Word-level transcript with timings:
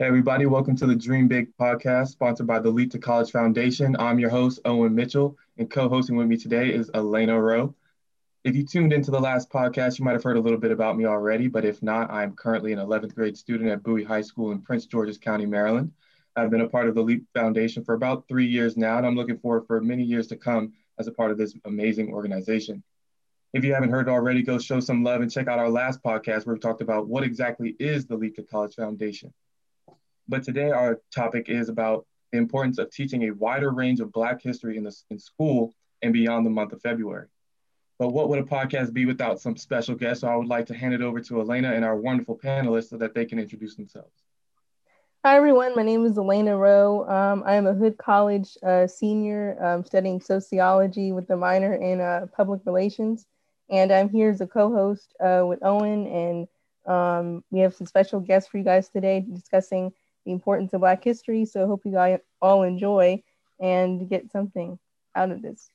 Hey, 0.00 0.06
everybody, 0.06 0.46
welcome 0.46 0.74
to 0.76 0.86
the 0.86 0.96
Dream 0.96 1.28
Big 1.28 1.54
podcast 1.58 2.08
sponsored 2.08 2.46
by 2.46 2.58
the 2.58 2.70
Leap 2.70 2.90
to 2.92 2.98
College 2.98 3.30
Foundation. 3.32 3.94
I'm 3.98 4.18
your 4.18 4.30
host, 4.30 4.58
Owen 4.64 4.94
Mitchell, 4.94 5.36
and 5.58 5.70
co 5.70 5.90
hosting 5.90 6.16
with 6.16 6.26
me 6.26 6.38
today 6.38 6.72
is 6.72 6.90
Elena 6.94 7.38
Rowe. 7.38 7.74
If 8.42 8.56
you 8.56 8.64
tuned 8.64 8.94
into 8.94 9.10
the 9.10 9.20
last 9.20 9.50
podcast, 9.50 9.98
you 9.98 10.06
might 10.06 10.14
have 10.14 10.22
heard 10.22 10.38
a 10.38 10.40
little 10.40 10.58
bit 10.58 10.70
about 10.70 10.96
me 10.96 11.04
already, 11.04 11.48
but 11.48 11.66
if 11.66 11.82
not, 11.82 12.10
I'm 12.10 12.34
currently 12.34 12.72
an 12.72 12.78
11th 12.78 13.14
grade 13.14 13.36
student 13.36 13.68
at 13.68 13.82
Bowie 13.82 14.02
High 14.02 14.22
School 14.22 14.52
in 14.52 14.62
Prince 14.62 14.86
George's 14.86 15.18
County, 15.18 15.44
Maryland. 15.44 15.92
I've 16.34 16.48
been 16.48 16.62
a 16.62 16.68
part 16.70 16.88
of 16.88 16.94
the 16.94 17.02
Leap 17.02 17.26
Foundation 17.34 17.84
for 17.84 17.92
about 17.92 18.26
three 18.26 18.46
years 18.46 18.78
now, 18.78 18.96
and 18.96 19.06
I'm 19.06 19.16
looking 19.16 19.38
forward 19.38 19.66
for 19.66 19.82
many 19.82 20.04
years 20.04 20.28
to 20.28 20.36
come 20.36 20.72
as 20.98 21.08
a 21.08 21.12
part 21.12 21.30
of 21.30 21.36
this 21.36 21.54
amazing 21.66 22.14
organization. 22.14 22.82
If 23.52 23.64
you 23.64 23.74
haven't 23.74 23.90
heard 23.90 24.08
already, 24.08 24.40
go 24.40 24.58
show 24.58 24.80
some 24.80 25.04
love 25.04 25.20
and 25.20 25.30
check 25.30 25.46
out 25.46 25.58
our 25.58 25.68
last 25.68 26.02
podcast 26.02 26.46
where 26.46 26.54
we 26.54 26.58
talked 26.60 26.80
about 26.80 27.06
what 27.06 27.22
exactly 27.22 27.76
is 27.78 28.06
the 28.06 28.16
Leap 28.16 28.36
to 28.36 28.42
College 28.42 28.76
Foundation. 28.76 29.34
But 30.30 30.44
today 30.44 30.70
our 30.70 31.00
topic 31.12 31.48
is 31.48 31.68
about 31.68 32.06
the 32.30 32.38
importance 32.38 32.78
of 32.78 32.88
teaching 32.92 33.24
a 33.24 33.32
wider 33.32 33.72
range 33.72 33.98
of 33.98 34.12
Black 34.12 34.40
history 34.40 34.76
in, 34.76 34.84
the, 34.84 34.96
in 35.10 35.18
school 35.18 35.74
and 36.02 36.12
beyond 36.12 36.46
the 36.46 36.50
month 36.50 36.72
of 36.72 36.80
February. 36.80 37.26
But 37.98 38.10
what 38.10 38.28
would 38.28 38.38
a 38.38 38.44
podcast 38.44 38.92
be 38.92 39.06
without 39.06 39.40
some 39.40 39.56
special 39.56 39.96
guests? 39.96 40.20
So 40.20 40.28
I 40.28 40.36
would 40.36 40.46
like 40.46 40.66
to 40.66 40.74
hand 40.74 40.94
it 40.94 41.02
over 41.02 41.20
to 41.20 41.40
Elena 41.40 41.72
and 41.72 41.84
our 41.84 41.96
wonderful 41.96 42.38
panelists 42.38 42.90
so 42.90 42.96
that 42.98 43.12
they 43.12 43.24
can 43.24 43.40
introduce 43.40 43.74
themselves. 43.74 44.22
Hi, 45.24 45.36
everyone. 45.36 45.74
My 45.74 45.82
name 45.82 46.06
is 46.06 46.16
Elena 46.16 46.56
Rowe. 46.56 47.08
Um, 47.08 47.42
I 47.44 47.54
am 47.56 47.66
a 47.66 47.74
Hood 47.74 47.98
College 47.98 48.56
uh, 48.62 48.86
senior 48.86 49.56
um, 49.60 49.84
studying 49.84 50.20
sociology 50.20 51.10
with 51.10 51.28
a 51.30 51.36
minor 51.36 51.74
in 51.74 52.00
uh, 52.00 52.26
public 52.36 52.60
relations. 52.66 53.26
And 53.68 53.90
I'm 53.90 54.08
here 54.08 54.30
as 54.30 54.40
a 54.40 54.46
co 54.46 54.72
host 54.72 55.12
uh, 55.18 55.42
with 55.44 55.58
Owen. 55.64 56.06
And 56.06 56.48
um, 56.86 57.42
we 57.50 57.58
have 57.60 57.74
some 57.74 57.88
special 57.88 58.20
guests 58.20 58.48
for 58.48 58.58
you 58.58 58.64
guys 58.64 58.88
today 58.88 59.26
discussing 59.28 59.92
the 60.24 60.32
importance 60.32 60.72
of 60.72 60.80
Black 60.80 61.02
history. 61.02 61.44
So 61.44 61.62
I 61.62 61.66
hope 61.66 61.82
you 61.84 61.92
guys 61.92 62.20
all 62.40 62.62
enjoy 62.62 63.22
and 63.60 64.08
get 64.08 64.30
something 64.30 64.78
out 65.14 65.30
of 65.30 65.42
this. 65.42 65.70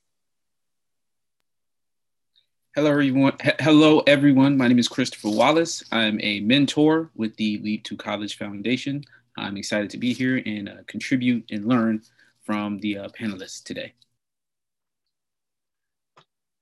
Hello, 2.74 2.90
everyone. 2.90 3.32
Hello, 3.60 4.00
everyone. 4.00 4.58
My 4.58 4.68
name 4.68 4.78
is 4.78 4.88
Christopher 4.88 5.30
Wallace. 5.30 5.82
I'm 5.90 6.20
a 6.20 6.40
mentor 6.40 7.10
with 7.14 7.34
the 7.36 7.58
Leap 7.58 7.84
to 7.84 7.96
College 7.96 8.36
Foundation. 8.36 9.02
I'm 9.38 9.56
excited 9.56 9.88
to 9.90 9.98
be 9.98 10.12
here 10.12 10.42
and 10.44 10.68
uh, 10.68 10.72
contribute 10.86 11.44
and 11.50 11.66
learn 11.66 12.02
from 12.42 12.78
the 12.80 12.98
uh, 12.98 13.08
panelists 13.18 13.62
today. 13.62 13.94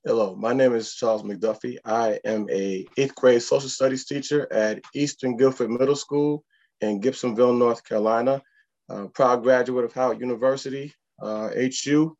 Hello, 0.04 0.36
my 0.36 0.52
name 0.52 0.74
is 0.74 0.94
Charles 0.94 1.22
McDuffie. 1.22 1.78
I 1.84 2.20
am 2.24 2.46
a 2.50 2.86
eighth 2.96 3.14
grade 3.14 3.42
social 3.42 3.68
studies 3.68 4.04
teacher 4.04 4.46
at 4.52 4.82
Eastern 4.94 5.36
Guilford 5.36 5.70
Middle 5.70 5.96
School 5.96 6.44
in 6.80 7.00
Gibsonville, 7.00 7.56
North 7.56 7.84
Carolina. 7.84 8.42
Uh, 8.88 9.06
proud 9.06 9.42
graduate 9.42 9.84
of 9.84 9.94
Howard 9.94 10.20
University, 10.20 10.92
uh, 11.22 11.48
HU, 11.82 12.14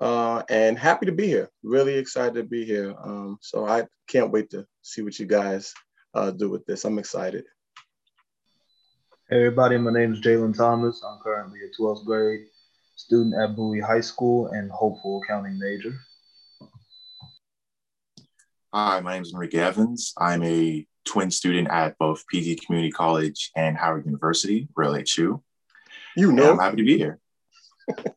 uh, 0.00 0.42
and 0.50 0.78
happy 0.78 1.06
to 1.06 1.12
be 1.12 1.26
here. 1.26 1.48
Really 1.62 1.94
excited 1.94 2.34
to 2.34 2.42
be 2.42 2.64
here. 2.66 2.94
Um, 3.02 3.38
so 3.40 3.66
I 3.66 3.86
can't 4.06 4.30
wait 4.30 4.50
to 4.50 4.66
see 4.82 5.00
what 5.00 5.18
you 5.18 5.24
guys 5.24 5.72
uh, 6.12 6.30
do 6.30 6.50
with 6.50 6.66
this. 6.66 6.84
I'm 6.84 6.98
excited. 6.98 7.44
Hey 9.30 9.38
everybody, 9.38 9.78
my 9.78 9.92
name 9.92 10.12
is 10.12 10.20
Jalen 10.20 10.54
Thomas. 10.54 11.02
I'm 11.02 11.18
currently 11.20 11.60
a 11.60 11.82
12th 11.82 12.04
grade 12.04 12.48
student 12.96 13.34
at 13.42 13.56
Bowie 13.56 13.80
High 13.80 14.02
School 14.02 14.48
and 14.48 14.70
hopeful 14.70 15.22
accounting 15.24 15.58
major. 15.58 15.94
Hi, 18.74 19.00
my 19.00 19.14
name 19.14 19.22
is 19.22 19.32
Enrique 19.32 19.58
Evans. 19.58 20.12
I'm 20.18 20.42
a 20.42 20.86
twin 21.04 21.30
student 21.30 21.68
at 21.70 21.96
both 21.98 22.26
PG 22.28 22.56
Community 22.56 22.90
College 22.90 23.50
and 23.56 23.76
Howard 23.76 24.04
University, 24.06 24.68
Real 24.74 24.94
HU. 24.94 25.42
You 26.16 26.32
know, 26.32 26.52
I'm 26.52 26.58
happy 26.58 26.76
to 26.76 26.84
be 26.84 26.98
here. 26.98 27.18
Thank 27.96 28.16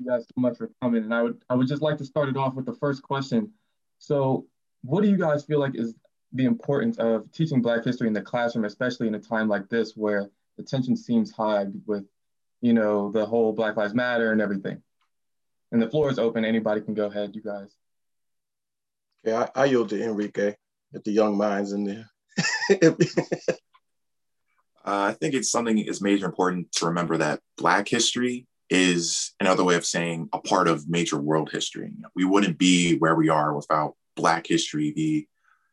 you 0.00 0.06
guys 0.06 0.24
so 0.24 0.40
much 0.40 0.56
for 0.56 0.70
coming. 0.82 1.04
And 1.04 1.14
I 1.14 1.22
would 1.22 1.42
I 1.48 1.54
would 1.54 1.68
just 1.68 1.82
like 1.82 1.98
to 1.98 2.04
start 2.04 2.28
it 2.28 2.36
off 2.36 2.54
with 2.54 2.66
the 2.66 2.74
first 2.74 3.02
question. 3.02 3.52
So, 3.98 4.46
what 4.82 5.02
do 5.02 5.08
you 5.08 5.16
guys 5.16 5.44
feel 5.44 5.60
like 5.60 5.74
is 5.74 5.94
the 6.32 6.44
importance 6.44 6.98
of 6.98 7.30
teaching 7.32 7.62
Black 7.62 7.84
history 7.84 8.06
in 8.06 8.12
the 8.12 8.22
classroom, 8.22 8.64
especially 8.64 9.08
in 9.08 9.14
a 9.14 9.20
time 9.20 9.48
like 9.48 9.68
this 9.68 9.92
where 9.96 10.30
the 10.56 10.62
tension 10.62 10.96
seems 10.96 11.30
high 11.30 11.66
with, 11.86 12.04
you 12.60 12.72
know, 12.72 13.10
the 13.12 13.24
whole 13.24 13.52
Black 13.52 13.76
Lives 13.76 13.94
Matter 13.94 14.32
and 14.32 14.40
everything? 14.40 14.82
And 15.72 15.82
the 15.82 15.90
floor 15.90 16.10
is 16.10 16.18
open. 16.18 16.44
Anybody 16.44 16.80
can 16.80 16.94
go 16.94 17.06
ahead, 17.06 17.34
you 17.34 17.42
guys. 17.42 17.74
Yeah, 19.24 19.48
I, 19.54 19.62
I 19.62 19.64
yield 19.66 19.90
to 19.90 20.02
Enrique 20.02 20.54
at 20.94 21.04
the 21.04 21.12
young 21.12 21.36
minds 21.36 21.72
in 21.72 21.84
there. 21.84 22.10
uh, 22.72 22.96
I 24.84 25.12
think 25.12 25.34
it's 25.34 25.50
something 25.50 25.78
is 25.78 26.00
major 26.00 26.26
important 26.26 26.72
to 26.72 26.86
remember 26.86 27.18
that 27.18 27.40
Black 27.56 27.88
history 27.88 28.46
is 28.70 29.34
another 29.40 29.64
way 29.64 29.74
of 29.74 29.86
saying 29.86 30.28
a 30.32 30.38
part 30.38 30.68
of 30.68 30.88
major 30.88 31.18
world 31.18 31.50
history. 31.50 31.92
We 32.14 32.24
wouldn't 32.24 32.58
be 32.58 32.96
where 32.98 33.14
we 33.14 33.28
are 33.28 33.54
without 33.54 33.94
Black 34.16 34.46
history, 34.46 34.92
the 34.94 35.26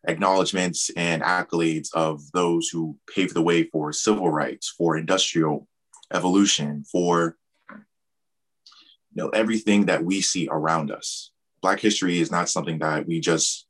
acknowledgments 0.07 0.91
and 0.95 1.21
accolades 1.23 1.89
of 1.93 2.21
those 2.31 2.69
who 2.69 2.97
paved 3.13 3.33
the 3.33 3.41
way 3.41 3.63
for 3.63 3.91
civil 3.91 4.29
rights, 4.29 4.69
for 4.69 4.97
industrial 4.97 5.67
evolution, 6.13 6.83
for 6.83 7.37
you 7.69 9.23
know 9.23 9.29
everything 9.29 9.85
that 9.85 10.03
we 10.03 10.21
see 10.21 10.47
around 10.49 10.91
us. 10.91 11.31
Black 11.61 11.79
history 11.79 12.19
is 12.19 12.31
not 12.31 12.49
something 12.49 12.79
that 12.79 13.07
we 13.07 13.19
just 13.19 13.65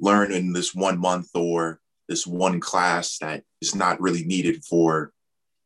learn 0.00 0.32
in 0.32 0.52
this 0.52 0.74
one 0.74 0.98
month 0.98 1.30
or 1.34 1.80
this 2.08 2.26
one 2.26 2.60
class 2.60 3.18
that 3.18 3.44
is 3.60 3.74
not 3.74 4.00
really 4.00 4.24
needed 4.24 4.64
for 4.64 5.12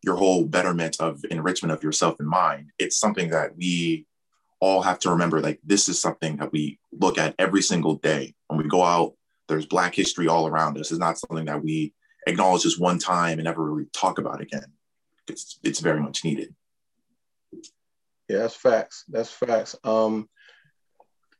your 0.03 0.16
whole 0.16 0.44
betterment 0.44 0.97
of 1.00 1.25
enrichment 1.31 1.72
of 1.72 1.82
yourself 1.82 2.16
and 2.19 2.28
mind. 2.28 2.70
It's 2.78 2.98
something 2.98 3.31
that 3.31 3.56
we 3.56 4.06
all 4.60 4.82
have 4.82 4.98
to 5.00 5.10
remember 5.10 5.41
like 5.41 5.60
this 5.65 5.88
is 5.88 6.00
something 6.00 6.37
that 6.37 6.53
we 6.53 6.78
look 6.93 7.19
at 7.19 7.34
every 7.38 7.62
single 7.62 7.97
day. 7.97 8.34
When 8.48 8.59
we 8.59 8.69
go 8.69 8.82
out 8.82 9.15
there's 9.48 9.66
black 9.66 9.94
history 9.94 10.28
all 10.28 10.47
around 10.47 10.78
us. 10.78 10.91
It's 10.91 11.00
not 11.00 11.19
something 11.19 11.44
that 11.47 11.62
we 11.62 11.93
acknowledge 12.26 12.62
just 12.62 12.81
one 12.81 12.99
time 12.99 13.38
and 13.38 13.44
never 13.44 13.62
really 13.64 13.88
talk 13.93 14.19
about 14.19 14.41
again 14.41 14.64
it's 15.28 15.59
it's 15.62 15.81
very 15.81 16.00
much 16.00 16.25
needed. 16.25 16.54
Yeah 18.28 18.38
that's 18.38 18.54
facts. 18.54 19.04
That's 19.09 19.31
facts. 19.31 19.76
Um 19.84 20.28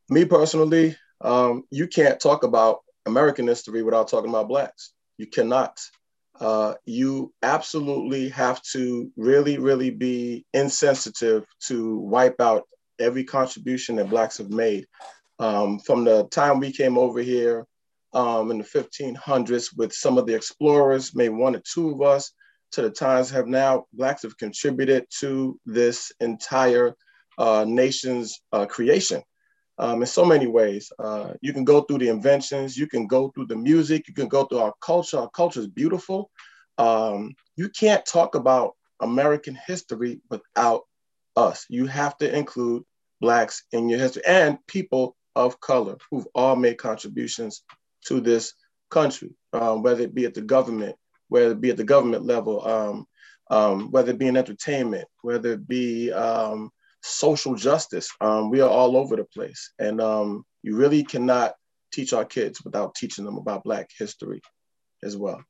me 0.09 0.25
personally 0.25 0.97
um 1.23 1.65
you 1.71 1.87
can't 1.87 2.21
talk 2.21 2.43
about 2.45 2.81
american 3.07 3.47
history 3.47 3.83
without 3.83 4.09
talking 4.09 4.31
about 4.31 4.49
blacks 4.49 4.93
you 5.19 5.27
cannot 5.27 5.81
uh, 6.41 6.75
you 6.87 7.33
absolutely 7.43 8.29
have 8.31 8.61
to 8.63 9.11
really, 9.17 9.59
really 9.59 9.91
be 9.91 10.45
insensitive 10.55 11.45
to 11.61 11.99
wipe 11.99 12.41
out 12.41 12.65
every 12.99 13.25
contribution 13.25 13.97
that 13.97 14.11
Blacks 14.11 14.39
have 14.39 14.51
made. 14.51 14.87
Um, 15.39 15.79
from 15.79 16.05
the 16.05 16.27
time 16.29 16.59
we 16.59 16.73
came 16.73 16.99
over 16.99 17.21
here 17.21 17.67
um, 18.13 18.51
in 18.51 18.59
the 18.59 18.65
1500s 18.65 19.77
with 19.77 19.93
some 19.93 20.19
of 20.19 20.27
the 20.27 20.35
explorers, 20.35 21.15
maybe 21.15 21.35
one 21.35 21.57
or 21.57 21.63
two 21.65 21.91
of 21.91 22.03
us, 22.03 22.33
to 22.73 22.83
the 22.83 22.91
times 22.91 23.31
have 23.31 23.47
now, 23.47 23.85
Blacks 23.93 24.23
have 24.23 24.37
contributed 24.39 25.07
to 25.21 25.61
this 25.67 26.11
entire 26.21 26.95
uh, 27.39 27.65
nation's 27.69 28.41
uh, 28.53 28.67
creation. 28.67 29.23
Um, 29.79 30.03
in 30.03 30.07
so 30.07 30.25
many 30.25 30.47
ways. 30.47 30.93
Uh, 30.99 31.33
you 31.41 31.53
can 31.53 31.65
go 31.65 31.81
through 31.81 31.99
the 31.99 32.09
inventions, 32.09 32.77
you 32.77 32.87
can 32.87 33.07
go 33.07 33.31
through 33.31 33.47
the 33.47 33.57
music, 33.57 34.07
you 34.07 34.15
can 34.15 34.29
go 34.29 34.45
through 34.45 34.59
our 34.59 34.75
culture. 34.81 35.19
Our 35.19 35.31
culture 35.31 35.61
is 35.61 35.67
beautiful. 35.67 36.31
Um, 36.79 37.35
you 37.57 37.69
can't 37.71 38.05
talk 38.05 38.35
about 38.35 38.77
American 39.01 39.59
history 39.67 40.21
without 40.31 40.83
us. 41.37 41.67
You 41.69 41.87
have 41.87 42.17
to 42.19 42.37
include 42.37 42.85
Blacks 43.21 43.65
in 43.73 43.89
your 43.89 43.99
history 43.99 44.23
and 44.27 44.59
people 44.67 45.17
of 45.37 45.61
color 45.61 45.97
who've 46.11 46.27
all 46.35 46.57
made 46.57 46.79
contributions 46.79 47.63
to 48.07 48.21
this 48.21 48.55
country, 48.91 49.31
um, 49.53 49.83
whether 49.83 50.03
it 50.03 50.15
be 50.15 50.25
at 50.25 50.35
the 50.35 50.43
government, 50.43 50.97
whether 51.29 51.53
it 51.53 51.61
be 51.61 51.71
at 51.71 51.77
the 51.77 51.85
government 51.85 52.27
level, 52.27 52.67
um, 52.67 53.07
um, 53.51 53.91
whether 53.91 54.11
it 54.11 54.19
be 54.19 54.27
in 54.27 54.37
entertainment, 54.37 55.07
whether 55.23 55.53
it 55.53 55.69
be 55.69 56.13
um, 56.13 56.71
social 57.03 57.55
justice. 57.55 58.09
Um, 58.21 58.51
we 58.51 58.61
are 58.61 58.71
all 58.71 58.97
over 58.97 59.17
the 59.17 59.25
place. 59.25 59.73
And 59.79 60.01
um, 60.01 60.45
you 60.63 60.77
really 60.77 61.05
cannot 61.05 61.55
teach 61.93 62.13
our 62.13 62.25
kids 62.25 62.65
without 62.65 62.95
teaching 62.95 63.25
them 63.25 63.37
about 63.37 63.65
Black 63.65 63.91
history 63.99 64.41
as 65.03 65.17
well. 65.17 65.43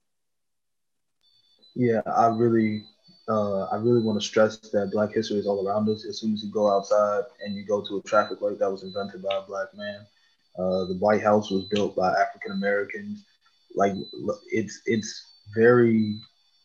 Yeah, 1.75 2.01
I 2.07 2.27
really, 2.27 2.85
uh, 3.29 3.65
I 3.65 3.77
really 3.77 4.03
want 4.03 4.21
to 4.21 4.27
stress 4.27 4.59
that 4.59 4.91
Black 4.93 5.13
history 5.13 5.39
is 5.39 5.47
all 5.47 5.67
around 5.67 5.89
us. 5.89 6.05
As 6.05 6.21
soon 6.21 6.35
as 6.35 6.43
you 6.43 6.51
go 6.51 6.71
outside 6.71 7.23
and 7.45 7.55
you 7.55 7.65
go 7.65 7.83
to 7.87 7.99
a 7.99 8.03
traffic 8.03 8.41
light 8.41 8.59
that 8.59 8.71
was 8.71 8.83
invented 8.83 9.23
by 9.23 9.37
a 9.37 9.47
Black 9.47 9.69
man, 9.75 10.07
uh, 10.59 10.85
the 10.85 10.97
White 10.99 11.23
House 11.23 11.51
was 11.51 11.65
built 11.67 11.97
by 11.97 12.11
African 12.13 12.53
Americans. 12.53 13.25
Like 13.75 13.95
it's 14.51 14.83
it's 14.85 15.39
very 15.55 16.19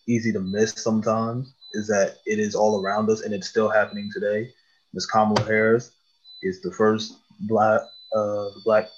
easy 0.08 0.34
to 0.34 0.42
miss 0.42 0.74
sometimes. 0.74 1.54
Is 1.74 1.88
that 1.88 2.18
it 2.26 2.40
is 2.40 2.56
all 2.56 2.82
around 2.82 3.10
us 3.10 3.22
and 3.22 3.34
it's 3.34 3.48
still 3.48 3.70
happening 3.70 4.10
today. 4.14 4.52
Ms. 4.94 5.06
Kamala 5.06 5.42
Harris 5.44 5.92
is 6.42 6.62
the 6.62 6.72
first 6.72 7.18
black 7.42 7.82
uh, 8.16 8.50
black 8.64 8.90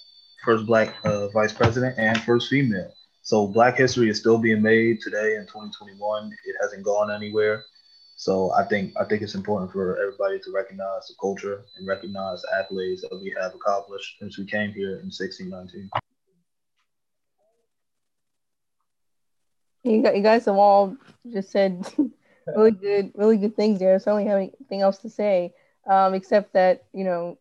first 0.43 0.65
black 0.65 0.95
uh, 1.03 1.27
vice 1.29 1.53
president 1.53 1.97
and 1.97 2.21
first 2.21 2.49
female. 2.49 2.91
so 3.21 3.47
Black 3.47 3.75
history 3.77 4.09
is 4.09 4.19
still 4.19 4.37
being 4.37 4.61
made 4.61 5.01
today 5.01 5.35
in 5.35 5.41
2021. 5.41 6.31
It 6.45 6.55
hasn't 6.61 6.83
gone 6.83 7.11
anywhere. 7.11 7.65
So 8.15 8.51
I 8.51 8.65
think 8.65 8.93
I 8.99 9.05
think 9.05 9.21
it's 9.21 9.35
important 9.35 9.71
for 9.71 9.97
everybody 9.97 10.39
to 10.39 10.51
recognize 10.53 11.07
the 11.07 11.15
culture 11.21 11.63
and 11.77 11.87
recognize 11.87 12.41
the 12.41 12.49
accolades 12.59 13.01
that 13.01 13.17
we 13.17 13.33
have 13.39 13.55
accomplished 13.55 14.17
since 14.19 14.37
we 14.37 14.45
came 14.45 14.73
here 14.73 14.99
in 14.99 15.07
1619. 15.07 15.89
You, 19.83 20.13
you 20.13 20.21
guys 20.21 20.45
have 20.45 20.57
all 20.57 20.97
just 21.31 21.51
said 21.51 21.87
really 22.55 22.71
good, 22.71 23.11
really 23.15 23.37
good 23.37 23.55
things 23.55 23.79
there. 23.79 23.99
So 23.99 24.11
I 24.11 24.19
don't 24.19 24.27
have 24.27 24.37
anything 24.37 24.81
else 24.81 24.97
to 24.99 25.09
say, 25.09 25.53
um, 25.89 26.13
except 26.13 26.53
that 26.53 26.85
you 26.93 27.03
know 27.03 27.37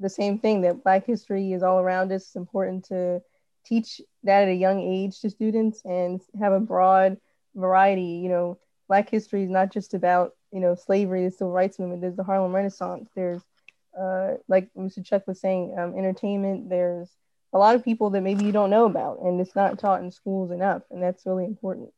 the 0.00 0.08
same 0.08 0.38
thing 0.38 0.62
that 0.62 0.82
Black 0.82 1.06
history 1.06 1.52
is 1.52 1.62
all 1.62 1.78
around 1.78 2.10
us. 2.10 2.22
It's 2.22 2.36
important 2.36 2.86
to 2.86 3.22
teach 3.64 4.00
that 4.24 4.42
at 4.42 4.48
a 4.48 4.54
young 4.54 4.80
age 4.80 5.20
to 5.20 5.30
students 5.30 5.82
and 5.84 6.20
have 6.40 6.52
a 6.52 6.60
broad 6.60 7.18
variety. 7.54 8.20
You 8.22 8.28
know, 8.28 8.58
Black 8.88 9.08
history 9.08 9.44
is 9.44 9.50
not 9.50 9.72
just 9.72 9.94
about 9.94 10.32
you 10.50 10.60
know 10.60 10.74
slavery, 10.74 11.24
the 11.24 11.30
civil 11.30 11.52
rights 11.52 11.78
movement. 11.78 12.00
There's 12.00 12.16
the 12.16 12.24
Harlem 12.24 12.54
Renaissance. 12.54 13.08
There's 13.14 13.42
uh, 13.98 14.32
like 14.48 14.68
Mr. 14.76 15.04
Chuck 15.04 15.26
was 15.26 15.40
saying, 15.40 15.76
um, 15.78 15.96
entertainment. 15.96 16.68
There's 16.68 17.10
a 17.52 17.58
lot 17.58 17.76
of 17.76 17.84
people 17.84 18.10
that 18.10 18.22
maybe 18.22 18.44
you 18.44 18.52
don't 18.52 18.70
know 18.70 18.86
about, 18.86 19.20
and 19.22 19.40
it's 19.40 19.54
not 19.54 19.78
taught 19.78 20.02
in 20.02 20.10
schools 20.10 20.50
enough, 20.50 20.82
and 20.90 21.02
that's 21.02 21.26
really 21.26 21.44
important. 21.44 21.92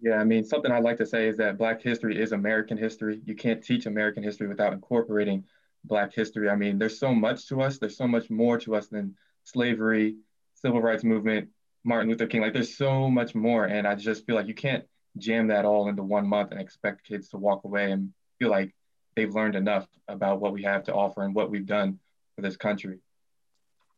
Yeah, 0.00 0.14
I 0.14 0.24
mean, 0.24 0.44
something 0.44 0.70
I'd 0.70 0.84
like 0.84 0.98
to 0.98 1.06
say 1.06 1.28
is 1.28 1.36
that 1.38 1.58
Black 1.58 1.82
history 1.82 2.20
is 2.20 2.32
American 2.32 2.78
history. 2.78 3.20
You 3.24 3.34
can't 3.34 3.62
teach 3.62 3.86
American 3.86 4.22
history 4.22 4.46
without 4.46 4.72
incorporating 4.72 5.44
Black 5.84 6.14
history. 6.14 6.48
I 6.48 6.54
mean, 6.54 6.78
there's 6.78 6.98
so 6.98 7.12
much 7.12 7.48
to 7.48 7.62
us. 7.62 7.78
There's 7.78 7.96
so 7.96 8.06
much 8.06 8.30
more 8.30 8.58
to 8.58 8.76
us 8.76 8.86
than 8.88 9.16
slavery, 9.42 10.16
civil 10.54 10.80
rights 10.80 11.02
movement, 11.02 11.48
Martin 11.82 12.10
Luther 12.10 12.28
King. 12.28 12.42
Like, 12.42 12.52
there's 12.52 12.76
so 12.76 13.10
much 13.10 13.34
more, 13.34 13.64
and 13.64 13.88
I 13.88 13.96
just 13.96 14.24
feel 14.24 14.36
like 14.36 14.46
you 14.46 14.54
can't 14.54 14.84
jam 15.16 15.48
that 15.48 15.64
all 15.64 15.88
into 15.88 16.04
one 16.04 16.28
month 16.28 16.52
and 16.52 16.60
expect 16.60 17.04
kids 17.04 17.30
to 17.30 17.36
walk 17.36 17.64
away 17.64 17.90
and 17.90 18.12
feel 18.38 18.50
like 18.50 18.74
they've 19.16 19.34
learned 19.34 19.56
enough 19.56 19.88
about 20.06 20.40
what 20.40 20.52
we 20.52 20.62
have 20.62 20.84
to 20.84 20.94
offer 20.94 21.22
and 21.24 21.34
what 21.34 21.50
we've 21.50 21.66
done 21.66 21.98
for 22.36 22.42
this 22.42 22.56
country. 22.56 23.00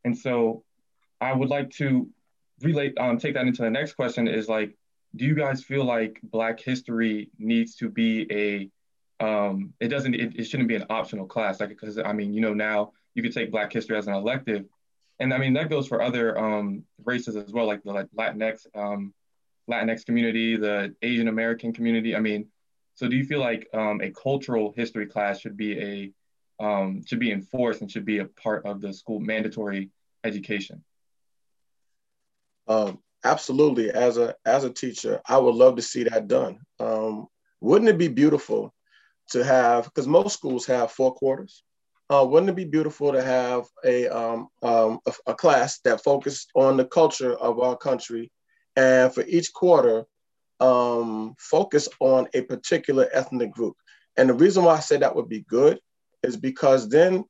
And 0.02 0.16
so, 0.16 0.64
I 1.20 1.34
would 1.34 1.50
like 1.50 1.70
to 1.72 2.08
relate, 2.62 2.96
um, 2.98 3.18
take 3.18 3.34
that 3.34 3.46
into 3.46 3.60
the 3.60 3.70
next 3.70 3.92
question. 3.94 4.28
Is 4.28 4.48
like, 4.48 4.78
do 5.14 5.24
you 5.24 5.34
guys 5.34 5.62
feel 5.62 5.84
like 5.84 6.20
Black 6.22 6.60
history 6.60 7.30
needs 7.38 7.76
to 7.76 7.88
be 7.88 8.26
a 8.30 8.70
um, 9.24 9.74
it 9.80 9.88
doesn't 9.88 10.14
it, 10.14 10.36
it 10.36 10.44
shouldn't 10.44 10.68
be 10.68 10.76
an 10.76 10.86
optional 10.88 11.26
class 11.26 11.60
like 11.60 11.68
because 11.68 11.98
I 11.98 12.12
mean 12.12 12.32
you 12.32 12.40
know 12.40 12.54
now 12.54 12.92
you 13.14 13.22
could 13.22 13.34
take 13.34 13.50
Black 13.50 13.72
history 13.72 13.96
as 13.96 14.06
an 14.06 14.14
elective, 14.14 14.64
and 15.18 15.34
I 15.34 15.38
mean 15.38 15.52
that 15.54 15.68
goes 15.68 15.88
for 15.88 16.00
other 16.00 16.38
um, 16.38 16.84
races 17.04 17.36
as 17.36 17.52
well 17.52 17.66
like 17.66 17.82
the 17.82 17.92
like 17.92 18.08
Latinx 18.16 18.66
um, 18.74 19.12
Latinx 19.68 20.06
community, 20.06 20.56
the 20.56 20.94
Asian 21.02 21.28
American 21.28 21.72
community. 21.72 22.16
I 22.16 22.20
mean, 22.20 22.48
so 22.94 23.08
do 23.08 23.16
you 23.16 23.24
feel 23.24 23.40
like 23.40 23.68
um, 23.74 24.00
a 24.00 24.10
cultural 24.10 24.72
history 24.76 25.06
class 25.06 25.40
should 25.40 25.56
be 25.56 25.78
a 25.80 26.64
um, 26.64 27.02
should 27.06 27.20
be 27.20 27.32
enforced 27.32 27.80
and 27.80 27.90
should 27.90 28.04
be 28.04 28.18
a 28.18 28.26
part 28.26 28.64
of 28.64 28.80
the 28.80 28.92
school 28.92 29.20
mandatory 29.20 29.90
education? 30.24 30.84
Um, 32.68 33.00
absolutely. 33.24 33.90
As 33.90 34.16
a 34.16 34.34
as 34.44 34.64
a 34.64 34.70
teacher 34.70 35.20
i 35.26 35.36
would 35.38 35.54
love 35.54 35.76
to 35.76 35.82
see 35.82 36.04
that 36.04 36.28
done. 36.28 36.58
Um, 36.78 37.26
wouldn't 37.60 37.90
it 37.90 37.98
be 37.98 38.08
beautiful 38.08 38.72
to 39.30 39.44
have 39.44 39.84
because 39.84 40.06
most 40.06 40.34
schools 40.34 40.66
have 40.66 40.90
four 40.90 41.14
quarters. 41.14 41.62
Uh, 42.08 42.24
wouldn't 42.24 42.50
it 42.50 42.56
be 42.56 42.64
beautiful 42.64 43.12
to 43.12 43.22
have 43.22 43.66
a, 43.84 44.08
um, 44.08 44.48
um, 44.62 44.98
a, 45.06 45.12
a 45.28 45.34
class 45.34 45.78
that 45.84 46.02
focused 46.02 46.50
on 46.56 46.76
the 46.76 46.84
culture 46.84 47.34
of 47.34 47.60
our 47.60 47.76
country 47.76 48.32
and 48.74 49.14
for 49.14 49.22
each 49.28 49.52
quarter 49.52 50.04
um, 50.58 51.36
focus 51.38 51.88
on 52.00 52.26
a 52.34 52.42
particular 52.42 53.08
ethnic 53.12 53.52
group? 53.52 53.76
And 54.16 54.28
the 54.28 54.34
reason 54.34 54.64
why 54.64 54.74
i 54.74 54.80
say 54.80 54.96
that 54.96 55.14
would 55.14 55.28
be 55.28 55.42
good 55.42 55.78
is 56.24 56.36
because 56.36 56.88
then 56.88 57.24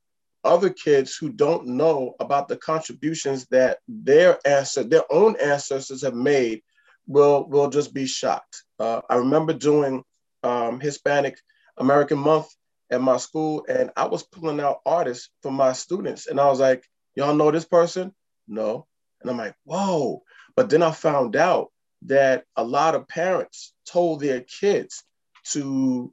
other 0.44 0.70
kids 0.70 1.16
who 1.16 1.30
don't 1.30 1.66
know 1.66 2.14
about 2.20 2.48
the 2.48 2.56
contributions 2.56 3.46
that 3.50 3.78
their 3.88 4.38
answer, 4.46 4.82
their 4.82 5.04
own 5.10 5.36
ancestors 5.36 6.02
have 6.02 6.14
made 6.14 6.62
will 7.06 7.48
will 7.48 7.68
just 7.68 7.92
be 7.92 8.06
shocked. 8.06 8.64
Uh, 8.78 9.00
I 9.08 9.16
remember 9.16 9.52
doing 9.52 10.02
um, 10.42 10.80
Hispanic 10.80 11.38
American 11.76 12.18
Month 12.18 12.48
at 12.90 13.00
my 13.00 13.16
school, 13.16 13.64
and 13.68 13.90
I 13.96 14.06
was 14.06 14.22
pulling 14.22 14.60
out 14.60 14.80
artists 14.86 15.30
for 15.42 15.52
my 15.52 15.72
students, 15.72 16.26
and 16.26 16.40
I 16.40 16.48
was 16.48 16.60
like, 16.60 16.84
"Y'all 17.14 17.34
know 17.34 17.50
this 17.50 17.64
person? 17.64 18.12
No." 18.48 18.86
And 19.20 19.30
I'm 19.30 19.36
like, 19.36 19.54
"Whoa!" 19.64 20.22
But 20.56 20.70
then 20.70 20.82
I 20.82 20.92
found 20.92 21.36
out 21.36 21.70
that 22.02 22.44
a 22.56 22.64
lot 22.64 22.94
of 22.94 23.08
parents 23.08 23.74
told 23.86 24.20
their 24.20 24.40
kids 24.40 25.04
to 25.52 26.12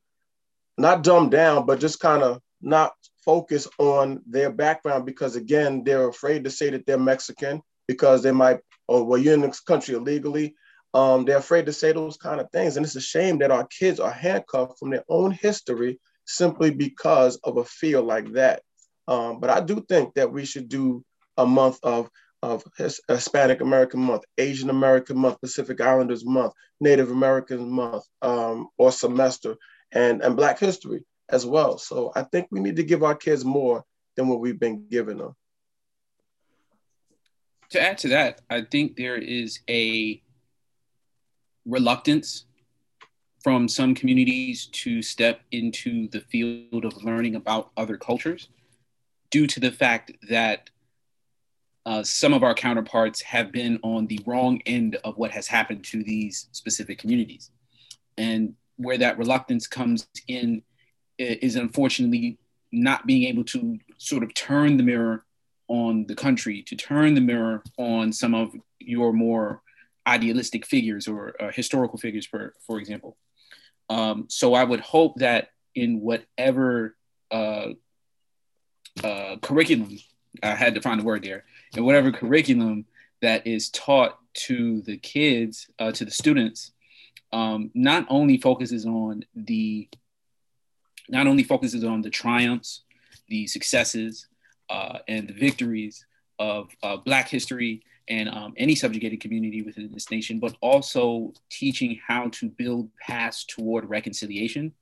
not 0.77 1.03
dumb 1.03 1.29
down, 1.29 1.65
but 1.65 1.79
just 1.79 1.99
kind 1.99 2.23
of 2.23 2.41
not 2.61 2.93
focus 3.27 3.67
on 3.77 4.21
their 4.25 4.49
background 4.49 5.05
because 5.05 5.35
again 5.35 5.83
they're 5.83 6.07
afraid 6.07 6.45
to 6.45 6.49
say 6.49 6.69
that 6.69 6.85
they're 6.85 6.97
mexican 6.97 7.61
because 7.87 8.23
they 8.23 8.31
might 8.31 8.59
or 8.87 9.03
well 9.03 9.19
you're 9.19 9.33
in 9.33 9.41
this 9.41 9.59
country 9.59 9.95
illegally. 9.95 10.55
Um, 10.93 11.25
they're 11.25 11.37
afraid 11.37 11.65
to 11.65 11.73
say 11.73 11.91
those 11.91 12.17
kind 12.17 12.39
of 12.39 12.49
things. 12.51 12.77
And 12.77 12.85
it's 12.85 12.95
a 12.95 13.01
shame 13.01 13.39
that 13.39 13.51
our 13.51 13.67
kids 13.67 13.99
are 13.99 14.11
handcuffed 14.11 14.79
from 14.79 14.89
their 14.89 15.03
own 15.09 15.31
history 15.31 15.99
simply 16.25 16.71
because 16.71 17.37
of 17.43 17.57
a 17.57 17.65
fear 17.65 18.01
like 18.01 18.31
that. 18.33 18.61
Um, 19.07 19.39
but 19.39 19.49
i 19.49 19.61
do 19.61 19.85
think 19.87 20.15
that 20.15 20.33
we 20.33 20.43
should 20.45 20.67
do 20.67 21.03
a 21.37 21.45
month 21.45 21.79
of 21.83 22.09
of 22.43 22.63
Hispanic 22.77 23.61
American 23.61 23.99
Month, 23.99 24.23
Asian 24.37 24.69
American 24.69 25.17
Month, 25.17 25.41
Pacific 25.41 25.81
Islanders 25.81 26.23
Month, 26.23 26.53
Native 26.79 27.09
American 27.09 27.67
Month, 27.71 28.03
um, 28.21 28.67
or 28.77 28.91
semester, 28.91 29.55
and, 29.91 30.21
and 30.21 30.35
Black 30.35 30.59
History 30.59 31.03
as 31.29 31.45
well. 31.45 31.77
So 31.77 32.11
I 32.15 32.23
think 32.23 32.47
we 32.51 32.59
need 32.59 32.75
to 32.77 32.83
give 32.83 33.03
our 33.03 33.15
kids 33.15 33.43
more 33.43 33.83
than 34.15 34.27
what 34.27 34.39
we've 34.39 34.59
been 34.59 34.87
giving 34.89 35.17
them. 35.17 35.35
To 37.71 37.81
add 37.81 37.97
to 37.99 38.09
that, 38.09 38.41
I 38.49 38.61
think 38.61 38.95
there 38.95 39.17
is 39.17 39.59
a 39.69 40.21
reluctance 41.65 42.45
from 43.43 43.67
some 43.67 43.93
communities 43.93 44.67
to 44.67 45.01
step 45.01 45.41
into 45.51 46.07
the 46.09 46.21
field 46.21 46.85
of 46.85 47.03
learning 47.03 47.35
about 47.35 47.71
other 47.77 47.97
cultures 47.97 48.49
due 49.31 49.47
to 49.47 49.59
the 49.59 49.71
fact 49.71 50.11
that 50.29 50.69
uh, 51.85 52.03
some 52.03 52.33
of 52.33 52.43
our 52.43 52.53
counterparts 52.53 53.21
have 53.21 53.51
been 53.51 53.79
on 53.83 54.07
the 54.07 54.19
wrong 54.25 54.61
end 54.65 54.97
of 55.03 55.17
what 55.17 55.31
has 55.31 55.47
happened 55.47 55.83
to 55.85 56.03
these 56.03 56.49
specific 56.51 56.97
communities. 56.97 57.51
And 58.17 58.55
where 58.77 58.97
that 58.97 59.17
reluctance 59.17 59.67
comes 59.67 60.07
in 60.27 60.63
is 61.17 61.55
unfortunately 61.55 62.37
not 62.71 63.05
being 63.07 63.23
able 63.23 63.43
to 63.43 63.79
sort 63.97 64.23
of 64.23 64.33
turn 64.33 64.77
the 64.77 64.83
mirror 64.83 65.25
on 65.67 66.05
the 66.07 66.15
country, 66.15 66.63
to 66.63 66.75
turn 66.75 67.13
the 67.13 67.21
mirror 67.21 67.63
on 67.77 68.13
some 68.13 68.33
of 68.33 68.53
your 68.79 69.13
more 69.13 69.61
idealistic 70.05 70.65
figures 70.65 71.07
or 71.07 71.35
uh, 71.41 71.51
historical 71.51 71.99
figures, 71.99 72.25
for, 72.25 72.53
for 72.65 72.79
example. 72.79 73.17
Um, 73.89 74.25
so 74.29 74.53
I 74.53 74.63
would 74.63 74.79
hope 74.79 75.15
that 75.17 75.49
in 75.75 76.01
whatever 76.01 76.95
uh, 77.31 77.69
uh, 79.03 79.35
curriculum, 79.41 79.97
I 80.41 80.55
had 80.55 80.75
to 80.75 80.81
find 80.81 80.99
the 80.99 81.05
word 81.05 81.23
there, 81.23 81.43
in 81.75 81.83
whatever 81.83 82.11
curriculum 82.11 82.85
that 83.21 83.47
is 83.47 83.69
taught 83.69 84.17
to 84.33 84.81
the 84.81 84.97
kids, 84.97 85.67
uh, 85.79 85.91
to 85.91 86.05
the 86.05 86.11
students, 86.11 86.71
um, 87.33 87.71
not 87.73 88.05
only 88.09 88.37
focuses 88.37 88.85
on 88.85 89.25
the 89.35 89.89
not 91.09 91.27
only 91.27 91.43
focuses 91.43 91.83
on 91.83 92.01
the 92.01 92.09
triumphs, 92.09 92.83
the 93.27 93.47
successes, 93.47 94.27
uh, 94.69 94.99
and 95.07 95.27
the 95.27 95.33
victories 95.33 96.05
of 96.39 96.69
uh, 96.83 96.97
Black 96.97 97.27
history 97.27 97.83
and 98.09 98.29
um, 98.29 98.53
any 98.57 98.75
subjugated 98.75 99.19
community 99.19 99.61
within 99.61 99.91
this 99.91 100.09
nation, 100.11 100.39
but 100.39 100.55
also 100.61 101.33
teaching 101.49 101.99
how 102.05 102.29
to 102.29 102.49
build 102.49 102.89
paths 102.99 103.43
toward 103.45 103.89
reconciliation, 103.89 104.73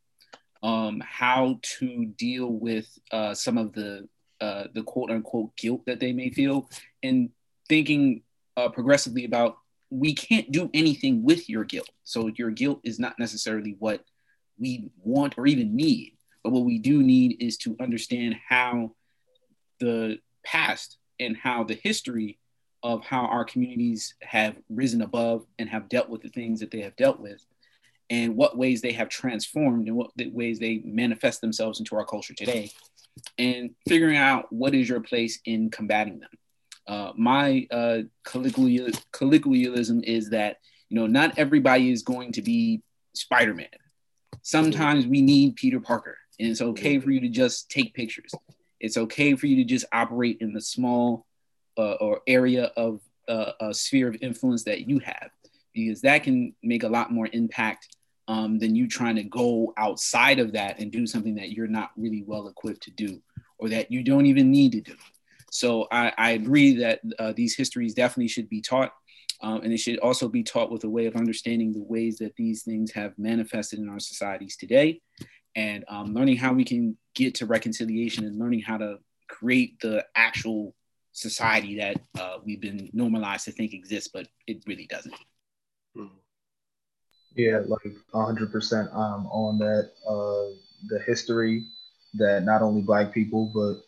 um, 0.62 1.01
how 1.05 1.60
to 1.62 2.05
deal 2.17 2.48
with 2.48 2.88
uh, 3.12 3.34
some 3.34 3.58
of 3.58 3.74
the 3.74 4.08
uh, 4.41 4.65
the 4.74 4.84
quote 4.84 5.10
unquote 5.10 5.55
guilt 5.55 5.82
that 5.86 6.00
they 6.00 6.12
may 6.12 6.29
feel, 6.29 6.70
and 7.01 7.29
thinking 7.70 8.22
uh, 8.58 8.70
progressively 8.70 9.25
about 9.25 9.58
we 9.89 10.13
can't 10.13 10.51
do 10.51 10.70
anything 10.74 11.24
with 11.24 11.50
your 11.50 11.63
guilt. 11.63 11.89
So 12.03 12.27
your 12.36 12.51
guilt 12.51 12.82
is 12.84 13.00
not 13.00 13.17
necessarily 13.17 13.75
what 13.79 14.03
we 14.58 14.89
want 15.03 15.38
or 15.38 15.48
even 15.48 15.75
need. 15.75 16.14
But 16.45 16.51
what 16.51 16.63
we 16.65 16.77
do 16.77 17.01
need 17.01 17.41
is 17.41 17.57
to 17.57 17.75
understand 17.81 18.35
how 18.47 18.91
the 19.79 20.19
past 20.45 20.99
and 21.19 21.35
how 21.35 21.63
the 21.63 21.73
history 21.73 22.37
of 22.83 23.03
how 23.03 23.25
our 23.25 23.43
communities 23.43 24.13
have 24.21 24.55
risen 24.69 25.01
above 25.01 25.43
and 25.57 25.67
have 25.67 25.89
dealt 25.89 26.07
with 26.07 26.21
the 26.21 26.29
things 26.29 26.59
that 26.59 26.69
they 26.69 26.81
have 26.81 26.95
dealt 26.97 27.19
with 27.19 27.43
and 28.11 28.35
what 28.35 28.59
ways 28.59 28.79
they 28.79 28.91
have 28.91 29.09
transformed 29.09 29.87
and 29.87 29.97
what 29.97 30.11
ways 30.33 30.59
they 30.59 30.83
manifest 30.85 31.41
themselves 31.41 31.79
into 31.79 31.95
our 31.95 32.05
culture 32.05 32.35
today 32.35 32.69
and 33.39 33.71
figuring 33.89 34.17
out 34.17 34.45
what 34.53 34.75
is 34.75 34.87
your 34.87 35.01
place 35.01 35.39
in 35.45 35.71
combating 35.71 36.19
them 36.19 36.29
Uh, 36.85 37.11
my 37.17 37.65
uh, 37.71 38.01
colloquial, 38.23 38.91
colloquialism 39.13 40.03
is 40.03 40.29
that 40.29 40.57
you 40.89 40.95
know 40.95 41.07
not 41.07 41.39
everybody 41.39 41.89
is 41.89 42.03
going 42.03 42.31
to 42.33 42.43
be 42.43 42.83
Spider-Man. 43.15 43.79
Sometimes 44.43 45.07
we 45.07 45.23
need 45.23 45.55
Peter 45.55 45.79
Parker, 45.79 46.19
and 46.39 46.50
it's 46.50 46.62
okay 46.62 47.00
for 47.00 47.12
you 47.12 47.22
to 47.22 47.30
just 47.30 47.70
take 47.70 47.94
pictures. 47.94 48.32
It's 48.80 48.98
okay 48.98 49.36
for 49.36 49.48
you 49.48 49.58
to 49.58 49.63
just 49.63 49.86
operate 49.92 50.38
in 50.42 50.54
the 50.54 50.62
small 50.62 51.25
uh, 51.77 51.94
or 51.94 52.22
area 52.27 52.72
of 52.77 53.01
uh, 53.27 53.51
a 53.60 53.74
sphere 53.74 54.08
of 54.08 54.18
influence 54.22 54.63
that 54.65 54.88
you 54.88 55.00
have, 55.00 55.30
because 55.74 56.01
that 56.01 56.24
can 56.24 56.54
make 56.62 56.84
a 56.84 56.89
lot 56.89 57.12
more 57.12 57.27
impact 57.32 57.96
um, 58.27 58.60
than 58.60 58.75
you 58.75 58.88
trying 58.88 59.15
to 59.15 59.24
go 59.24 59.74
outside 59.77 60.39
of 60.39 60.54
that 60.54 60.80
and 60.80 60.92
do 60.92 61.06
something 61.06 61.36
that 61.36 61.51
you're 61.51 61.68
not 61.68 61.92
really 61.96 62.24
well 62.25 62.48
equipped 62.48 62.84
to 62.84 62.92
do 62.92 63.22
or 63.58 63.70
that 63.70 63.92
you 63.92 64.04
don't 64.04 64.25
even 64.25 64.51
need 64.51 64.72
to 64.74 64.82
do. 64.82 64.96
So 65.51 65.88
I, 65.92 66.12
I 66.18 66.32
agree 66.32 66.75
that 66.77 67.01
uh, 67.18 67.34
these 67.34 67.56
histories 67.56 67.94
definitely 67.94 68.27
should 68.27 68.50
be 68.50 68.62
taught. 68.62 68.92
Um, 69.42 69.62
and 69.62 69.74
it 69.74 69.77
should 69.77 70.00
also 70.00 70.27
be 70.27 70.44
taught 70.44 70.72
with 70.72 70.86
a 70.86 70.89
way 70.89 71.06
of 71.08 71.15
understanding 71.15 71.72
the 71.72 71.84
ways 71.84 72.18
that 72.18 72.36
these 72.36 72.63
things 72.63 72.92
have 72.94 73.13
manifested 73.18 73.80
in 73.80 73.89
our 73.89 74.00
societies 74.00 74.56
today 74.56 75.01
and 75.55 75.85
um, 75.88 76.13
learning 76.13 76.38
how 76.38 76.53
we 76.53 76.63
can 76.63 76.97
get 77.13 77.35
to 77.35 77.45
reconciliation 77.45 78.25
and 78.25 78.38
learning 78.39 78.62
how 78.62 78.77
to 78.77 79.00
create 79.27 79.79
the 79.79 80.05
actual 80.15 80.75
society 81.13 81.77
that 81.77 81.95
uh, 82.19 82.38
we've 82.43 82.62
been 82.62 82.89
normalized 82.93 83.45
to 83.45 83.51
think 83.51 83.74
exists, 83.74 84.09
but 84.13 84.27
it 84.47 84.63
really 84.67 84.85
doesn't. 84.85 85.13
Mm-hmm. 85.95 86.07
Yeah, 87.35 87.62
like 87.67 87.95
100% 88.13 88.95
um, 88.95 89.27
on 89.27 89.57
that. 89.59 89.91
Uh, 90.07 90.55
the 90.88 91.00
history 91.05 91.65
that 92.15 92.43
not 92.43 92.62
only 92.62 92.81
Black 92.81 93.13
people, 93.13 93.51
but 93.53 93.81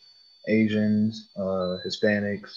Asians, 0.52 1.30
uh, 1.36 1.78
Hispanics, 1.86 2.50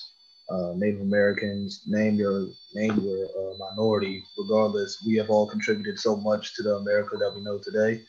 uh, 0.49 0.73
Native 0.75 1.01
Americans, 1.01 1.83
name 1.87 2.15
your 2.15 2.47
name 2.73 2.99
your 2.99 3.25
uh, 3.25 3.57
minority, 3.57 4.23
regardless, 4.37 5.03
we 5.05 5.15
have 5.15 5.29
all 5.29 5.47
contributed 5.47 5.97
so 5.97 6.17
much 6.17 6.55
to 6.55 6.63
the 6.63 6.75
America 6.75 7.15
that 7.17 7.33
we 7.33 7.41
know 7.41 7.57
today. 7.57 8.03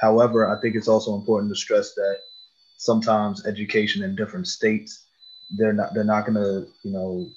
However, 0.00 0.48
I 0.48 0.60
think 0.60 0.76
it's 0.76 0.88
also 0.88 1.14
important 1.14 1.50
to 1.52 1.56
stress 1.56 1.94
that 1.94 2.18
sometimes 2.78 3.46
education 3.46 4.02
in 4.02 4.16
different 4.16 4.46
states, 4.46 5.04
they're 5.50 5.72
not 5.72 5.94
they're 5.94 6.04
not 6.04 6.26
gonna 6.26 6.66
you 6.82 6.92
know 6.92 7.28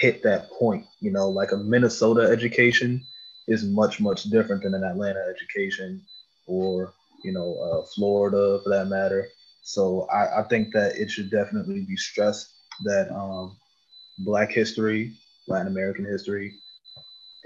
hit 0.00 0.22
that 0.22 0.50
point. 0.52 0.86
You 1.00 1.10
know, 1.10 1.28
like 1.28 1.52
a 1.52 1.56
Minnesota 1.56 2.22
education 2.22 3.04
is 3.46 3.64
much 3.64 4.00
much 4.00 4.24
different 4.24 4.62
than 4.62 4.74
an 4.74 4.84
Atlanta 4.84 5.24
education 5.28 6.02
or 6.46 6.92
you 7.24 7.32
know 7.32 7.56
uh, 7.58 7.86
Florida 7.94 8.60
for 8.62 8.70
that 8.70 8.88
matter. 8.88 9.28
So 9.62 10.06
I, 10.12 10.40
I, 10.40 10.42
think 10.44 10.72
that 10.72 10.96
it 10.96 11.10
should 11.10 11.30
definitely 11.30 11.84
be 11.86 11.96
stressed 11.96 12.48
that 12.84 13.12
um, 13.14 13.54
Black 14.20 14.50
history, 14.50 15.12
Latin 15.46 15.66
American 15.66 16.06
history, 16.06 16.54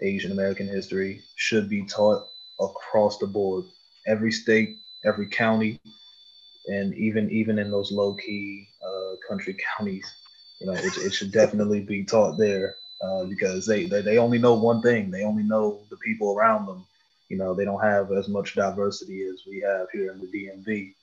Asian 0.02 0.30
American 0.30 0.68
history 0.68 1.22
should 1.36 1.68
be 1.68 1.84
taught 1.84 2.26
across 2.60 3.18
the 3.18 3.26
board. 3.26 3.64
Every 4.06 4.32
state, 4.32 4.78
every 5.04 5.26
county, 5.26 5.80
and 6.66 6.94
even 6.94 7.30
even 7.30 7.58
in 7.58 7.70
those 7.70 7.92
low 7.92 8.14
key 8.14 8.68
uh, 8.84 9.16
country 9.28 9.56
counties, 9.76 10.10
you 10.60 10.66
know, 10.66 10.74
it, 10.74 10.96
it 10.98 11.12
should 11.12 11.32
definitely 11.32 11.80
be 11.80 12.04
taught 12.04 12.38
there 12.38 12.76
uh, 13.02 13.24
because 13.24 13.66
they, 13.66 13.86
they 13.86 14.00
they 14.02 14.18
only 14.18 14.38
know 14.38 14.54
one 14.54 14.80
thing. 14.82 15.10
They 15.10 15.24
only 15.24 15.42
know 15.42 15.80
the 15.90 15.96
people 15.98 16.36
around 16.36 16.66
them. 16.66 16.86
You 17.28 17.38
know, 17.38 17.54
they 17.54 17.64
don't 17.64 17.82
have 17.82 18.12
as 18.12 18.28
much 18.28 18.54
diversity 18.54 19.22
as 19.22 19.42
we 19.46 19.60
have 19.60 19.88
here 19.92 20.12
in 20.12 20.20
the 20.20 20.26
DMV. 20.26 20.94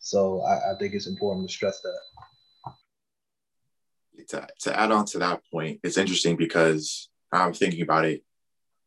So 0.00 0.40
I, 0.42 0.72
I 0.72 0.74
think 0.78 0.94
it's 0.94 1.06
important 1.06 1.48
to 1.48 1.52
stress 1.52 1.80
that. 1.80 1.98
To, 4.28 4.46
to 4.60 4.78
add 4.78 4.90
on 4.90 5.04
to 5.06 5.18
that 5.18 5.42
point, 5.52 5.80
it's 5.82 5.98
interesting 5.98 6.36
because 6.36 7.08
I'm 7.30 7.52
thinking 7.52 7.82
about 7.82 8.06
it. 8.06 8.22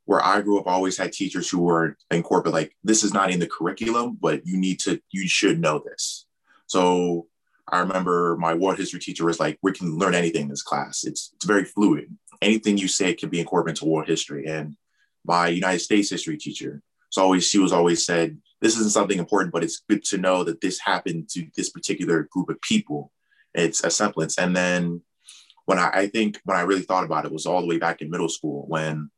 Where 0.08 0.24
I 0.24 0.42
grew 0.42 0.60
up, 0.60 0.68
I 0.68 0.72
always 0.72 0.98
had 0.98 1.14
teachers 1.14 1.48
who 1.50 1.60
were 1.60 1.96
in 2.10 2.24
corporate, 2.24 2.54
like, 2.54 2.76
this 2.84 3.04
is 3.04 3.14
not 3.14 3.30
in 3.30 3.40
the 3.40 3.48
curriculum, 3.48 4.18
but 4.20 4.46
you 4.46 4.58
need 4.58 4.80
to, 4.82 5.00
you 5.12 5.28
should 5.28 5.60
know 5.60 5.80
this. 5.80 6.26
So 6.66 7.28
I 7.70 7.80
remember 7.80 8.36
my 8.40 8.56
world 8.56 8.78
history 8.78 9.00
teacher 9.00 9.26
was 9.26 9.40
like, 9.40 9.60
we 9.62 9.74
can 9.74 9.98
learn 9.98 10.16
anything 10.16 10.44
in 10.44 10.50
this 10.50 10.64
class. 10.64 11.04
It's, 11.04 11.32
it's 11.36 11.46
very 11.46 11.66
fluid 11.66 12.10
anything 12.42 12.78
you 12.78 12.88
say 12.88 13.14
can 13.14 13.30
be 13.30 13.40
incorporated 13.40 13.82
into 13.82 13.90
world 13.90 14.08
history. 14.08 14.46
And 14.48 14.76
my 15.26 15.48
United 15.48 15.80
States 15.80 16.10
history 16.10 16.38
teacher, 16.38 16.82
so 17.10 17.24
always 17.24 17.48
she 17.48 17.60
was 17.60 17.74
always 17.74 18.06
said, 18.06 18.38
this 18.62 18.76
isn't 18.78 18.92
something 18.92 19.20
important, 19.20 19.54
but 19.54 19.64
it's 19.64 19.84
good 19.88 20.04
to 20.06 20.18
know 20.18 20.44
that 20.44 20.62
this 20.62 20.80
happened 20.80 21.30
to 21.30 21.48
this 21.56 21.70
particular 21.70 22.28
group 22.32 22.50
of 22.50 22.62
people. 22.62 23.12
It's 23.54 23.84
a 23.84 23.90
semblance. 23.90 24.38
And 24.38 24.56
then 24.56 25.02
when 25.66 25.80
I, 25.80 25.90
I 25.94 26.08
think 26.08 26.40
when 26.44 26.58
I 26.58 26.62
really 26.62 26.82
thought 26.82 27.04
about 27.04 27.26
it 27.26 27.32
was 27.32 27.46
all 27.46 27.62
the 27.62 27.68
way 27.68 27.78
back 27.78 28.02
in 28.02 28.10
middle 28.10 28.30
school 28.30 28.66
when 28.68 29.10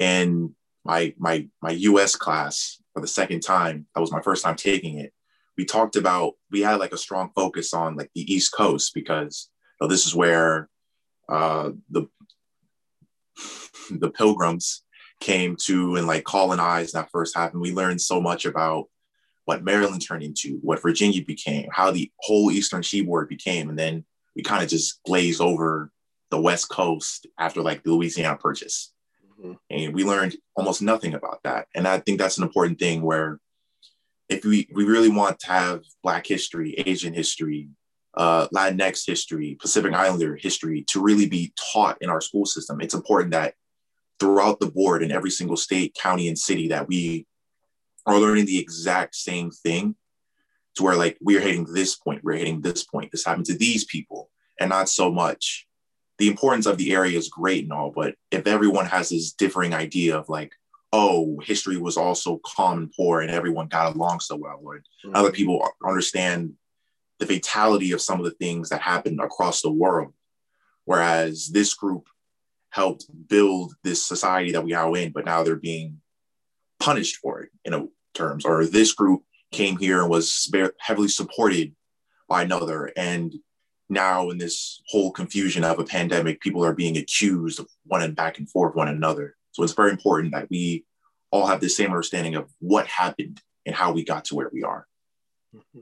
in 0.00 0.56
my 0.84 1.14
my 1.18 1.46
my 1.62 1.70
US 1.70 2.16
class 2.16 2.82
for 2.94 3.00
the 3.00 3.06
second 3.06 3.40
time, 3.40 3.86
that 3.94 4.00
was 4.00 4.10
my 4.10 4.22
first 4.22 4.42
time 4.42 4.56
taking 4.56 4.98
it. 4.98 5.12
We 5.56 5.64
talked 5.64 5.94
about 5.94 6.32
we 6.50 6.62
had 6.62 6.80
like 6.80 6.92
a 6.92 6.98
strong 6.98 7.30
focus 7.36 7.72
on 7.72 7.94
like 7.94 8.10
the 8.14 8.32
East 8.32 8.52
Coast 8.52 8.92
because 8.94 9.50
you 9.80 9.86
know, 9.86 9.88
this 9.88 10.06
is 10.06 10.14
where 10.14 10.68
uh, 11.28 11.70
the 11.90 12.08
the 13.90 14.10
pilgrims 14.10 14.82
came 15.20 15.54
to 15.54 15.96
and 15.96 16.06
like 16.06 16.24
colonized 16.24 16.94
that 16.94 17.10
first 17.10 17.36
half 17.36 17.52
and 17.52 17.60
we 17.60 17.72
learned 17.72 18.00
so 18.00 18.20
much 18.20 18.46
about 18.46 18.86
what 19.44 19.62
maryland 19.62 20.00
turned 20.00 20.22
into 20.22 20.58
what 20.62 20.80
virginia 20.80 21.22
became 21.22 21.68
how 21.72 21.90
the 21.90 22.10
whole 22.20 22.50
eastern 22.50 22.82
seaboard 22.82 23.28
became 23.28 23.68
and 23.68 23.78
then 23.78 24.04
we 24.34 24.42
kind 24.42 24.62
of 24.62 24.68
just 24.68 25.02
glazed 25.04 25.40
over 25.40 25.90
the 26.30 26.40
west 26.40 26.70
coast 26.70 27.26
after 27.38 27.60
like 27.60 27.82
the 27.82 27.92
louisiana 27.92 28.36
purchase 28.36 28.92
mm-hmm. 29.40 29.52
and 29.70 29.94
we 29.94 30.04
learned 30.04 30.36
almost 30.56 30.82
nothing 30.82 31.14
about 31.14 31.42
that 31.44 31.66
and 31.74 31.86
i 31.88 31.98
think 31.98 32.18
that's 32.18 32.38
an 32.38 32.44
important 32.44 32.78
thing 32.78 33.02
where 33.02 33.38
if 34.28 34.44
we, 34.44 34.68
we 34.72 34.84
really 34.84 35.08
want 35.08 35.40
to 35.40 35.48
have 35.48 35.82
black 36.02 36.26
history 36.26 36.74
asian 36.74 37.14
history 37.14 37.68
uh, 38.14 38.48
Latinx 38.48 39.06
history, 39.06 39.56
Pacific 39.60 39.94
Islander 39.94 40.36
history 40.36 40.84
to 40.88 41.00
really 41.00 41.28
be 41.28 41.52
taught 41.72 41.96
in 42.00 42.10
our 42.10 42.20
school 42.20 42.44
system. 42.44 42.80
It's 42.80 42.94
important 42.94 43.30
that 43.30 43.54
throughout 44.18 44.60
the 44.60 44.70
board 44.70 45.02
in 45.02 45.10
every 45.10 45.30
single 45.30 45.56
state, 45.56 45.94
county, 45.94 46.28
and 46.28 46.38
city 46.38 46.68
that 46.68 46.88
we 46.88 47.26
are 48.06 48.18
learning 48.18 48.46
the 48.46 48.58
exact 48.58 49.14
same 49.14 49.50
thing 49.50 49.94
to 50.76 50.82
where 50.82 50.96
like 50.96 51.16
we're 51.20 51.40
hitting 51.40 51.64
this 51.64 51.96
point, 51.96 52.22
we're 52.22 52.36
hitting 52.36 52.60
this 52.60 52.84
point, 52.84 53.10
this 53.10 53.24
happened 53.24 53.46
to 53.46 53.56
these 53.56 53.84
people, 53.84 54.30
and 54.58 54.70
not 54.70 54.88
so 54.88 55.10
much. 55.10 55.66
The 56.20 56.28
importance 56.28 56.66
of 56.66 56.76
the 56.76 56.92
area 56.92 57.18
is 57.18 57.28
great 57.28 57.64
and 57.64 57.72
all, 57.72 57.90
but 57.90 58.14
if 58.30 58.46
everyone 58.46 58.86
has 58.86 59.08
this 59.08 59.32
differing 59.32 59.74
idea 59.74 60.16
of 60.16 60.28
like, 60.28 60.52
oh, 60.92 61.40
history 61.42 61.78
was 61.78 61.96
also 61.96 62.40
calm 62.44 62.78
and 62.78 62.92
poor 62.92 63.22
and 63.22 63.30
everyone 63.30 63.68
got 63.68 63.94
along 63.94 64.20
so 64.20 64.36
well, 64.36 64.60
or 64.62 64.76
mm-hmm. 64.76 65.16
other 65.16 65.32
people 65.32 65.66
understand 65.84 66.52
the 67.18 67.26
fatality 67.26 67.92
of 67.92 68.00
some 68.00 68.18
of 68.18 68.24
the 68.26 68.32
things 68.32 68.68
that 68.68 68.80
happened 68.80 69.20
across 69.20 69.62
the 69.62 69.70
world. 69.70 70.12
Whereas 70.84 71.48
this 71.48 71.74
group 71.74 72.08
helped 72.70 73.06
build 73.28 73.74
this 73.82 74.04
society 74.06 74.52
that 74.52 74.64
we 74.64 74.74
are 74.74 74.96
in, 74.96 75.12
but 75.12 75.24
now 75.24 75.42
they're 75.42 75.56
being 75.56 76.00
punished 76.78 77.16
for 77.16 77.42
it 77.42 77.50
in 77.64 77.74
a 77.74 77.86
terms, 78.14 78.44
or 78.44 78.66
this 78.66 78.92
group 78.92 79.22
came 79.52 79.76
here 79.78 80.00
and 80.02 80.10
was 80.10 80.52
heavily 80.78 81.08
supported 81.08 81.74
by 82.28 82.42
another. 82.42 82.90
And 82.96 83.34
now 83.90 84.30
in 84.30 84.38
this 84.38 84.82
whole 84.88 85.10
confusion 85.10 85.64
of 85.64 85.78
a 85.78 85.84
pandemic, 85.84 86.40
people 86.40 86.64
are 86.64 86.74
being 86.74 86.96
accused 86.96 87.60
of 87.60 87.68
one 87.84 88.02
and 88.02 88.16
back 88.16 88.38
and 88.38 88.48
forth 88.48 88.74
one 88.74 88.88
another. 88.88 89.36
So 89.52 89.62
it's 89.62 89.72
very 89.72 89.90
important 89.90 90.32
that 90.32 90.48
we 90.50 90.84
all 91.30 91.46
have 91.46 91.60
the 91.60 91.68
same 91.68 91.90
understanding 91.90 92.36
of 92.36 92.50
what 92.60 92.86
happened 92.86 93.40
and 93.66 93.74
how 93.74 93.92
we 93.92 94.04
got 94.04 94.26
to 94.26 94.34
where 94.34 94.50
we 94.52 94.62
are. 94.62 94.86
Mm-hmm 95.54 95.80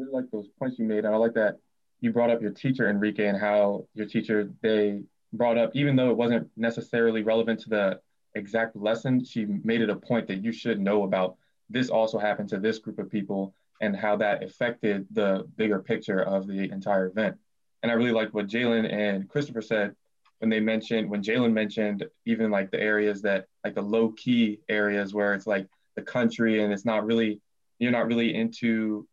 really 0.00 0.12
like 0.12 0.30
those 0.30 0.48
points 0.58 0.78
you 0.78 0.84
made. 0.84 1.04
And 1.04 1.14
I 1.14 1.16
like 1.16 1.34
that 1.34 1.56
you 2.00 2.12
brought 2.12 2.30
up 2.30 2.40
your 2.40 2.52
teacher, 2.52 2.88
Enrique, 2.88 3.26
and 3.26 3.38
how 3.38 3.86
your 3.94 4.06
teacher, 4.06 4.50
they 4.62 5.02
brought 5.32 5.58
up, 5.58 5.70
even 5.74 5.96
though 5.96 6.10
it 6.10 6.16
wasn't 6.16 6.48
necessarily 6.56 7.22
relevant 7.22 7.60
to 7.60 7.68
the 7.68 8.00
exact 8.34 8.76
lesson, 8.76 9.24
she 9.24 9.44
made 9.44 9.80
it 9.80 9.90
a 9.90 9.96
point 9.96 10.26
that 10.28 10.42
you 10.42 10.52
should 10.52 10.80
know 10.80 11.02
about 11.04 11.36
this 11.68 11.90
also 11.90 12.18
happened 12.18 12.48
to 12.48 12.58
this 12.58 12.78
group 12.78 12.98
of 12.98 13.10
people 13.10 13.54
and 13.80 13.96
how 13.96 14.16
that 14.16 14.42
affected 14.42 15.06
the 15.10 15.46
bigger 15.56 15.80
picture 15.80 16.20
of 16.20 16.46
the 16.46 16.70
entire 16.70 17.06
event. 17.06 17.36
And 17.82 17.90
I 17.90 17.94
really 17.94 18.12
like 18.12 18.34
what 18.34 18.46
Jalen 18.46 18.92
and 18.92 19.28
Christopher 19.28 19.62
said 19.62 19.94
when 20.38 20.50
they 20.50 20.60
mentioned, 20.60 21.10
when 21.10 21.22
Jalen 21.22 21.52
mentioned 21.52 22.06
even 22.26 22.50
like 22.50 22.70
the 22.70 22.80
areas 22.80 23.22
that, 23.22 23.46
like 23.64 23.74
the 23.74 23.82
low 23.82 24.12
key 24.12 24.60
areas 24.68 25.14
where 25.14 25.34
it's 25.34 25.46
like 25.46 25.66
the 25.96 26.02
country 26.02 26.62
and 26.62 26.72
it's 26.72 26.84
not 26.84 27.04
really, 27.06 27.40
you're 27.78 27.92
not 27.92 28.06
really 28.06 28.34
into 28.34 29.06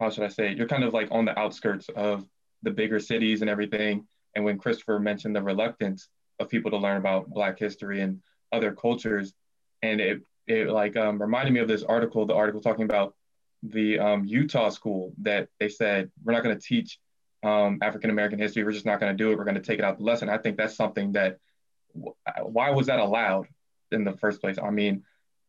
how 0.00 0.10
should 0.10 0.24
I 0.24 0.28
say, 0.28 0.52
you're 0.52 0.66
kind 0.66 0.82
of 0.82 0.92
like 0.92 1.08
on 1.12 1.24
the 1.24 1.38
outskirts 1.38 1.88
of 1.94 2.26
the 2.62 2.72
bigger 2.72 2.98
cities 2.98 3.40
and 3.40 3.48
everything. 3.48 4.06
And 4.34 4.44
when 4.44 4.58
Christopher 4.58 4.98
mentioned 4.98 5.36
the 5.36 5.42
reluctance 5.42 6.08
of 6.40 6.48
people 6.48 6.72
to 6.72 6.76
learn 6.76 6.96
about 6.96 7.30
Black 7.30 7.58
history 7.58 8.00
and 8.00 8.20
other 8.50 8.72
cultures, 8.72 9.32
and 9.82 10.00
it 10.00 10.22
it 10.48 10.68
like 10.68 10.96
um, 10.96 11.20
reminded 11.20 11.54
me 11.54 11.60
of 11.60 11.68
this 11.68 11.84
article, 11.84 12.26
the 12.26 12.34
article 12.34 12.60
talking 12.60 12.84
about 12.84 13.14
the 13.62 13.98
um, 13.98 14.24
Utah 14.24 14.70
school 14.70 15.12
that 15.22 15.48
they 15.60 15.68
said 15.68 16.10
we're 16.24 16.32
not 16.32 16.42
going 16.42 16.58
to 16.58 16.62
teach 16.62 16.98
um, 17.42 17.78
African 17.82 18.10
American 18.10 18.38
history. 18.38 18.64
We're 18.64 18.72
just 18.72 18.86
not 18.86 19.00
going 19.00 19.16
to 19.16 19.16
do 19.16 19.30
it. 19.30 19.38
We're 19.38 19.44
going 19.44 19.56
to 19.56 19.62
take 19.62 19.78
it 19.78 19.84
out 19.84 19.98
the 19.98 20.04
lesson. 20.04 20.28
I 20.28 20.38
think 20.38 20.56
that's 20.56 20.76
something 20.76 21.12
that 21.12 21.38
why 22.42 22.70
was 22.70 22.86
that 22.86 22.98
allowed 22.98 23.48
in 23.90 24.04
the 24.04 24.12
first 24.12 24.40
place? 24.40 24.58
I 24.62 24.70
mean, 24.70 25.04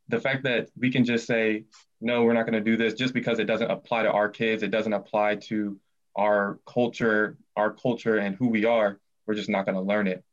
the 0.10 0.20
fact 0.20 0.44
that 0.44 0.70
we 0.78 0.92
can 0.92 1.06
just 1.06 1.26
say 1.26 1.66
no, 2.02 2.24
we're 2.24 2.34
not 2.34 2.46
going 2.46 2.62
to 2.62 2.72
do 2.72 2.76
this 2.76 2.96
just 2.96 3.14
because 3.14 3.40
it 3.40 3.46
doesn't 3.46 3.72
apply 3.72 4.04
to 4.04 4.12
our 4.12 4.28
kids, 4.28 4.62
it 4.62 4.72
doesn't 4.72 4.92
apply 4.92 5.36
to 5.36 5.80
our 6.16 6.60
culture, 6.66 7.38
our 7.56 7.72
culture 7.72 8.18
and 8.18 8.36
who 8.36 8.50
we 8.50 8.66
are. 8.66 9.00
We're 9.26 9.36
just 9.36 9.50
not 9.50 9.66
going 9.66 9.76
to 9.76 9.82
learn 9.82 10.08
it. 10.08 10.24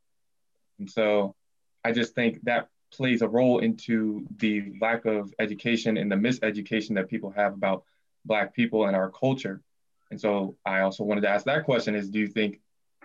And 0.79 0.91
so, 0.91 1.35
I 1.83 1.93
just 1.93 2.13
think 2.13 2.43
that 2.43 2.67
plays 2.91 3.21
a 3.21 3.27
role 3.27 3.59
into 3.59 4.25
the 4.37 4.73
lack 4.81 5.05
of 5.05 5.33
education 5.39 5.97
and 5.97 6.11
the 6.11 6.15
miseducation 6.15 6.95
that 6.95 7.09
people 7.09 7.31
have 7.31 7.53
about 7.53 7.83
Black 8.25 8.53
people 8.53 8.85
and 8.85 8.95
our 8.95 9.09
culture. 9.09 9.61
And 10.11 10.19
so 10.19 10.57
I 10.65 10.81
also 10.81 11.03
wanted 11.03 11.21
to 11.21 11.29
ask 11.29 11.45
that 11.45 11.63
question 11.63 11.95
is 11.95 12.09
do 12.09 12.19
you 12.19 12.27
think 12.27 12.59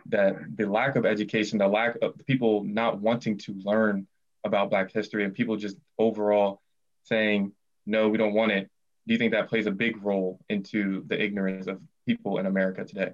that 0.08 0.36
the 0.56 0.66
lack 0.66 0.96
of 0.96 1.06
education, 1.06 1.58
the 1.58 1.68
lack 1.68 1.96
of 2.02 2.14
people 2.26 2.64
not 2.64 3.00
wanting 3.00 3.38
to 3.38 3.54
learn 3.64 4.06
about 4.44 4.70
Black 4.70 4.92
history 4.92 5.24
and 5.24 5.34
people 5.34 5.56
just 5.56 5.76
overall 5.98 6.60
saying, 7.04 7.52
no, 7.86 8.08
we 8.08 8.18
don't 8.18 8.34
want 8.34 8.52
it, 8.52 8.70
do 9.06 9.14
you 9.14 9.18
think 9.18 9.32
that 9.32 9.48
plays 9.48 9.66
a 9.66 9.70
big 9.70 10.02
role 10.02 10.40
into 10.48 11.04
the 11.06 11.20
ignorance 11.20 11.66
of 11.68 11.80
people 12.06 12.38
in 12.38 12.46
America 12.46 12.84
today? 12.84 13.12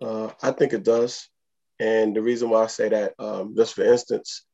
Uh, 0.00 0.30
I 0.42 0.50
think 0.50 0.74
it 0.74 0.84
does. 0.84 1.28
And 1.80 2.14
the 2.14 2.22
reason 2.22 2.50
why 2.50 2.62
I 2.62 2.66
say 2.66 2.88
that, 2.88 3.14
um, 3.18 3.54
just 3.56 3.74
for 3.74 3.82
instance, 3.82 4.44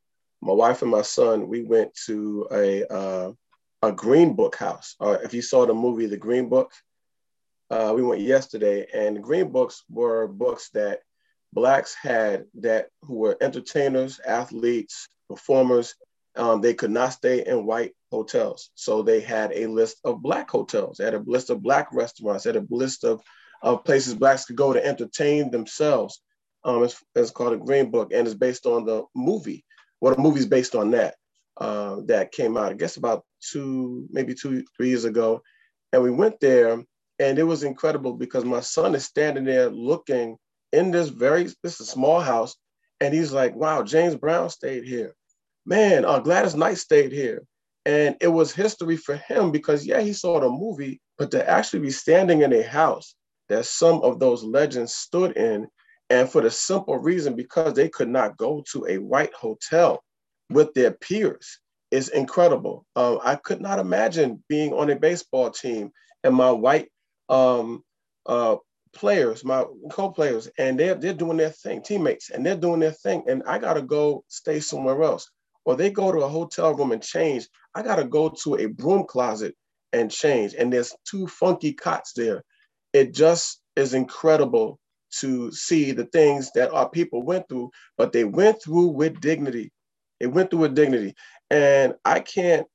my 0.40 0.52
wife 0.52 0.82
and 0.82 0.90
my 0.90 1.02
son, 1.02 1.48
we 1.48 1.62
went 1.62 1.94
to 2.06 2.48
a 2.50 2.92
uh, 2.92 3.32
a 3.82 3.92
Green 3.92 4.34
Book 4.34 4.56
house. 4.56 4.94
Uh, 5.00 5.18
if 5.22 5.32
you 5.34 5.42
saw 5.42 5.66
the 5.66 5.74
movie 5.74 6.06
The 6.06 6.16
Green 6.16 6.48
Book, 6.48 6.72
uh, 7.70 7.92
we 7.94 8.02
went 8.02 8.20
yesterday, 8.20 8.86
and 8.92 9.22
Green 9.22 9.50
Books 9.50 9.84
were 9.88 10.26
books 10.26 10.70
that 10.70 11.00
blacks 11.52 11.94
had 11.94 12.46
that 12.60 12.88
who 13.02 13.14
were 13.14 13.36
entertainers, 13.40 14.20
athletes, 14.26 15.08
performers. 15.28 15.94
Um, 16.36 16.60
they 16.60 16.74
could 16.74 16.90
not 16.90 17.12
stay 17.12 17.44
in 17.44 17.66
white 17.66 17.92
hotels, 18.10 18.70
so 18.74 19.02
they 19.02 19.20
had 19.20 19.52
a 19.52 19.66
list 19.66 19.98
of 20.04 20.22
black 20.22 20.50
hotels. 20.50 20.98
They 20.98 21.04
had 21.04 21.14
a 21.14 21.24
list 21.26 21.50
of 21.50 21.62
black 21.62 21.88
restaurants. 21.92 22.44
They 22.44 22.52
had 22.52 22.62
a 22.62 22.74
list 22.74 23.04
of 23.04 23.22
of 23.62 23.84
places 23.84 24.14
blacks 24.14 24.46
could 24.46 24.56
go 24.56 24.72
to 24.72 24.84
entertain 24.84 25.50
themselves. 25.50 26.22
Um, 26.64 26.85
it's, 26.85 27.02
it's 27.14 27.31
called 27.31 27.55
a 27.55 27.57
Green 27.57 27.90
Book, 27.90 28.12
and 28.12 28.26
it's 28.26 28.37
based 28.37 28.67
on 28.67 28.85
the 28.85 29.05
movie. 29.14 29.64
Well, 30.00 30.14
the 30.14 30.21
movie's 30.21 30.47
based 30.47 30.75
on 30.75 30.90
that. 30.93 31.14
Uh, 31.57 32.00
that 32.07 32.33
came 32.33 32.57
out, 32.57 32.71
I 32.71 32.75
guess, 32.75 32.97
about 32.97 33.23
two, 33.43 34.07
maybe 34.11 34.35
two, 34.35 34.64
three 34.76 34.88
years 34.88 35.05
ago, 35.05 35.43
and 35.93 36.02
we 36.02 36.11
went 36.11 36.40
there, 36.40 36.83
and 37.19 37.38
it 37.38 37.43
was 37.43 37.64
incredible 37.64 38.14
because 38.14 38.47
my 38.47 38.61
son 38.61 38.95
is 38.95 39.05
standing 39.05 39.45
there 39.45 39.69
looking 39.69 40.38
in 40.73 40.90
this 40.90 41.09
very 41.11 41.45
this 41.62 41.79
is 41.79 41.81
a 41.81 41.90
small 41.90 42.21
house, 42.21 42.57
and 43.00 43.12
he's 43.12 43.33
like, 43.33 43.55
"Wow, 43.55 43.83
James 43.83 44.14
Brown 44.14 44.49
stayed 44.49 44.85
here, 44.85 45.14
man. 45.67 46.07
Uh, 46.07 46.21
Gladys 46.21 46.55
Knight 46.55 46.79
stayed 46.79 47.12
here." 47.12 47.43
And 47.87 48.17
it 48.21 48.29
was 48.29 48.52
history 48.52 48.97
for 48.97 49.17
him 49.17 49.50
because, 49.50 49.87
yeah, 49.87 50.00
he 50.00 50.12
saw 50.12 50.38
the 50.38 50.50
movie, 50.50 51.00
but 51.19 51.31
to 51.31 51.49
actually 51.49 51.81
be 51.81 51.90
standing 51.90 52.43
in 52.43 52.52
a 52.52 52.62
house 52.62 53.14
that 53.49 53.67
some 53.67 54.00
of 54.02 54.19
those 54.19 54.45
legends 54.45 54.95
stood 54.95 55.37
in 55.37 55.67
and 56.11 56.29
for 56.29 56.43
the 56.43 56.50
simple 56.50 56.99
reason 56.99 57.35
because 57.37 57.75
they 57.75 57.88
could 57.88 58.09
not 58.09 58.37
go 58.37 58.64
to 58.73 58.87
a 58.88 58.99
white 58.99 59.33
hotel 59.33 60.02
with 60.50 60.75
their 60.75 60.90
peers 60.90 61.61
is 61.90 62.09
incredible. 62.09 62.85
Um, 62.97 63.21
I 63.23 63.37
could 63.37 63.61
not 63.61 63.79
imagine 63.79 64.43
being 64.49 64.73
on 64.73 64.90
a 64.90 64.97
baseball 64.97 65.50
team 65.50 65.93
and 66.25 66.35
my 66.35 66.50
white 66.50 66.88
um, 67.29 67.83
uh, 68.26 68.57
players, 68.93 69.45
my 69.45 69.64
co-players, 69.90 70.50
and 70.59 70.79
they're 70.79 70.97
they're 70.97 71.14
doing 71.14 71.37
their 71.37 71.50
thing, 71.50 71.83
teammates, 71.83 72.31
and 72.31 72.45
they're 72.45 72.57
doing 72.57 72.81
their 72.81 72.93
thing, 72.93 73.23
and 73.29 73.43
I 73.47 73.59
gotta 73.59 73.83
go 73.83 74.25
stay 74.29 74.61
somewhere 74.61 75.02
else. 75.02 75.31
Or 75.64 75.76
they 75.76 75.90
go 75.90 76.11
to 76.11 76.21
a 76.21 76.29
hotel 76.29 76.75
room 76.75 76.90
and 76.90 77.03
change. 77.03 77.49
I 77.75 77.83
gotta 77.83 78.05
go 78.05 78.31
to 78.42 78.57
a 78.57 78.66
broom 78.66 79.05
closet 79.07 79.55
and 79.92 80.11
change. 80.11 80.55
And 80.55 80.73
there's 80.73 80.94
two 81.09 81.27
funky 81.27 81.73
cots 81.73 82.12
there. 82.14 82.42
It 82.92 83.14
just 83.14 83.61
is 83.77 83.94
incredible 83.94 84.80
to 85.20 85.53
see 85.53 85.92
the 85.92 86.07
things 86.07 86.53
that 86.55 86.73
our 86.73 86.88
people 86.88 87.23
went 87.23 87.49
through, 87.49 87.70
but 87.99 88.12
they 88.12 88.25
went 88.25 88.62
through 88.62 88.88
with 88.88 89.20
dignity. 89.20 89.73
They 90.20 90.27
went 90.29 90.51
through 90.51 90.61
with 90.61 90.75
dignity. 90.77 91.14
And 91.51 91.94
I 92.05 92.20
can't, 92.20 92.66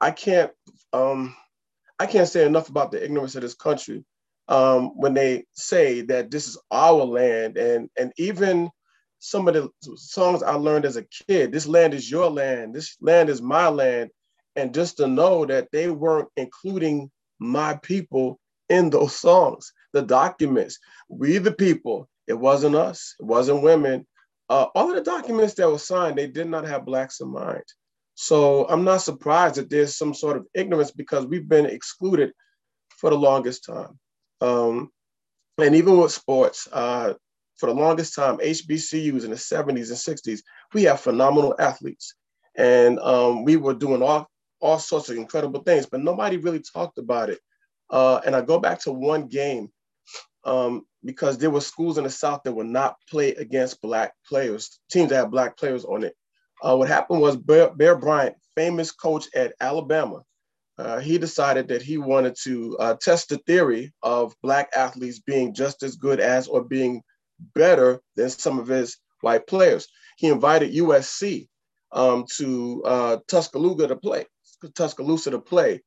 I 0.00 0.12
can't, 0.12 0.52
um, 0.92 1.34
I 1.98 2.06
can't 2.06 2.28
say 2.28 2.44
enough 2.44 2.68
about 2.68 2.90
the 2.92 3.02
ignorance 3.02 3.34
of 3.36 3.42
this 3.42 3.54
country 3.54 4.04
um, 4.48 4.90
when 4.96 5.14
they 5.14 5.44
say 5.54 6.02
that 6.02 6.30
this 6.30 6.46
is 6.48 6.58
our 6.70 7.04
land, 7.04 7.56
and 7.56 7.88
and 7.98 8.12
even 8.18 8.70
some 9.18 9.48
of 9.48 9.54
the 9.54 9.70
songs 9.96 10.42
I 10.42 10.54
learned 10.54 10.84
as 10.84 10.96
a 10.96 11.06
kid, 11.28 11.52
this 11.52 11.66
land 11.66 11.94
is 11.94 12.10
your 12.10 12.30
land, 12.30 12.74
this 12.74 12.96
land 13.00 13.30
is 13.30 13.40
my 13.42 13.68
land, 13.68 14.10
and 14.54 14.74
just 14.74 14.98
to 14.98 15.08
know 15.08 15.46
that 15.46 15.68
they 15.72 15.88
weren't 15.90 16.28
including 16.36 17.10
my 17.38 17.78
people 17.82 18.38
in 18.68 18.90
those 18.90 19.16
songs, 19.16 19.72
the 19.92 20.02
documents. 20.02 20.78
We 21.08 21.38
the 21.38 21.52
people. 21.52 22.08
It 22.26 22.38
wasn't 22.38 22.76
us. 22.76 23.14
It 23.18 23.26
wasn't 23.26 23.62
women. 23.62 24.06
Uh, 24.48 24.66
all 24.74 24.90
of 24.90 24.96
the 24.96 25.02
documents 25.02 25.54
that 25.54 25.70
were 25.70 25.78
signed, 25.78 26.16
they 26.16 26.26
did 26.26 26.48
not 26.48 26.66
have 26.66 26.84
blacks 26.84 27.20
in 27.20 27.28
mind. 27.28 27.64
So 28.14 28.68
I'm 28.68 28.84
not 28.84 29.02
surprised 29.02 29.54
that 29.56 29.70
there's 29.70 29.96
some 29.96 30.12
sort 30.12 30.36
of 30.36 30.46
ignorance 30.54 30.90
because 30.90 31.26
we've 31.26 31.48
been 31.48 31.66
excluded 31.66 32.32
for 32.98 33.10
the 33.10 33.16
longest 33.16 33.64
time. 33.64 33.98
Um, 34.40 34.90
and 35.58 35.74
even 35.74 35.98
with 35.98 36.12
sports, 36.12 36.68
uh, 36.72 37.14
for 37.56 37.66
the 37.66 37.74
longest 37.74 38.14
time, 38.14 38.38
HBCUs 38.38 39.24
in 39.24 39.30
the 39.30 39.36
70s 39.36 39.88
and 39.88 40.18
60s, 40.18 40.40
we 40.74 40.84
have 40.84 41.00
phenomenal 41.00 41.54
athletes. 41.58 42.14
And 42.56 42.98
um, 43.00 43.44
we 43.44 43.56
were 43.56 43.74
doing 43.74 44.02
all, 44.02 44.28
all 44.60 44.78
sorts 44.78 45.08
of 45.10 45.16
incredible 45.16 45.62
things, 45.62 45.86
but 45.86 46.00
nobody 46.00 46.36
really 46.36 46.60
talked 46.60 46.98
about 46.98 47.30
it. 47.30 47.38
Uh, 47.90 48.20
and 48.24 48.34
I 48.34 48.40
go 48.40 48.58
back 48.58 48.80
to 48.82 48.92
one 48.92 49.28
game 49.28 49.70
um, 50.44 50.86
because 51.04 51.38
there 51.38 51.50
were 51.50 51.60
schools 51.60 51.98
in 51.98 52.04
the 52.04 52.10
South 52.10 52.42
that 52.44 52.52
would 52.52 52.66
not 52.66 52.96
play 53.08 53.34
against 53.34 53.82
Black 53.82 54.12
players, 54.26 54.80
teams 54.90 55.10
that 55.10 55.16
had 55.16 55.30
Black 55.30 55.56
players 55.56 55.84
on 55.84 56.04
it. 56.04 56.14
Uh, 56.62 56.76
what 56.76 56.88
happened 56.88 57.20
was 57.20 57.36
Bear, 57.36 57.74
Bear, 57.74 57.96
Bryant, 57.96 58.36
famous 58.54 58.92
coach 58.92 59.26
at 59.34 59.54
Alabama, 59.60 60.22
uh, 60.80 60.98
he 60.98 61.18
decided 61.18 61.68
that 61.68 61.82
he 61.82 61.98
wanted 61.98 62.34
to 62.42 62.76
uh, 62.78 62.94
test 62.94 63.28
the 63.28 63.36
theory 63.46 63.92
of 64.02 64.34
Black 64.42 64.70
athletes 64.74 65.18
being 65.18 65.52
just 65.52 65.82
as 65.82 65.96
good 65.96 66.20
as 66.20 66.48
or 66.48 66.64
being 66.64 67.02
better 67.54 68.00
than 68.16 68.30
some 68.30 68.58
of 68.58 68.66
his 68.66 68.96
white 69.20 69.46
players. 69.46 69.88
He 70.16 70.28
invited 70.28 70.72
USC 70.72 71.48
um, 71.92 72.24
to 72.36 72.82
uh, 72.84 73.16
Tuscaloosa 73.28 73.88
to 73.88 73.96
play, 73.96 74.24
Tuscaloosa 74.74 75.32
to 75.32 75.38
play 75.38 75.82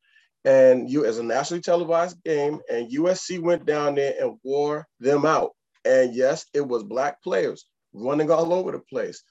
and 0.45 0.89
you 0.89 1.05
as 1.05 1.17
a 1.19 1.23
nationally 1.23 1.61
televised 1.61 2.23
game, 2.23 2.59
and 2.69 2.91
USC 2.91 3.39
went 3.39 3.65
down 3.65 3.95
there 3.95 4.13
and 4.19 4.37
wore 4.43 4.85
them 4.99 5.25
out. 5.25 5.51
And 5.85 6.13
yes, 6.13 6.45
it 6.53 6.67
was 6.67 6.83
black 6.83 7.21
players 7.23 7.65
running 7.93 8.31
all 8.31 8.53
over 8.53 8.71
the 8.71 8.79
place. 8.79 9.23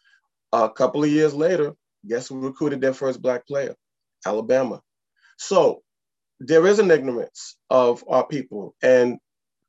A 0.53 0.69
couple 0.69 1.03
of 1.03 1.11
years 1.11 1.35
later, 1.35 1.75
guess 2.07 2.29
who 2.29 2.39
recruited 2.41 2.81
their 2.81 2.95
first 2.95 3.21
black 3.23 3.47
player? 3.47 3.75
Alabama. 4.27 4.81
So 5.39 5.83
there 6.41 6.67
is 6.67 6.79
an 6.79 6.91
ignorance 6.91 7.57
of 7.71 8.05
our 8.09 8.27
people. 8.27 8.75
And 8.83 9.19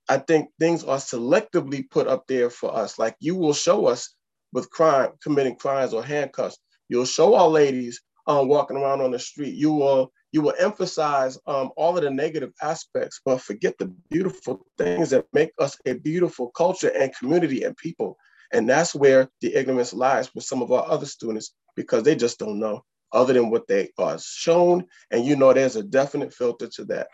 I 0.09 0.17
think 0.17 0.49
things 0.59 0.83
are 0.83 0.97
selectively 0.97 1.89
put 1.89 2.07
up 2.07 2.25
there 2.27 2.49
for 2.49 2.75
us. 2.75 2.99
Like 2.99 3.15
you 3.19 3.35
will 3.35 3.53
show 3.53 3.85
us 3.87 4.13
with 4.51 4.69
crime, 4.69 5.11
committing 5.21 5.55
crimes 5.55 5.93
or 5.93 6.03
handcuffs. 6.03 6.57
You'll 6.89 7.05
show 7.05 7.35
our 7.35 7.47
ladies 7.47 8.01
um, 8.27 8.47
walking 8.47 8.77
around 8.77 9.01
on 9.01 9.11
the 9.11 9.19
street. 9.19 9.55
You 9.55 9.71
will 9.73 10.11
you 10.33 10.41
will 10.41 10.55
emphasize 10.59 11.37
um, 11.45 11.69
all 11.77 11.95
of 11.95 12.03
the 12.03 12.09
negative 12.09 12.51
aspects, 12.61 13.21
but 13.23 13.39
forget 13.39 13.77
the 13.77 13.85
beautiful 14.09 14.65
things 14.79 15.11
that 15.11 15.27
make 15.31 15.51
us 15.59 15.77
a 15.85 15.93
beautiful 15.93 16.49
culture 16.49 16.89
and 16.89 17.15
community 17.15 17.63
and 17.63 17.77
people. 17.77 18.17
And 18.51 18.67
that's 18.67 18.95
where 18.95 19.29
the 19.41 19.53
ignorance 19.53 19.93
lies 19.93 20.33
with 20.33 20.43
some 20.43 20.63
of 20.63 20.71
our 20.71 20.89
other 20.89 21.05
students 21.05 21.53
because 21.75 22.01
they 22.03 22.15
just 22.15 22.39
don't 22.39 22.59
know 22.59 22.83
other 23.11 23.33
than 23.33 23.51
what 23.51 23.67
they 23.67 23.89
are 23.99 24.17
shown. 24.19 24.85
And 25.11 25.23
you 25.23 25.35
know, 25.35 25.53
there's 25.53 25.75
a 25.75 25.83
definite 25.83 26.33
filter 26.33 26.67
to 26.67 26.85
that. 26.85 27.07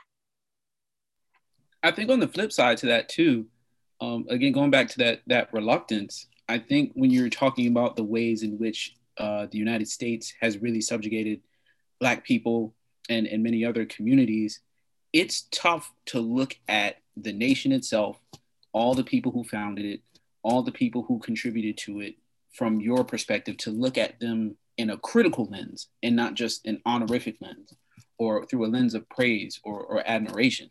I 1.84 1.92
think 1.92 2.10
on 2.10 2.22
the 2.22 2.28
flip 2.28 2.54
side 2.54 2.78
to 2.78 2.88
that 2.88 3.10
too, 3.10 3.48
um, 4.00 4.26
again, 4.30 4.54
going 4.54 4.72
back 4.72 4.88
to 4.90 4.98
that 5.00 5.22
that 5.28 5.54
reluctance, 5.54 6.28
I 6.48 6.58
think 6.58 6.94
when 6.94 7.12
you're 7.12 7.30
talking 7.30 7.68
about 7.68 7.98
the 7.98 8.04
ways 8.04 8.44
in 8.44 8.58
which 8.58 8.96
uh, 9.18 9.48
the 9.52 9.58
United 9.58 9.90
States 9.90 10.34
has 10.40 10.58
really 10.58 10.80
subjugated 10.80 11.42
Black 12.00 12.24
people 12.24 12.74
and, 13.10 13.28
and 13.28 13.44
many 13.44 13.66
other 13.66 13.86
communities, 13.86 14.62
it's 15.12 15.48
tough 15.52 15.92
to 16.06 16.20
look 16.20 16.56
at 16.68 16.98
the 17.18 17.34
nation 17.34 17.72
itself, 17.72 18.18
all 18.72 18.94
the 18.94 19.04
people 19.04 19.32
who 19.32 19.44
founded 19.44 19.86
it, 19.86 20.02
all 20.44 20.62
the 20.62 20.72
people 20.72 21.04
who 21.04 21.20
contributed 21.20 21.78
to 21.78 22.00
it 22.00 22.16
from 22.54 22.80
your 22.80 23.04
perspective 23.04 23.58
to 23.58 23.72
look 23.72 23.98
at 23.98 24.20
them 24.20 24.56
in 24.78 24.90
a 24.90 24.98
critical 24.98 25.46
lens 25.46 25.90
and 26.02 26.16
not 26.16 26.36
just 26.36 26.66
an 26.66 26.82
honorific 26.86 27.36
lens 27.42 27.74
or 28.18 28.46
through 28.46 28.66
a 28.66 28.68
lens 28.68 28.94
of 28.94 29.08
praise 29.10 29.60
or, 29.64 29.82
or 29.82 30.08
admiration. 30.08 30.70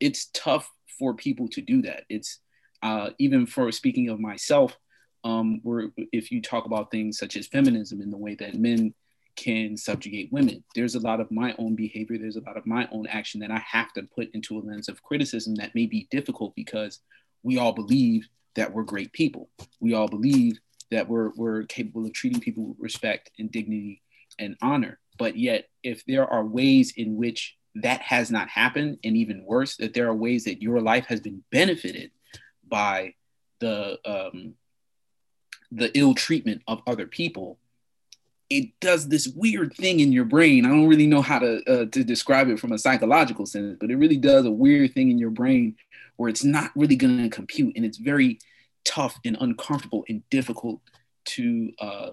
it's 0.00 0.26
tough 0.34 0.70
for 0.98 1.14
people 1.14 1.48
to 1.48 1.60
do 1.60 1.82
that. 1.82 2.04
It's 2.08 2.40
uh, 2.82 3.10
even 3.18 3.46
for 3.46 3.70
speaking 3.72 4.08
of 4.08 4.20
myself, 4.20 4.76
um, 5.24 5.60
where 5.62 5.90
if 6.12 6.30
you 6.30 6.40
talk 6.40 6.66
about 6.66 6.90
things 6.90 7.18
such 7.18 7.36
as 7.36 7.46
feminism 7.46 8.00
and 8.00 8.12
the 8.12 8.18
way 8.18 8.34
that 8.36 8.54
men 8.54 8.94
can 9.36 9.76
subjugate 9.76 10.32
women, 10.32 10.64
there's 10.74 10.94
a 10.94 11.00
lot 11.00 11.20
of 11.20 11.30
my 11.30 11.54
own 11.58 11.74
behavior, 11.74 12.18
there's 12.18 12.36
a 12.36 12.42
lot 12.42 12.56
of 12.56 12.66
my 12.66 12.88
own 12.90 13.06
action 13.06 13.40
that 13.40 13.50
I 13.50 13.58
have 13.58 13.92
to 13.94 14.02
put 14.02 14.30
into 14.34 14.58
a 14.58 14.60
lens 14.60 14.88
of 14.88 15.02
criticism 15.02 15.54
that 15.56 15.74
may 15.74 15.86
be 15.86 16.08
difficult 16.10 16.54
because 16.54 17.00
we 17.42 17.58
all 17.58 17.72
believe 17.72 18.28
that 18.54 18.72
we're 18.72 18.82
great 18.82 19.12
people. 19.12 19.50
We 19.80 19.94
all 19.94 20.08
believe 20.08 20.58
that 20.90 21.08
we're, 21.08 21.30
we're 21.36 21.64
capable 21.64 22.06
of 22.06 22.12
treating 22.12 22.40
people 22.40 22.68
with 22.68 22.78
respect 22.80 23.30
and 23.38 23.50
dignity 23.50 24.02
and 24.38 24.56
honor. 24.62 24.98
But 25.18 25.36
yet, 25.36 25.68
if 25.82 26.04
there 26.06 26.26
are 26.26 26.44
ways 26.44 26.92
in 26.96 27.16
which 27.16 27.56
that 27.76 28.00
has 28.00 28.30
not 28.30 28.48
happened, 28.48 28.98
and 29.04 29.16
even 29.16 29.44
worse, 29.44 29.76
that 29.76 29.94
there 29.94 30.08
are 30.08 30.14
ways 30.14 30.44
that 30.44 30.62
your 30.62 30.80
life 30.80 31.06
has 31.06 31.20
been 31.20 31.44
benefited 31.52 32.10
by 32.66 33.14
the 33.60 33.98
um, 34.04 34.54
the 35.72 35.96
ill 35.98 36.14
treatment 36.14 36.62
of 36.66 36.80
other 36.86 37.06
people, 37.06 37.58
it 38.48 38.78
does 38.80 39.08
this 39.08 39.28
weird 39.28 39.74
thing 39.74 40.00
in 40.00 40.12
your 40.12 40.24
brain. 40.24 40.64
I 40.64 40.68
don't 40.68 40.86
really 40.86 41.06
know 41.06 41.22
how 41.22 41.38
to 41.38 41.62
uh, 41.70 41.86
to 41.86 42.04
describe 42.04 42.48
it 42.48 42.60
from 42.60 42.72
a 42.72 42.78
psychological 42.78 43.46
sense, 43.46 43.76
but 43.80 43.90
it 43.90 43.96
really 43.96 44.16
does 44.16 44.44
a 44.44 44.50
weird 44.50 44.94
thing 44.94 45.10
in 45.10 45.18
your 45.18 45.30
brain 45.30 45.76
where 46.16 46.28
it's 46.28 46.44
not 46.44 46.70
really 46.76 46.96
going 46.96 47.22
to 47.22 47.28
compute, 47.28 47.76
and 47.76 47.84
it's 47.84 47.98
very 47.98 48.38
tough 48.84 49.18
and 49.24 49.36
uncomfortable 49.40 50.04
and 50.08 50.22
difficult 50.30 50.80
to 51.24 51.72
uh, 51.80 52.10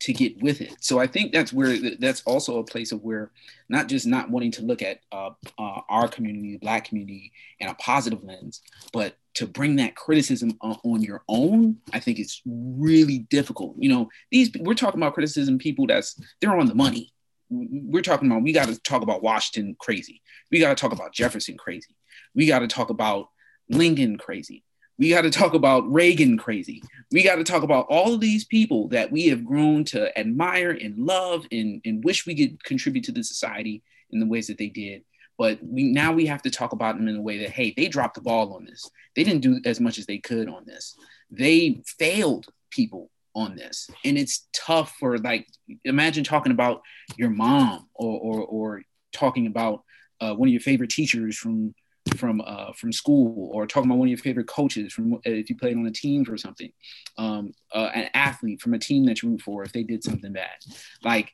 to 0.00 0.12
get 0.14 0.42
with 0.42 0.60
it. 0.60 0.74
So 0.80 0.98
I 0.98 1.06
think 1.06 1.32
that's 1.32 1.52
where 1.52 1.76
that's 1.98 2.22
also 2.22 2.58
a 2.58 2.64
place 2.64 2.90
of 2.90 3.02
where 3.02 3.30
not 3.68 3.88
just 3.88 4.06
not 4.06 4.30
wanting 4.30 4.50
to 4.52 4.62
look 4.62 4.82
at 4.82 5.00
uh, 5.12 5.30
uh, 5.58 5.80
our 5.88 6.08
community, 6.08 6.56
Black 6.56 6.86
community, 6.86 7.32
in 7.58 7.68
a 7.68 7.74
positive 7.74 8.24
lens, 8.24 8.62
but 8.92 9.16
to 9.34 9.46
bring 9.46 9.76
that 9.76 9.94
criticism 9.94 10.58
on 10.60 11.02
your 11.02 11.22
own, 11.28 11.76
I 11.92 12.00
think 12.00 12.18
it's 12.18 12.42
really 12.44 13.18
difficult. 13.30 13.76
You 13.78 13.90
know, 13.90 14.08
these 14.30 14.50
we're 14.58 14.74
talking 14.74 15.00
about 15.00 15.14
criticism 15.14 15.58
people 15.58 15.86
that's 15.86 16.20
they're 16.40 16.56
on 16.56 16.66
the 16.66 16.74
money. 16.74 17.12
We're 17.50 18.02
talking 18.02 18.30
about 18.30 18.42
we 18.42 18.52
got 18.52 18.68
to 18.68 18.80
talk 18.80 19.02
about 19.02 19.22
Washington 19.22 19.76
crazy. 19.78 20.22
We 20.50 20.60
got 20.60 20.76
to 20.76 20.80
talk 20.80 20.92
about 20.92 21.12
Jefferson 21.12 21.56
crazy. 21.56 21.94
We 22.34 22.46
got 22.46 22.60
to 22.60 22.68
talk 22.68 22.90
about 22.90 23.28
Lincoln 23.68 24.18
crazy. 24.18 24.64
We 25.00 25.08
got 25.08 25.22
to 25.22 25.30
talk 25.30 25.54
about 25.54 25.90
Reagan 25.90 26.36
crazy. 26.36 26.82
We 27.10 27.22
got 27.22 27.36
to 27.36 27.44
talk 27.44 27.62
about 27.62 27.86
all 27.88 28.12
of 28.12 28.20
these 28.20 28.44
people 28.44 28.88
that 28.88 29.10
we 29.10 29.28
have 29.28 29.46
grown 29.46 29.82
to 29.86 30.16
admire 30.16 30.72
and 30.72 30.98
love 30.98 31.46
and, 31.50 31.80
and 31.86 32.04
wish 32.04 32.26
we 32.26 32.36
could 32.36 32.62
contribute 32.62 33.04
to 33.06 33.12
the 33.12 33.24
society 33.24 33.82
in 34.10 34.20
the 34.20 34.26
ways 34.26 34.48
that 34.48 34.58
they 34.58 34.68
did. 34.68 35.02
But 35.38 35.58
we 35.62 35.84
now 35.84 36.12
we 36.12 36.26
have 36.26 36.42
to 36.42 36.50
talk 36.50 36.72
about 36.72 36.98
them 36.98 37.08
in 37.08 37.16
a 37.16 37.22
way 37.22 37.38
that, 37.38 37.48
hey, 37.48 37.72
they 37.74 37.88
dropped 37.88 38.16
the 38.16 38.20
ball 38.20 38.52
on 38.52 38.66
this. 38.66 38.90
They 39.16 39.24
didn't 39.24 39.40
do 39.40 39.58
as 39.64 39.80
much 39.80 39.96
as 39.96 40.04
they 40.04 40.18
could 40.18 40.50
on 40.50 40.66
this. 40.66 40.94
They 41.30 41.82
failed 41.98 42.48
people 42.68 43.10
on 43.34 43.56
this. 43.56 43.88
And 44.04 44.18
it's 44.18 44.48
tough 44.52 44.94
for 45.00 45.16
like, 45.16 45.46
imagine 45.82 46.24
talking 46.24 46.52
about 46.52 46.82
your 47.16 47.30
mom 47.30 47.88
or, 47.94 48.20
or, 48.20 48.44
or 48.44 48.82
talking 49.14 49.46
about 49.46 49.82
uh, 50.20 50.34
one 50.34 50.50
of 50.50 50.52
your 50.52 50.60
favorite 50.60 50.90
teachers 50.90 51.38
from 51.38 51.74
from 52.16 52.40
uh, 52.44 52.72
from 52.72 52.92
school 52.92 53.50
or 53.52 53.66
talking 53.66 53.90
about 53.90 53.98
one 53.98 54.08
of 54.08 54.10
your 54.10 54.18
favorite 54.18 54.46
coaches 54.46 54.92
from 54.92 55.14
uh, 55.14 55.18
if 55.24 55.50
you 55.50 55.56
played 55.56 55.76
on 55.76 55.86
a 55.86 55.90
team 55.90 56.24
or 56.28 56.36
something 56.36 56.72
um, 57.18 57.52
uh, 57.74 57.90
an 57.94 58.08
athlete 58.14 58.60
from 58.60 58.74
a 58.74 58.78
team 58.78 59.06
that 59.06 59.22
you 59.22 59.30
root 59.30 59.42
for 59.42 59.62
if 59.62 59.72
they 59.72 59.82
did 59.82 60.02
something 60.02 60.32
bad. 60.32 60.56
Like 61.02 61.32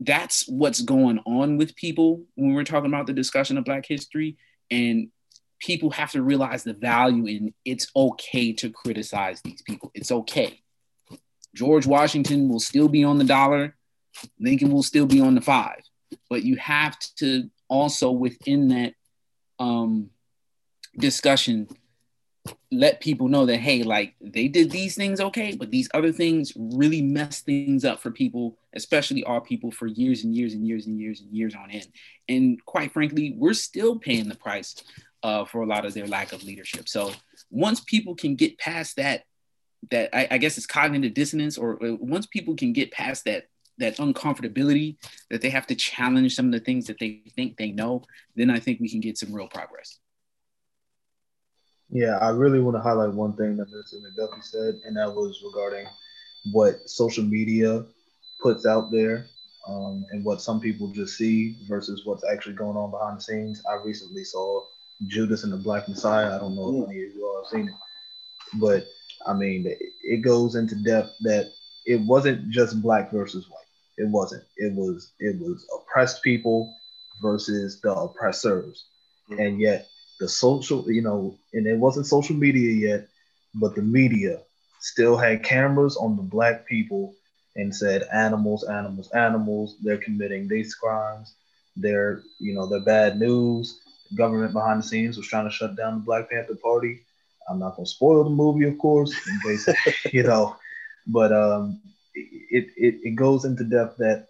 that's 0.00 0.46
what's 0.48 0.82
going 0.82 1.20
on 1.26 1.56
with 1.56 1.74
people 1.76 2.24
when 2.34 2.54
we're 2.54 2.64
talking 2.64 2.90
about 2.90 3.06
the 3.06 3.12
discussion 3.12 3.56
of 3.56 3.64
black 3.64 3.86
history 3.86 4.36
and 4.70 5.08
people 5.58 5.90
have 5.90 6.12
to 6.12 6.22
realize 6.22 6.64
the 6.64 6.74
value 6.74 7.26
in 7.26 7.54
it's 7.64 7.90
okay 7.96 8.52
to 8.52 8.70
criticize 8.70 9.40
these 9.42 9.62
people. 9.62 9.90
It's 9.94 10.12
okay. 10.12 10.60
George 11.54 11.86
washington 11.86 12.48
will 12.48 12.60
still 12.60 12.88
be 12.88 13.04
on 13.04 13.18
the 13.18 13.24
dollar. 13.24 13.76
Lincoln 14.38 14.70
will 14.70 14.82
still 14.82 15.06
be 15.06 15.20
on 15.20 15.34
the 15.34 15.40
five. 15.40 15.80
But 16.28 16.42
you 16.42 16.56
have 16.56 16.98
to 17.18 17.50
also 17.68 18.10
within 18.10 18.68
that 18.68 18.94
um, 19.58 20.10
discussion 20.98 21.68
let 22.70 23.00
people 23.00 23.26
know 23.26 23.44
that 23.46 23.56
hey 23.56 23.82
like 23.82 24.14
they 24.20 24.46
did 24.46 24.70
these 24.70 24.94
things 24.94 25.20
okay 25.20 25.56
but 25.56 25.70
these 25.70 25.88
other 25.94 26.12
things 26.12 26.52
really 26.56 27.02
mess 27.02 27.40
things 27.40 27.84
up 27.84 28.00
for 28.00 28.10
people 28.12 28.56
especially 28.76 29.24
our 29.24 29.40
people 29.40 29.70
for 29.70 29.86
years 29.86 30.22
and 30.22 30.36
years 30.36 30.54
and 30.54 30.66
years 30.66 30.86
and 30.86 31.00
years 31.00 31.20
and 31.20 31.32
years 31.32 31.54
on 31.54 31.70
end. 31.70 31.88
And 32.28 32.64
quite 32.64 32.92
frankly 32.92 33.34
we're 33.36 33.54
still 33.54 33.98
paying 33.98 34.28
the 34.28 34.36
price 34.36 34.76
uh, 35.22 35.44
for 35.44 35.62
a 35.62 35.66
lot 35.66 35.84
of 35.84 35.94
their 35.94 36.06
lack 36.06 36.32
of 36.32 36.44
leadership. 36.44 36.88
So 36.88 37.12
once 37.50 37.80
people 37.80 38.14
can 38.14 38.36
get 38.36 38.58
past 38.58 38.96
that 38.96 39.24
that 39.90 40.14
I, 40.16 40.28
I 40.32 40.38
guess 40.38 40.56
it's 40.56 40.66
cognitive 40.66 41.14
dissonance 41.14 41.58
or, 41.58 41.74
or 41.74 41.96
once 41.96 42.26
people 42.26 42.54
can 42.56 42.72
get 42.72 42.90
past 42.90 43.24
that 43.24 43.44
that 43.78 43.96
uncomfortability 43.96 44.96
that 45.30 45.40
they 45.40 45.50
have 45.50 45.66
to 45.66 45.74
challenge 45.74 46.34
some 46.34 46.46
of 46.46 46.52
the 46.52 46.60
things 46.60 46.86
that 46.86 46.98
they 46.98 47.22
think 47.34 47.56
they 47.56 47.70
know, 47.70 48.02
then 48.34 48.50
I 48.50 48.58
think 48.58 48.80
we 48.80 48.90
can 48.90 49.00
get 49.00 49.18
some 49.18 49.34
real 49.34 49.48
progress. 49.48 49.98
Yeah, 51.90 52.18
I 52.18 52.30
really 52.30 52.58
want 52.58 52.76
to 52.76 52.82
highlight 52.82 53.12
one 53.12 53.36
thing 53.36 53.56
that 53.56 53.68
Mr. 53.68 53.94
McDuffie 54.02 54.42
said, 54.42 54.74
and 54.84 54.96
that 54.96 55.14
was 55.14 55.42
regarding 55.44 55.86
what 56.52 56.88
social 56.88 57.24
media 57.24 57.84
puts 58.42 58.66
out 58.66 58.90
there 58.90 59.26
um, 59.68 60.04
and 60.10 60.24
what 60.24 60.40
some 60.40 60.60
people 60.60 60.88
just 60.92 61.16
see 61.16 61.56
versus 61.68 62.02
what's 62.04 62.24
actually 62.30 62.54
going 62.54 62.76
on 62.76 62.90
behind 62.90 63.18
the 63.18 63.22
scenes. 63.22 63.62
I 63.68 63.74
recently 63.74 64.24
saw 64.24 64.64
Judas 65.06 65.44
and 65.44 65.52
the 65.52 65.58
Black 65.58 65.88
Messiah. 65.88 66.34
I 66.34 66.38
don't 66.38 66.56
know 66.56 66.82
if 66.82 66.90
any 66.90 67.04
of 67.04 67.14
you 67.14 67.24
all 67.24 67.44
have 67.44 67.50
seen 67.50 67.68
it, 67.68 67.74
but 68.54 68.86
I 69.26 69.32
mean, 69.32 69.66
it 70.02 70.22
goes 70.22 70.54
into 70.54 70.74
depth 70.76 71.12
that 71.22 71.50
it 71.84 72.00
wasn't 72.00 72.50
just 72.50 72.82
black 72.82 73.12
versus 73.12 73.48
white. 73.48 73.65
It 73.96 74.08
wasn't. 74.08 74.44
It 74.56 74.74
was 74.74 75.12
it 75.18 75.40
was 75.40 75.66
oppressed 75.74 76.22
people 76.22 76.74
versus 77.20 77.80
the 77.80 77.92
oppressors. 77.94 78.84
Mm-hmm. 79.30 79.40
And 79.40 79.60
yet 79.60 79.88
the 80.20 80.28
social, 80.28 80.90
you 80.90 81.02
know, 81.02 81.36
and 81.52 81.66
it 81.66 81.78
wasn't 81.78 82.06
social 82.06 82.36
media 82.36 82.70
yet, 82.72 83.08
but 83.54 83.74
the 83.74 83.82
media 83.82 84.40
still 84.80 85.16
had 85.16 85.42
cameras 85.42 85.96
on 85.96 86.16
the 86.16 86.22
black 86.22 86.66
people 86.66 87.14
and 87.56 87.74
said 87.74 88.06
animals, 88.12 88.64
animals, 88.64 89.10
animals, 89.12 89.76
they're 89.82 89.96
committing 89.98 90.46
these 90.46 90.74
crimes. 90.74 91.34
They're, 91.76 92.22
you 92.38 92.54
know, 92.54 92.66
they're 92.66 92.80
bad 92.80 93.18
news. 93.18 93.80
The 94.10 94.16
government 94.16 94.52
behind 94.52 94.82
the 94.82 94.86
scenes 94.86 95.16
was 95.16 95.26
trying 95.26 95.46
to 95.46 95.50
shut 95.50 95.76
down 95.76 95.94
the 95.94 96.04
Black 96.04 96.30
Panther 96.30 96.54
Party. 96.54 97.00
I'm 97.48 97.58
not 97.58 97.76
gonna 97.76 97.86
spoil 97.86 98.24
the 98.24 98.30
movie, 98.30 98.66
of 98.66 98.78
course, 98.78 99.12
in 99.28 99.40
case 99.40 99.68
you 100.12 100.22
know, 100.22 100.56
but 101.06 101.32
um, 101.32 101.80
it, 102.16 102.70
it, 102.76 102.94
it 103.02 103.14
goes 103.16 103.44
into 103.44 103.64
depth 103.64 103.98
that 103.98 104.28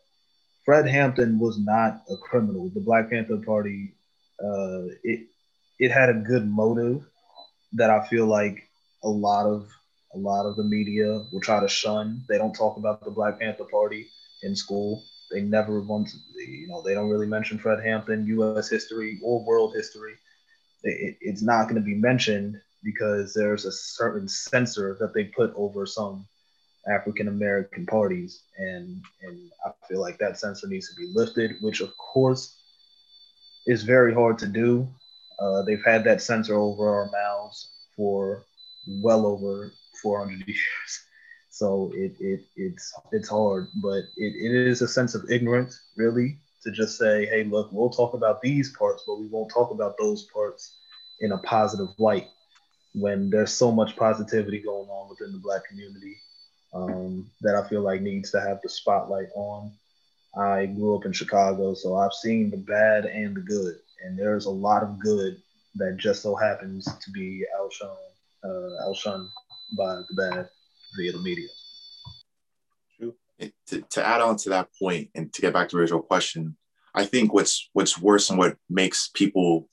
Fred 0.64 0.88
Hampton 0.88 1.38
was 1.38 1.58
not 1.58 2.02
a 2.10 2.16
criminal. 2.16 2.70
The 2.74 2.80
Black 2.80 3.10
Panther 3.10 3.38
Party, 3.38 3.94
uh, 4.42 4.86
it 5.04 5.28
it 5.78 5.90
had 5.90 6.10
a 6.10 6.14
good 6.14 6.48
motive 6.48 7.04
that 7.74 7.90
I 7.90 8.06
feel 8.06 8.26
like 8.26 8.62
a 9.04 9.08
lot 9.08 9.46
of 9.46 9.70
a 10.14 10.18
lot 10.18 10.46
of 10.46 10.56
the 10.56 10.64
media 10.64 11.22
will 11.32 11.40
try 11.40 11.60
to 11.60 11.68
shun. 11.68 12.22
They 12.28 12.38
don't 12.38 12.54
talk 12.54 12.78
about 12.78 13.04
the 13.04 13.10
Black 13.10 13.40
Panther 13.40 13.66
Party 13.70 14.08
in 14.42 14.56
school. 14.56 15.04
They 15.30 15.42
never 15.42 15.80
want 15.80 16.08
to, 16.08 16.16
you 16.40 16.68
know, 16.68 16.82
they 16.82 16.94
don't 16.94 17.10
really 17.10 17.26
mention 17.26 17.58
Fred 17.58 17.82
Hampton, 17.84 18.26
U.S. 18.26 18.68
history 18.68 19.18
or 19.22 19.44
world 19.44 19.74
history. 19.74 20.14
It, 20.82 21.16
it's 21.20 21.42
not 21.42 21.64
going 21.64 21.76
to 21.76 21.80
be 21.80 21.94
mentioned 21.94 22.56
because 22.82 23.34
there's 23.34 23.64
a 23.64 23.72
certain 23.72 24.28
censor 24.28 24.96
that 25.00 25.12
they 25.14 25.24
put 25.24 25.52
over 25.56 25.84
some 25.86 26.26
African 26.88 27.28
American 27.28 27.86
parties, 27.86 28.42
and 28.58 29.02
and 29.22 29.50
I 29.64 29.70
feel 29.88 30.00
like 30.00 30.18
that 30.18 30.38
censor 30.38 30.68
needs 30.68 30.88
to 30.88 30.96
be 30.96 31.12
lifted, 31.12 31.56
which 31.60 31.80
of 31.80 31.96
course 31.96 32.56
is 33.66 33.82
very 33.82 34.14
hard 34.14 34.38
to 34.38 34.46
do. 34.46 34.88
Uh, 35.38 35.62
they've 35.62 35.84
had 35.84 36.04
that 36.04 36.22
censor 36.22 36.54
over 36.54 36.88
our 36.88 37.10
mouths 37.10 37.70
for 37.96 38.44
well 39.02 39.26
over 39.26 39.72
400 40.02 40.38
years, 40.46 41.04
so 41.50 41.90
it, 41.94 42.14
it 42.20 42.40
it's 42.56 42.92
it's 43.12 43.28
hard, 43.28 43.66
but 43.82 44.04
it, 44.16 44.34
it 44.34 44.52
is 44.52 44.82
a 44.82 44.88
sense 44.88 45.14
of 45.14 45.30
ignorance, 45.30 45.80
really, 45.96 46.38
to 46.62 46.70
just 46.70 46.98
say, 46.98 47.26
hey, 47.26 47.44
look, 47.44 47.70
we'll 47.72 47.90
talk 47.90 48.14
about 48.14 48.40
these 48.42 48.72
parts, 48.76 49.02
but 49.06 49.20
we 49.20 49.26
won't 49.28 49.52
talk 49.52 49.70
about 49.72 49.96
those 49.98 50.24
parts 50.32 50.78
in 51.20 51.32
a 51.32 51.38
positive 51.38 51.88
light 51.98 52.28
when 52.94 53.28
there's 53.28 53.52
so 53.52 53.70
much 53.72 53.96
positivity 53.96 54.60
going 54.60 54.88
on 54.88 55.08
within 55.10 55.32
the 55.32 55.38
black 55.38 55.64
community 55.68 56.16
um, 56.74 57.30
that 57.40 57.54
I 57.54 57.68
feel 57.68 57.82
like 57.82 58.00
needs 58.00 58.30
to 58.32 58.40
have 58.40 58.60
the 58.62 58.68
spotlight 58.68 59.28
on. 59.34 59.72
I 60.36 60.66
grew 60.66 60.96
up 60.96 61.06
in 61.06 61.12
Chicago, 61.12 61.74
so 61.74 61.96
I've 61.96 62.12
seen 62.12 62.50
the 62.50 62.58
bad 62.58 63.06
and 63.06 63.34
the 63.34 63.40
good, 63.40 63.76
and 64.04 64.18
there's 64.18 64.46
a 64.46 64.50
lot 64.50 64.82
of 64.82 64.98
good 64.98 65.36
that 65.76 65.96
just 65.96 66.22
so 66.22 66.34
happens 66.34 66.84
to 66.84 67.10
be 67.10 67.44
outshone, 67.58 67.96
uh, 68.44 68.86
outshunned 68.86 69.28
by 69.76 69.96
the 69.96 70.14
bad 70.14 70.48
via 70.96 71.12
the 71.12 71.18
media. 71.18 71.48
True. 72.98 73.14
To, 73.68 73.80
to 73.80 74.06
add 74.06 74.20
on 74.20 74.36
to 74.38 74.50
that 74.50 74.68
point 74.78 75.10
and 75.14 75.32
to 75.32 75.40
get 75.40 75.52
back 75.52 75.68
to 75.68 75.76
the 75.76 75.80
original 75.80 76.02
question, 76.02 76.56
I 76.94 77.04
think 77.04 77.32
what's 77.32 77.68
what's 77.74 78.00
worse 78.00 78.30
and 78.30 78.38
what 78.38 78.56
makes 78.70 79.08
people 79.12 79.68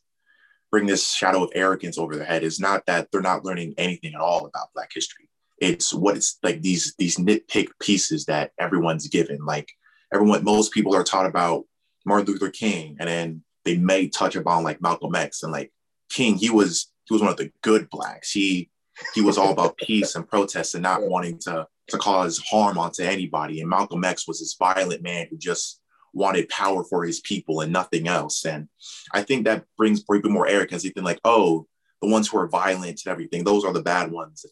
bring 0.71 0.87
this 0.87 1.13
shadow 1.13 1.43
of 1.43 1.51
arrogance 1.55 1.97
over 1.97 2.15
their 2.15 2.25
head 2.25 2.43
is 2.43 2.59
not 2.59 2.85
that 2.87 3.11
they're 3.11 3.21
not 3.21 3.45
learning 3.45 3.75
anything 3.77 4.13
at 4.13 4.21
all 4.21 4.45
about 4.45 4.73
Black 4.73 4.89
history. 4.93 5.29
It's 5.59 5.93
what 5.93 6.17
it's 6.17 6.37
like 6.43 6.61
these 6.61 6.95
these 6.97 7.17
nitpick 7.17 7.69
pieces 7.79 8.25
that 8.25 8.51
everyone's 8.59 9.07
given. 9.07 9.45
Like 9.45 9.71
everyone, 10.13 10.43
most 10.43 10.73
people 10.73 10.95
are 10.95 11.03
taught 11.03 11.25
about 11.25 11.65
Martin 12.05 12.27
Luther 12.27 12.49
King, 12.49 12.97
and 12.99 13.07
then 13.07 13.43
they 13.65 13.77
may 13.77 14.07
touch 14.07 14.35
upon 14.35 14.63
like 14.63 14.81
Malcolm 14.81 15.15
X 15.15 15.43
and 15.43 15.51
like 15.51 15.71
King. 16.09 16.35
He 16.35 16.49
was 16.49 16.91
he 17.05 17.13
was 17.13 17.21
one 17.21 17.31
of 17.31 17.37
the 17.37 17.51
good 17.61 17.89
blacks. 17.89 18.31
He 18.31 18.69
he 19.15 19.21
was 19.21 19.37
all 19.37 19.51
about 19.51 19.77
peace 19.77 20.15
and 20.15 20.27
protest 20.27 20.75
and 20.75 20.83
not 20.83 21.03
wanting 21.03 21.39
to 21.39 21.67
to 21.89 21.97
cause 21.97 22.39
harm 22.39 22.77
onto 22.77 23.03
anybody. 23.03 23.59
And 23.59 23.69
Malcolm 23.69 24.03
X 24.03 24.27
was 24.27 24.39
this 24.39 24.55
violent 24.57 25.01
man 25.01 25.27
who 25.29 25.37
just 25.37 25.81
wanted 26.13 26.47
power 26.49 26.83
for 26.83 27.03
his 27.03 27.19
people 27.21 27.61
and 27.61 27.73
nothing 27.73 28.07
else. 28.07 28.45
And 28.45 28.69
I 29.13 29.23
think 29.23 29.45
that 29.45 29.65
brings 29.77 30.01
a 30.01 30.19
bit 30.19 30.31
more 30.31 30.47
arrogance. 30.47 30.83
You 30.83 30.91
think 30.91 31.05
like, 31.05 31.19
oh, 31.25 31.67
the 32.01 32.07
ones 32.07 32.27
who 32.27 32.37
are 32.37 32.47
violent 32.47 33.01
and 33.05 33.11
everything, 33.11 33.43
those 33.43 33.65
are 33.65 33.73
the 33.73 33.81
bad 33.81 34.11
ones. 34.11 34.45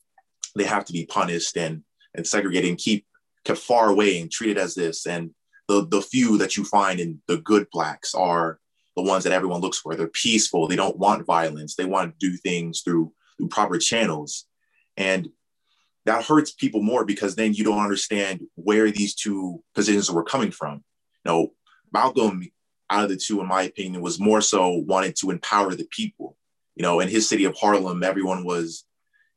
They 0.55 0.65
have 0.65 0.85
to 0.85 0.93
be 0.93 1.05
punished 1.05 1.57
and 1.57 1.83
and 2.13 2.27
segregated 2.27 2.69
and 2.69 2.77
keep 2.77 3.05
kept 3.45 3.59
far 3.59 3.89
away 3.89 4.19
and 4.19 4.31
treated 4.31 4.57
as 4.57 4.75
this. 4.75 5.05
And 5.07 5.31
the 5.67 5.85
the 5.85 6.01
few 6.01 6.37
that 6.39 6.57
you 6.57 6.63
find 6.63 6.99
in 6.99 7.21
the 7.27 7.37
good 7.37 7.67
blacks 7.71 8.13
are 8.13 8.59
the 8.95 9.03
ones 9.03 9.23
that 9.23 9.33
everyone 9.33 9.61
looks 9.61 9.77
for. 9.77 9.95
They're 9.95 10.07
peaceful. 10.07 10.67
They 10.67 10.75
don't 10.75 10.97
want 10.97 11.25
violence. 11.25 11.75
They 11.75 11.85
want 11.85 12.19
to 12.19 12.29
do 12.29 12.37
things 12.37 12.81
through 12.81 13.13
through 13.37 13.47
proper 13.49 13.77
channels. 13.77 14.45
And 14.97 15.29
that 16.05 16.25
hurts 16.25 16.51
people 16.51 16.81
more 16.81 17.05
because 17.05 17.35
then 17.35 17.53
you 17.53 17.63
don't 17.63 17.83
understand 17.83 18.41
where 18.55 18.91
these 18.91 19.15
two 19.15 19.63
positions 19.75 20.09
were 20.11 20.23
coming 20.23 20.51
from. 20.51 20.83
You 21.25 21.31
know, 21.31 21.53
Malcolm, 21.93 22.43
out 22.89 23.03
of 23.03 23.09
the 23.09 23.17
two, 23.17 23.39
in 23.39 23.47
my 23.47 23.63
opinion, 23.63 24.01
was 24.01 24.19
more 24.19 24.41
so 24.41 24.69
wanted 24.69 25.15
to 25.17 25.31
empower 25.31 25.75
the 25.75 25.87
people. 25.89 26.37
You 26.75 26.83
know, 26.83 26.99
in 26.99 27.07
his 27.07 27.29
city 27.29 27.45
of 27.45 27.55
Harlem, 27.55 28.03
everyone 28.03 28.43
was 28.43 28.85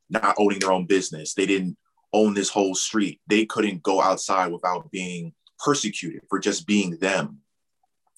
not 0.09 0.35
owning 0.37 0.59
their 0.59 0.71
own 0.71 0.85
business. 0.85 1.33
They 1.33 1.45
didn't 1.45 1.77
own 2.13 2.33
this 2.33 2.49
whole 2.49 2.75
street. 2.75 3.19
They 3.27 3.45
couldn't 3.45 3.83
go 3.83 4.01
outside 4.01 4.51
without 4.51 4.91
being 4.91 5.33
persecuted 5.59 6.21
for 6.29 6.39
just 6.39 6.67
being 6.67 6.97
them. 6.97 7.39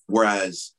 Whereas 0.07 0.73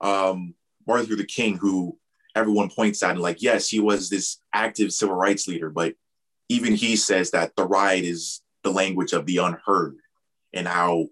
um, 0.00 0.54
Martin 0.86 1.06
Luther 1.06 1.24
King, 1.24 1.56
who 1.56 1.98
everyone 2.34 2.70
points 2.70 3.02
at, 3.02 3.12
and 3.12 3.20
like, 3.20 3.42
yes, 3.42 3.68
he 3.68 3.80
was 3.80 4.10
this 4.10 4.38
active 4.52 4.92
civil 4.92 5.14
rights 5.14 5.48
leader, 5.48 5.70
but 5.70 5.94
even 6.48 6.74
he 6.74 6.96
says 6.96 7.30
that 7.32 7.54
the 7.56 7.66
riot 7.66 8.04
is 8.04 8.42
the 8.62 8.70
language 8.70 9.12
of 9.12 9.26
the 9.26 9.38
unheard 9.38 9.96
and 10.52 10.66
how 10.66 11.06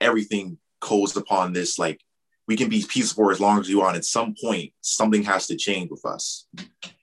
everything 0.00 0.58
goes 0.80 1.16
upon 1.16 1.52
this 1.52 1.78
like 1.78 2.00
we 2.46 2.56
can 2.56 2.68
be 2.68 2.84
peaceful 2.86 3.30
as 3.30 3.40
long 3.40 3.58
as 3.58 3.68
you 3.68 3.80
want 3.80 3.96
at 3.96 4.04
some 4.04 4.34
point 4.40 4.72
something 4.82 5.22
has 5.22 5.46
to 5.46 5.56
change 5.56 5.90
with 5.90 6.04
us 6.04 6.46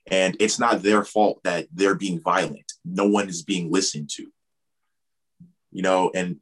and 0.06 0.36
it's 0.40 0.58
not 0.58 0.82
their 0.82 1.04
fault 1.04 1.40
that 1.44 1.66
they're 1.72 1.94
being 1.94 2.20
violent. 2.20 2.72
No 2.84 3.06
one 3.06 3.28
is 3.28 3.42
being 3.42 3.70
listened 3.70 4.10
to. 4.10 4.26
You 5.70 5.82
know 5.82 6.10
and 6.14 6.36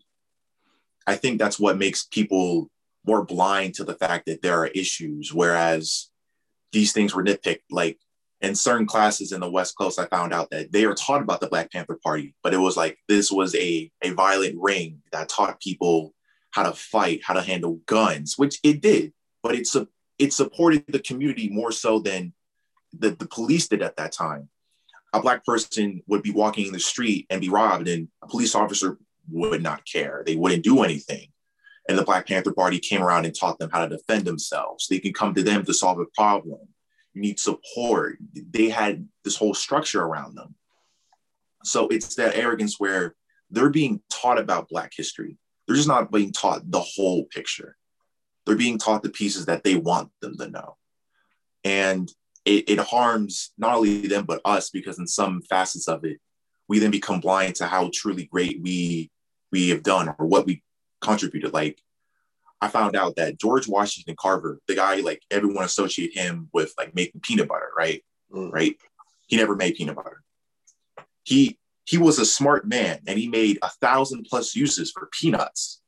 i 1.07 1.15
think 1.15 1.39
that's 1.39 1.59
what 1.59 1.79
makes 1.79 2.05
people 2.05 2.69
more 3.07 3.25
blind 3.25 3.75
to 3.75 3.85
the 3.85 3.95
fact 3.95 4.27
that 4.27 4.43
there 4.43 4.59
are 4.59 4.67
issues 4.67 5.33
whereas 5.33 6.11
these 6.73 6.93
things 6.93 7.15
were 7.15 7.25
nitpicked. 7.25 7.63
Like 7.71 7.99
in 8.41 8.55
certain 8.55 8.87
classes 8.87 9.33
in 9.33 9.41
the 9.41 9.51
West 9.51 9.77
Coast, 9.77 9.99
I 9.99 10.07
found 10.07 10.33
out 10.33 10.51
that 10.51 10.73
they 10.73 10.85
are 10.85 10.95
taught 10.95 11.23
about 11.23 11.41
the 11.41 11.49
Black 11.49 11.71
Panther 11.73 11.99
Party, 12.03 12.35
but 12.43 12.55
it 12.55 12.59
was 12.59 12.77
like 12.77 12.99
this 13.09 13.31
was 13.31 13.55
a, 13.55 13.91
a 14.03 14.11
violent 14.11 14.57
ring 14.59 15.03
that 15.13 15.29
taught 15.29 15.61
people 15.61 16.15
how 16.53 16.65
to 16.65 16.73
fight, 16.73 17.21
how 17.23 17.35
to 17.35 17.43
handle 17.43 17.81
guns, 17.87 18.35
which 18.37 18.59
it 18.63 18.81
did, 18.81 19.13
but 19.43 19.55
it's 19.55 19.75
a, 19.77 19.87
it 20.19 20.33
supported 20.33 20.85
the 20.89 20.99
community 20.99 21.49
more 21.49 21.73
so 21.73 21.99
than 21.99 22.33
the, 22.93 23.11
the 23.11 23.27
police 23.27 23.69
did 23.69 23.83
at 23.83 23.97
that 23.97 24.13
time. 24.13 24.49
A 25.13 25.21
black 25.21 25.45
person 25.45 26.03
would 26.07 26.23
be 26.23 26.31
walking 26.31 26.67
in 26.67 26.73
the 26.73 26.81
street 26.81 27.27
and 27.31 27.41
be 27.41 27.49
robbed, 27.49 27.89
and 27.89 28.09
a 28.23 28.29
police 28.29 28.55
officer 28.55 28.99
would 29.31 29.63
not 29.63 29.85
care. 29.85 30.23
They 30.25 30.37
wouldn't 30.37 30.65
do 30.65 30.83
anything. 30.83 31.29
And 31.89 31.99
the 31.99 32.05
Black 32.05 32.29
Panther 32.29 32.53
Party 32.53 32.79
came 32.79 33.03
around 33.03 33.25
and 33.25 33.35
taught 33.35 33.59
them 33.59 33.71
how 33.73 33.85
to 33.85 33.97
defend 33.97 34.25
themselves. 34.25 34.87
They 34.87 35.01
can 35.01 35.13
come 35.13 35.35
to 35.35 35.43
them 35.43 35.65
to 35.65 35.75
solve 35.75 35.99
a 35.99 36.07
problem 36.15 36.69
you 37.15 37.21
need 37.21 37.41
support. 37.41 38.19
They 38.35 38.69
had 38.69 39.09
this 39.25 39.37
whole 39.37 39.55
structure 39.55 40.03
around 40.03 40.37
them. 40.37 40.55
So 41.65 41.89
it's 41.89 42.15
that 42.17 42.37
arrogance 42.37 42.79
where 42.79 43.15
they're 43.51 43.71
being 43.71 44.01
taught 44.09 44.39
about 44.39 44.69
Black 44.69 44.93
history. 44.95 45.37
They're 45.67 45.77
just 45.77 45.89
not 45.89 46.11
being 46.11 46.33
taught 46.33 46.71
the 46.71 46.81
whole 46.81 47.25
picture. 47.25 47.77
They're 48.47 48.57
being 48.57 48.79
taught 48.79 49.03
the 49.03 49.11
pieces 49.11 49.47
that 49.47 49.65
they 49.65 49.77
want 49.77 50.11
them 50.21 50.37
to 50.39 50.49
know. 50.49 50.77
And 51.65 52.11
it, 52.51 52.69
it 52.69 52.79
harms 52.81 53.53
not 53.57 53.77
only 53.77 54.07
them, 54.07 54.25
but 54.25 54.41
us, 54.45 54.71
because 54.71 54.99
in 54.99 55.07
some 55.07 55.41
facets 55.43 55.87
of 55.87 56.05
it, 56.05 56.19
we 56.69 56.81
then 56.81 56.91
become 56.91 57.21
blind 57.21 57.55
to 57.57 57.67
how 57.67 57.91
truly 57.95 58.25
great 58.25 58.61
we 58.63 59.11
we 59.53 59.71
have 59.71 59.83
done 59.83 60.15
or 60.19 60.27
what 60.27 60.47
we 60.47 60.63
contributed. 61.01 61.53
Like 61.53 61.81
I 62.61 62.69
found 62.69 62.97
out 62.97 63.17
that 63.17 63.39
George 63.39 63.69
Washington 63.69 64.17
Carver, 64.19 64.61
the 64.67 64.75
guy 64.75 64.97
like 64.97 65.23
everyone 65.31 65.65
associate 65.65 66.17
him 66.17 66.49
with 66.53 66.73
like 66.77 66.95
making 66.95 67.21
peanut 67.21 67.49
butter, 67.49 67.71
right? 67.77 68.03
Mm. 68.33 68.53
Right. 68.53 68.77
He 69.29 69.37
never 69.37 69.55
made 69.55 69.77
peanut 69.77 69.97
butter. 69.97 70.23
He 71.23 71.59
he 71.85 71.99
was 71.99 72.19
a 72.19 72.25
smart 72.25 72.67
man 72.67 73.01
and 73.07 73.19
he 73.19 73.29
made 73.29 73.59
a 73.63 73.71
thousand 73.81 74.27
plus 74.29 74.57
uses 74.57 74.91
for 74.91 75.09
peanuts. 75.13 75.81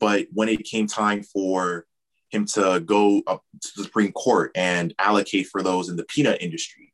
But 0.00 0.28
when 0.32 0.48
it 0.48 0.64
came 0.64 0.86
time 0.86 1.24
for 1.24 1.86
him 2.30 2.44
to 2.46 2.80
go 2.84 3.22
up 3.26 3.42
to 3.60 3.68
the 3.76 3.84
Supreme 3.84 4.12
Court 4.12 4.50
and 4.54 4.94
allocate 4.98 5.46
for 5.48 5.62
those 5.62 5.88
in 5.88 5.96
the 5.96 6.04
peanut 6.04 6.42
industry, 6.42 6.92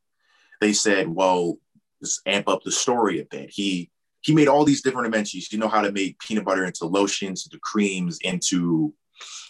they 0.60 0.72
said, 0.72 1.08
well, 1.08 1.58
just 2.02 2.20
amp 2.26 2.48
up 2.48 2.62
the 2.62 2.72
story 2.72 3.20
a 3.20 3.24
bit. 3.24 3.50
He 3.50 3.90
he 4.20 4.34
made 4.34 4.48
all 4.48 4.64
these 4.64 4.82
different 4.82 5.06
inventions. 5.06 5.52
You 5.52 5.58
know 5.58 5.68
how 5.68 5.82
to 5.82 5.92
make 5.92 6.18
peanut 6.18 6.44
butter 6.44 6.64
into 6.64 6.86
lotions, 6.86 7.46
into 7.46 7.58
creams, 7.62 8.18
into 8.22 8.94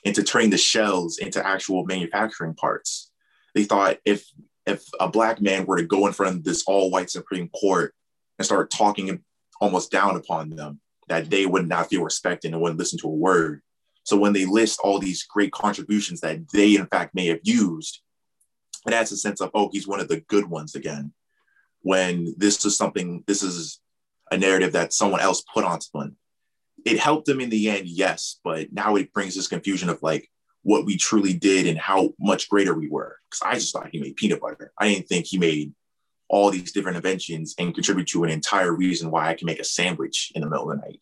into 0.04 0.22
turning 0.22 0.50
the 0.50 0.58
shells 0.58 1.18
into 1.18 1.44
actual 1.44 1.84
manufacturing 1.84 2.54
parts. 2.54 3.10
They 3.54 3.64
thought 3.64 3.98
if 4.04 4.26
if 4.66 4.84
a 4.98 5.08
black 5.08 5.40
man 5.40 5.66
were 5.66 5.76
to 5.76 5.86
go 5.86 6.06
in 6.06 6.12
front 6.12 6.36
of 6.36 6.44
this 6.44 6.64
all 6.66 6.90
white 6.90 7.10
Supreme 7.10 7.48
Court 7.50 7.94
and 8.38 8.46
start 8.46 8.70
talking 8.70 9.22
almost 9.60 9.90
down 9.90 10.16
upon 10.16 10.50
them, 10.50 10.80
that 11.08 11.30
they 11.30 11.46
would 11.46 11.68
not 11.68 11.88
feel 11.88 12.02
respected 12.02 12.52
and 12.52 12.60
wouldn't 12.60 12.78
listen 12.78 12.98
to 13.00 13.08
a 13.08 13.10
word. 13.10 13.62
So 14.04 14.16
when 14.16 14.32
they 14.32 14.46
list 14.46 14.80
all 14.82 14.98
these 14.98 15.24
great 15.24 15.52
contributions 15.52 16.20
that 16.20 16.48
they 16.50 16.76
in 16.76 16.86
fact 16.86 17.14
may 17.14 17.26
have 17.26 17.40
used, 17.42 18.00
it 18.86 18.92
adds 18.92 19.12
a 19.12 19.16
sense 19.16 19.40
of, 19.40 19.50
oh, 19.54 19.70
he's 19.72 19.88
one 19.88 20.00
of 20.00 20.08
the 20.08 20.20
good 20.20 20.48
ones 20.48 20.74
again. 20.74 21.12
When 21.80 22.34
this 22.36 22.64
is 22.64 22.76
something, 22.76 23.24
this 23.26 23.42
is 23.42 23.80
a 24.30 24.36
narrative 24.36 24.72
that 24.72 24.92
someone 24.92 25.20
else 25.20 25.42
put 25.52 25.64
onto 25.64 25.88
them 25.94 26.16
it 26.84 26.98
helped 26.98 27.26
them 27.26 27.40
in 27.40 27.50
the 27.50 27.70
end, 27.70 27.86
yes, 27.86 28.40
but 28.44 28.72
now 28.72 28.96
it 28.96 29.12
brings 29.12 29.34
this 29.34 29.48
confusion 29.48 29.88
of 29.88 30.02
like 30.02 30.30
what 30.62 30.84
we 30.84 30.96
truly 30.96 31.32
did 31.32 31.66
and 31.66 31.78
how 31.78 32.10
much 32.18 32.48
greater 32.48 32.74
we 32.74 32.88
were. 32.88 33.18
Because 33.30 33.42
I 33.42 33.54
just 33.54 33.72
thought 33.72 33.88
he 33.90 34.00
made 34.00 34.16
peanut 34.16 34.40
butter. 34.40 34.72
I 34.78 34.88
didn't 34.88 35.08
think 35.08 35.26
he 35.26 35.38
made 35.38 35.72
all 36.28 36.50
these 36.50 36.72
different 36.72 36.96
inventions 36.96 37.54
and 37.58 37.74
contribute 37.74 38.08
to 38.08 38.24
an 38.24 38.30
entire 38.30 38.72
reason 38.72 39.10
why 39.10 39.28
I 39.28 39.34
can 39.34 39.46
make 39.46 39.60
a 39.60 39.64
sandwich 39.64 40.32
in 40.34 40.42
the 40.42 40.48
middle 40.48 40.70
of 40.70 40.78
the 40.78 40.86
night. 40.86 41.00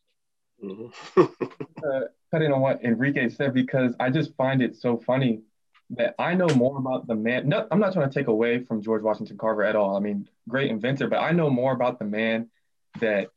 Mm-hmm. 0.63 1.21
uh, 1.87 2.01
cut 2.33 2.43
in 2.43 2.53
on 2.53 2.61
what 2.61 2.83
Enrique 2.83 3.29
said 3.29 3.55
because 3.55 3.95
I 4.01 4.11
just 4.11 4.35
find 4.37 4.63
it 4.63 4.75
so 4.75 4.97
funny 4.97 5.43
that 5.91 6.15
I 6.19 6.35
know 6.35 6.49
more 6.49 6.79
about 6.79 7.07
the 7.07 7.15
man. 7.15 7.49
No, 7.49 7.67
I'm 7.71 7.79
not 7.79 7.93
trying 7.93 8.09
to 8.09 8.15
take 8.19 8.29
away 8.29 8.65
from 8.65 8.83
George 8.83 9.03
Washington 9.03 9.37
Carver 9.37 9.63
at 9.63 9.77
all. 9.77 9.97
I 9.97 10.01
mean, 10.01 10.29
great 10.49 10.71
inventor, 10.71 11.07
but 11.09 11.19
I 11.19 11.33
know 11.33 11.51
more 11.51 11.73
about 11.73 11.99
the 11.99 12.07
man 12.07 12.49
that 13.01 13.29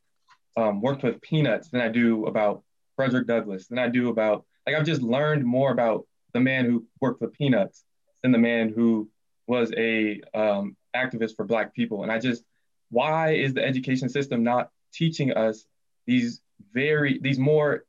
um, 0.55 0.81
worked 0.81 1.03
with 1.03 1.21
peanuts 1.21 1.69
than 1.69 1.81
I 1.81 1.89
do 1.89 2.25
about 2.25 2.63
Frederick 2.95 3.27
Douglass, 3.27 3.67
than 3.67 3.77
I 3.77 3.89
do 3.89 4.09
about, 4.09 4.45
like, 4.65 4.75
I've 4.75 4.85
just 4.85 5.01
learned 5.01 5.43
more 5.43 5.71
about 5.71 6.07
the 6.33 6.39
man 6.39 6.63
who 6.65 6.85
worked 7.01 7.19
with 7.19 7.33
peanuts 7.33 7.83
than 8.23 8.31
the 8.31 8.37
man 8.37 8.69
who 8.69 9.09
was 9.47 9.73
a 9.75 10.21
um, 10.33 10.77
activist 10.95 11.35
for 11.35 11.43
Black 11.43 11.73
people. 11.73 12.03
And 12.03 12.11
I 12.11 12.19
just, 12.19 12.43
why 12.89 13.33
is 13.33 13.53
the 13.53 13.65
education 13.65 14.07
system 14.07 14.43
not 14.43 14.69
teaching 14.93 15.33
us 15.33 15.65
these 16.05 16.41
very, 16.73 17.19
these 17.19 17.37
more, 17.37 17.83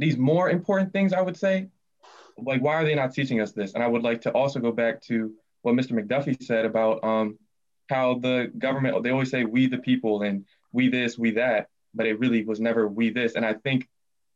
these 0.00 0.16
more 0.16 0.50
important 0.50 0.92
things, 0.92 1.12
I 1.12 1.20
would 1.20 1.36
say? 1.36 1.68
Like, 2.38 2.62
why 2.62 2.74
are 2.74 2.84
they 2.84 2.94
not 2.94 3.12
teaching 3.12 3.40
us 3.40 3.52
this? 3.52 3.74
And 3.74 3.82
I 3.82 3.86
would 3.86 4.02
like 4.02 4.22
to 4.22 4.32
also 4.32 4.58
go 4.60 4.72
back 4.72 5.02
to 5.02 5.32
what 5.62 5.74
Mr. 5.74 5.92
McDuffie 5.92 6.42
said 6.42 6.64
about 6.64 7.04
um, 7.04 7.38
how 7.88 8.18
the 8.18 8.50
government, 8.56 9.02
they 9.02 9.10
always 9.10 9.30
say, 9.30 9.44
we 9.44 9.66
the 9.66 9.78
people, 9.78 10.22
and 10.22 10.46
we 10.72 10.88
this, 10.88 11.18
we 11.18 11.32
that, 11.32 11.68
but 11.94 12.06
it 12.06 12.18
really 12.18 12.44
was 12.44 12.60
never 12.60 12.88
we 12.88 13.10
this. 13.10 13.34
And 13.34 13.44
I 13.44 13.54
think 13.54 13.88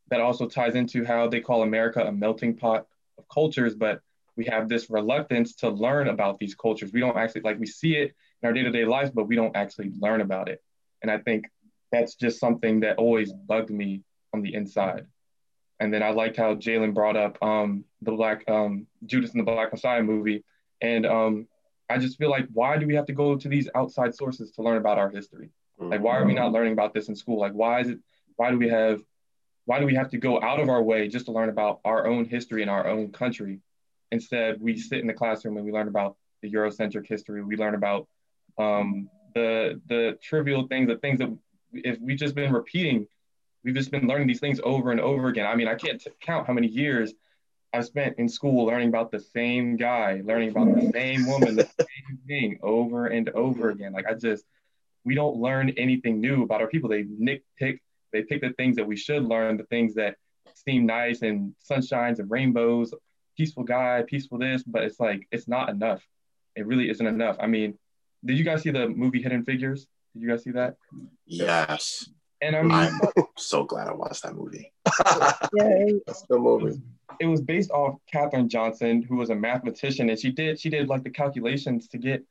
that 0.09 0.21
also 0.21 0.47
ties 0.47 0.75
into 0.75 1.03
how 1.03 1.27
they 1.27 1.39
call 1.39 1.63
America 1.63 2.01
a 2.01 2.11
melting 2.11 2.57
pot 2.57 2.85
of 3.17 3.27
cultures, 3.27 3.73
but 3.73 4.01
we 4.35 4.45
have 4.45 4.69
this 4.69 4.89
reluctance 4.89 5.55
to 5.55 5.69
learn 5.69 6.09
about 6.09 6.37
these 6.37 6.53
cultures. 6.53 6.91
We 6.93 6.99
don't 6.99 7.17
actually 7.17 7.41
like 7.41 7.57
we 7.57 7.65
see 7.65 7.95
it 7.95 8.13
in 8.41 8.47
our 8.47 8.53
day-to-day 8.53 8.85
lives, 8.85 9.09
but 9.09 9.27
we 9.27 9.35
don't 9.35 9.55
actually 9.55 9.91
learn 9.99 10.21
about 10.21 10.47
it. 10.47 10.61
And 11.01 11.09
I 11.09 11.17
think 11.17 11.45
that's 11.91 12.15
just 12.15 12.39
something 12.39 12.81
that 12.81 12.97
always 12.97 13.33
bugged 13.33 13.71
me 13.71 14.03
on 14.33 14.41
the 14.41 14.53
inside. 14.53 15.07
And 15.79 15.93
then 15.93 16.01
I 16.03 16.11
liked 16.11 16.37
how 16.37 16.55
Jalen 16.55 16.93
brought 16.93 17.17
up 17.17 17.41
um, 17.41 17.83
the 18.01 18.11
Black 18.11 18.43
um, 18.49 18.87
Judas 19.05 19.31
and 19.31 19.39
the 19.39 19.43
Black 19.43 19.71
Messiah 19.71 20.01
movie, 20.01 20.43
and 20.81 21.05
um, 21.05 21.47
I 21.89 21.97
just 21.97 22.17
feel 22.17 22.29
like 22.29 22.47
why 22.53 22.77
do 22.77 22.87
we 22.87 22.95
have 22.95 23.05
to 23.07 23.13
go 23.13 23.35
to 23.35 23.47
these 23.47 23.69
outside 23.75 24.15
sources 24.15 24.51
to 24.51 24.61
learn 24.61 24.77
about 24.77 24.97
our 24.97 25.09
history? 25.09 25.49
Like 25.77 26.01
why 26.01 26.17
are 26.17 26.25
we 26.25 26.33
not 26.33 26.51
learning 26.51 26.73
about 26.73 26.93
this 26.93 27.09
in 27.09 27.15
school? 27.15 27.39
Like 27.39 27.51
why 27.51 27.81
is 27.81 27.89
it 27.89 27.99
why 28.37 28.51
do 28.51 28.57
we 28.57 28.69
have 28.69 29.01
why 29.65 29.79
do 29.79 29.85
we 29.85 29.95
have 29.95 30.09
to 30.11 30.17
go 30.17 30.41
out 30.41 30.59
of 30.59 30.69
our 30.69 30.81
way 30.81 31.07
just 31.07 31.25
to 31.25 31.31
learn 31.31 31.49
about 31.49 31.79
our 31.83 32.07
own 32.07 32.25
history 32.25 32.61
in 32.63 32.69
our 32.69 32.87
own 32.87 33.11
country? 33.11 33.59
Instead, 34.11 34.61
we 34.61 34.77
sit 34.77 34.99
in 34.99 35.07
the 35.07 35.13
classroom 35.13 35.57
and 35.57 35.65
we 35.65 35.71
learn 35.71 35.87
about 35.87 36.15
the 36.41 36.51
Eurocentric 36.51 37.07
history. 37.07 37.43
We 37.43 37.57
learn 37.57 37.75
about 37.75 38.07
um, 38.57 39.09
the 39.33 39.81
the 39.87 40.17
trivial 40.21 40.67
things, 40.67 40.87
the 40.87 40.97
things 40.97 41.19
that 41.19 41.35
if 41.73 41.99
we've 41.99 42.17
just 42.17 42.35
been 42.35 42.53
repeating, 42.53 43.07
we've 43.65 43.75
just 43.75 43.91
been 43.91 44.07
learning 44.07 44.27
these 44.27 44.39
things 44.39 44.61
over 44.63 44.91
and 44.91 45.01
over 45.01 45.27
again. 45.27 45.47
I 45.47 45.55
mean, 45.55 45.67
I 45.67 45.75
can't 45.75 45.99
t- 45.99 46.11
count 46.21 46.45
how 46.45 46.53
many 46.53 46.67
years 46.67 47.13
I've 47.73 47.85
spent 47.85 48.19
in 48.19 48.29
school 48.29 48.65
learning 48.65 48.89
about 48.89 49.11
the 49.11 49.19
same 49.19 49.75
guy, 49.75 50.21
learning 50.23 50.51
about 50.51 50.73
the 50.75 50.91
same 50.93 51.25
woman, 51.25 51.55
the 51.55 51.67
same 51.79 52.19
thing 52.27 52.59
over 52.61 53.07
and 53.07 53.27
over 53.29 53.71
again. 53.71 53.91
Like 53.91 54.05
I 54.05 54.13
just, 54.13 54.45
we 55.03 55.15
don't 55.15 55.37
learn 55.37 55.71
anything 55.71 56.21
new 56.21 56.43
about 56.43 56.61
our 56.61 56.67
people. 56.67 56.89
They 56.89 57.03
nitpick, 57.03 57.79
they 58.13 58.21
pick 58.21 58.41
the 58.41 58.51
things 58.51 58.75
that 58.77 58.85
we 58.85 58.95
should 58.95 59.23
learn, 59.23 59.57
the 59.57 59.65
things 59.65 59.95
that 59.95 60.15
seem 60.53 60.85
nice 60.85 61.21
and 61.21 61.53
sunshines 61.69 62.19
and 62.19 62.29
rainbows, 62.29 62.93
peaceful 63.35 63.63
guy, 63.63 64.03
peaceful 64.07 64.37
this, 64.37 64.63
but 64.63 64.83
it's 64.83 64.99
like 64.99 65.27
it's 65.31 65.47
not 65.47 65.69
enough. 65.69 66.01
It 66.55 66.65
really 66.65 66.89
isn't 66.89 67.05
enough. 67.05 67.35
I 67.39 67.47
mean, 67.47 67.77
did 68.23 68.37
you 68.37 68.45
guys 68.45 68.61
see 68.61 68.71
the 68.71 68.87
movie 68.87 69.21
Hidden 69.21 69.43
Figures? 69.43 69.87
Did 70.13 70.21
you 70.21 70.29
guys 70.29 70.43
see 70.43 70.51
that? 70.51 70.77
Yes. 71.25 72.09
And 72.41 72.55
I 72.55 72.61
mean, 72.61 72.71
I'm 72.71 72.99
so 73.37 73.63
glad 73.63 73.87
I 73.87 73.93
watched 73.93 74.23
that 74.23 74.35
movie. 74.35 74.71
Yeah, 75.53 75.85
That's 76.05 76.23
the 76.23 76.37
movie. 76.37 76.81
it 77.19 77.25
was 77.25 77.41
based 77.41 77.71
off 77.71 77.95
Katherine 78.11 78.49
Johnson, 78.49 79.01
who 79.01 79.15
was 79.15 79.29
a 79.29 79.35
mathematician, 79.35 80.09
and 80.09 80.19
she 80.19 80.31
did 80.31 80.59
she 80.59 80.69
did 80.69 80.87
like 80.89 81.03
the 81.03 81.09
calculations 81.09 81.87
to 81.89 81.97
get 81.97 82.23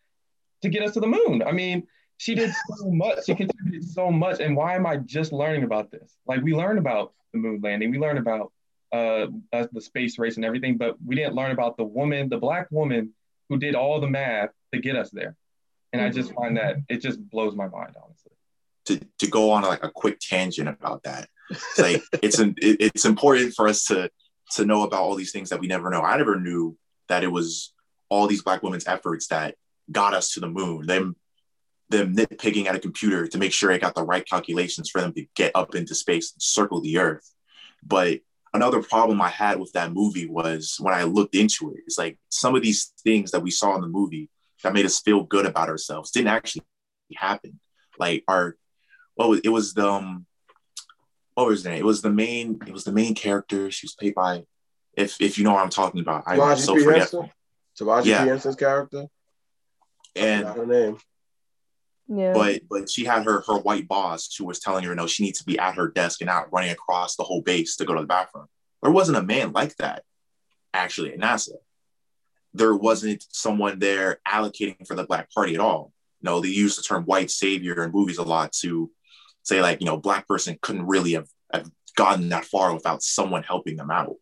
to 0.62 0.68
get 0.68 0.82
us 0.82 0.92
to 0.94 1.00
the 1.00 1.06
moon. 1.06 1.42
I 1.46 1.52
mean, 1.52 1.86
she 2.18 2.34
did 2.34 2.52
so 2.76 2.90
much. 2.90 3.26
She 3.26 3.34
contributed 3.34 3.84
so 3.88 4.10
much. 4.10 4.40
And 4.40 4.56
why 4.56 4.76
am 4.76 4.86
I 4.86 4.96
just 4.98 5.32
learning 5.32 5.64
about 5.64 5.90
this? 5.90 6.16
Like 6.26 6.42
we 6.42 6.54
learned 6.54 6.78
about 6.78 7.12
the 7.32 7.38
moon 7.38 7.60
landing, 7.62 7.90
we 7.90 7.98
learned 7.98 8.18
about 8.18 8.52
uh, 8.92 9.26
uh, 9.52 9.66
the 9.72 9.80
space 9.80 10.18
race 10.18 10.36
and 10.36 10.44
everything, 10.44 10.76
but 10.76 10.96
we 11.04 11.16
didn't 11.16 11.34
learn 11.34 11.50
about 11.50 11.76
the 11.76 11.84
woman, 11.84 12.28
the 12.28 12.38
black 12.38 12.68
woman 12.70 13.12
who 13.48 13.58
did 13.58 13.74
all 13.74 14.00
the 14.00 14.06
math 14.08 14.50
to 14.72 14.80
get 14.80 14.96
us 14.96 15.10
there. 15.10 15.36
And 15.92 16.00
I 16.00 16.10
just 16.10 16.32
find 16.32 16.56
that 16.56 16.76
it 16.88 17.02
just 17.02 17.20
blows 17.28 17.54
my 17.54 17.68
mind, 17.68 17.94
honestly. 18.02 18.23
To, 18.86 19.00
to 19.18 19.26
go 19.26 19.50
on 19.50 19.62
like 19.62 19.82
a 19.82 19.90
quick 19.90 20.18
tangent 20.20 20.68
about 20.68 21.04
that, 21.04 21.28
it's 21.50 21.78
like 21.78 22.02
it's 22.22 22.38
an, 22.38 22.54
it, 22.58 22.76
it's 22.80 23.04
important 23.04 23.54
for 23.54 23.68
us 23.68 23.84
to 23.86 24.10
to 24.52 24.64
know 24.64 24.82
about 24.82 25.00
all 25.00 25.14
these 25.14 25.32
things 25.32 25.50
that 25.50 25.60
we 25.60 25.66
never 25.66 25.90
know. 25.90 26.02
I 26.02 26.16
never 26.16 26.38
knew 26.38 26.76
that 27.08 27.24
it 27.24 27.32
was 27.32 27.72
all 28.08 28.26
these 28.26 28.42
black 28.42 28.62
women's 28.62 28.86
efforts 28.86 29.28
that 29.28 29.56
got 29.90 30.14
us 30.14 30.32
to 30.32 30.40
the 30.40 30.48
moon. 30.48 30.86
Them 30.86 31.16
them 31.90 32.14
nitpicking 32.14 32.66
at 32.66 32.74
a 32.74 32.80
computer 32.80 33.26
to 33.28 33.38
make 33.38 33.52
sure 33.52 33.70
it 33.70 33.80
got 33.80 33.94
the 33.94 34.04
right 34.04 34.26
calculations 34.28 34.90
for 34.90 35.00
them 35.00 35.12
to 35.12 35.26
get 35.34 35.52
up 35.54 35.74
into 35.74 35.94
space 35.94 36.32
and 36.32 36.42
circle 36.42 36.80
the 36.80 36.98
earth. 36.98 37.30
But 37.82 38.20
another 38.54 38.82
problem 38.82 39.20
I 39.20 39.28
had 39.28 39.60
with 39.60 39.72
that 39.72 39.92
movie 39.92 40.26
was 40.26 40.76
when 40.80 40.94
I 40.94 41.04
looked 41.04 41.34
into 41.34 41.72
it, 41.72 41.82
it's 41.86 41.98
like 41.98 42.18
some 42.30 42.54
of 42.54 42.62
these 42.62 42.92
things 43.02 43.30
that 43.32 43.42
we 43.42 43.50
saw 43.50 43.74
in 43.74 43.82
the 43.82 43.88
movie 43.88 44.30
that 44.62 44.72
made 44.72 44.86
us 44.86 45.00
feel 45.00 45.24
good 45.24 45.44
about 45.44 45.68
ourselves 45.68 46.10
didn't 46.10 46.28
actually 46.28 46.62
happen. 47.16 47.60
Like 47.98 48.24
our, 48.28 48.56
well, 49.16 49.38
it 49.42 49.48
was 49.48 49.74
the, 49.74 49.88
um, 49.88 50.26
what 51.34 51.46
was 51.48 51.62
the 51.62 51.70
name? 51.70 51.78
It 51.80 51.84
was 51.84 52.02
the 52.02 52.10
main, 52.10 52.60
it 52.66 52.72
was 52.72 52.84
the 52.84 52.92
main 52.92 53.14
character. 53.14 53.70
She 53.70 53.86
was 53.86 53.94
played 53.94 54.14
by, 54.14 54.44
if 54.96 55.20
if 55.20 55.36
you 55.38 55.44
know 55.44 55.52
what 55.54 55.64
I'm 55.64 55.70
talking 55.70 56.00
about, 56.00 56.24
I'm 56.26 56.38
Taraji 56.38 56.58
so 56.58 56.74
P. 56.74 56.84
forgetful. 56.84 57.22
Henson? 57.22 57.86
Taraji 57.86 58.04
Yeah. 58.04 58.22
P. 58.22 58.28
Henson's 58.28 58.56
character. 58.56 59.06
And 60.14 60.46
her 60.46 60.64
name. 60.66 60.98
yeah. 62.06 62.32
but 62.32 62.60
but 62.70 62.88
she 62.88 63.04
had 63.04 63.24
her 63.24 63.40
her 63.48 63.58
white 63.58 63.88
boss 63.88 64.32
who 64.36 64.44
was 64.44 64.60
telling 64.60 64.84
her 64.84 64.94
no 64.94 65.08
she 65.08 65.24
needs 65.24 65.38
to 65.40 65.44
be 65.44 65.58
at 65.58 65.74
her 65.74 65.88
desk 65.88 66.20
and 66.20 66.28
not 66.28 66.52
running 66.52 66.70
across 66.70 67.16
the 67.16 67.24
whole 67.24 67.42
base 67.42 67.76
to 67.76 67.84
go 67.84 67.94
to 67.94 68.00
the 68.02 68.06
bathroom 68.06 68.46
there 68.82 68.92
wasn't 68.92 69.16
a 69.16 69.22
man 69.22 69.50
like 69.52 69.74
that 69.76 70.04
actually 70.72 71.12
at 71.12 71.18
nasa 71.18 71.54
there 72.52 72.76
wasn't 72.76 73.24
someone 73.30 73.80
there 73.80 74.20
allocating 74.28 74.86
for 74.86 74.94
the 74.94 75.04
black 75.06 75.32
party 75.32 75.54
at 75.54 75.60
all 75.60 75.92
no 76.22 76.38
they 76.40 76.48
use 76.48 76.76
the 76.76 76.82
term 76.82 77.02
white 77.04 77.30
savior 77.30 77.82
in 77.82 77.90
movies 77.90 78.18
a 78.18 78.22
lot 78.22 78.52
to 78.52 78.90
say 79.44 79.62
like 79.62 79.80
you 79.80 79.86
know 79.86 79.96
black 79.96 80.26
person 80.26 80.58
couldn't 80.60 80.86
really 80.86 81.12
have, 81.12 81.28
have 81.52 81.70
gotten 81.96 82.28
that 82.30 82.44
far 82.44 82.74
without 82.74 83.02
someone 83.02 83.44
helping 83.44 83.76
them 83.76 83.90
out. 83.90 84.16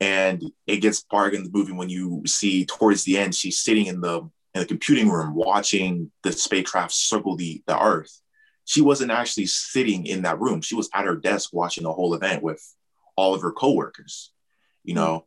And 0.00 0.42
it 0.66 0.78
gets 0.78 1.02
dark 1.04 1.34
in 1.34 1.44
the 1.44 1.50
movie 1.50 1.72
when 1.72 1.88
you 1.88 2.22
see 2.26 2.64
towards 2.64 3.04
the 3.04 3.18
end 3.18 3.34
she's 3.34 3.60
sitting 3.60 3.86
in 3.86 4.00
the 4.00 4.22
in 4.54 4.60
the 4.60 4.66
computing 4.66 5.10
room 5.10 5.34
watching 5.34 6.10
the 6.22 6.32
spacecraft 6.32 6.92
circle 6.92 7.36
the, 7.36 7.62
the 7.66 7.78
earth. 7.78 8.22
She 8.64 8.80
wasn't 8.80 9.12
actually 9.12 9.46
sitting 9.46 10.06
in 10.06 10.22
that 10.22 10.40
room. 10.40 10.60
She 10.60 10.74
was 10.74 10.88
at 10.94 11.04
her 11.04 11.16
desk 11.16 11.50
watching 11.52 11.84
the 11.84 11.92
whole 11.92 12.14
event 12.14 12.42
with 12.42 12.62
all 13.14 13.34
of 13.34 13.42
her 13.42 13.52
coworkers 13.52 14.32
you 14.86 14.94
know? 14.94 15.26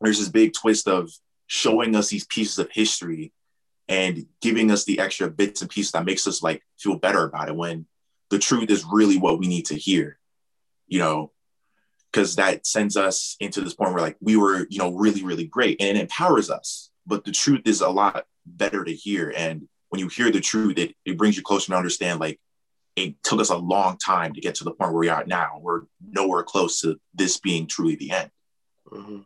There's 0.00 0.18
this 0.18 0.28
big 0.28 0.52
twist 0.52 0.88
of 0.88 1.12
showing 1.46 1.94
us 1.94 2.08
these 2.08 2.26
pieces 2.26 2.58
of 2.58 2.68
history 2.72 3.32
and 3.86 4.26
giving 4.40 4.72
us 4.72 4.84
the 4.84 4.98
extra 4.98 5.30
bits 5.30 5.60
and 5.60 5.70
pieces 5.70 5.92
that 5.92 6.04
makes 6.04 6.26
us 6.26 6.42
like 6.42 6.62
feel 6.76 6.96
better 6.96 7.24
about 7.24 7.48
it 7.48 7.54
when 7.54 7.86
the 8.32 8.38
truth 8.38 8.70
is 8.70 8.84
really 8.90 9.18
what 9.18 9.38
we 9.38 9.46
need 9.46 9.66
to 9.66 9.74
hear 9.74 10.18
you 10.88 10.98
know 10.98 11.30
because 12.10 12.36
that 12.36 12.66
sends 12.66 12.96
us 12.96 13.36
into 13.40 13.60
this 13.60 13.74
point 13.74 13.92
where 13.92 14.02
like 14.02 14.16
we 14.20 14.36
were 14.36 14.66
you 14.70 14.78
know 14.78 14.90
really 14.94 15.22
really 15.22 15.46
great 15.46 15.76
and 15.80 15.96
it 15.98 16.00
empowers 16.00 16.48
us 16.50 16.90
but 17.06 17.24
the 17.24 17.30
truth 17.32 17.60
is 17.66 17.82
a 17.82 17.88
lot 17.88 18.24
better 18.46 18.84
to 18.84 18.92
hear 18.92 19.32
and 19.36 19.68
when 19.90 20.00
you 20.00 20.08
hear 20.08 20.30
the 20.32 20.40
truth 20.40 20.78
it, 20.78 20.94
it 21.04 21.18
brings 21.18 21.36
you 21.36 21.42
closer 21.42 21.66
to 21.70 21.76
understand 21.76 22.18
like 22.20 22.40
it 22.96 23.22
took 23.22 23.40
us 23.40 23.50
a 23.50 23.56
long 23.56 23.96
time 23.98 24.32
to 24.34 24.40
get 24.40 24.54
to 24.54 24.64
the 24.64 24.70
point 24.72 24.92
where 24.92 25.00
we 25.00 25.08
are 25.10 25.24
now 25.26 25.58
we're 25.60 25.82
nowhere 26.00 26.42
close 26.42 26.80
to 26.80 26.96
this 27.14 27.38
being 27.38 27.66
truly 27.66 27.96
the 27.96 28.10
end 28.10 28.30
Mhm. 28.90 29.24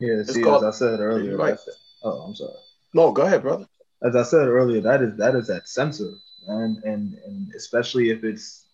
Yeah, 0.00 0.22
see, 0.24 0.42
called- 0.42 0.64
as 0.64 0.74
I 0.76 0.78
said 0.78 1.00
earlier, 1.00 1.36
Right. 1.36 1.58
oh, 2.04 2.22
I'm 2.22 2.34
sorry. 2.34 2.54
No, 2.94 3.12
go 3.12 3.22
ahead, 3.22 3.42
brother. 3.42 3.66
As 4.02 4.16
I 4.16 4.22
said 4.22 4.48
earlier, 4.48 4.80
that 4.80 5.02
is 5.02 5.16
that 5.18 5.34
is 5.34 5.46
that 5.48 5.68
censor, 5.68 6.12
and 6.50 6.78
and 6.84 7.14
and 7.26 7.48
especially 7.56 8.10
if 8.10 8.24
it's 8.24 8.66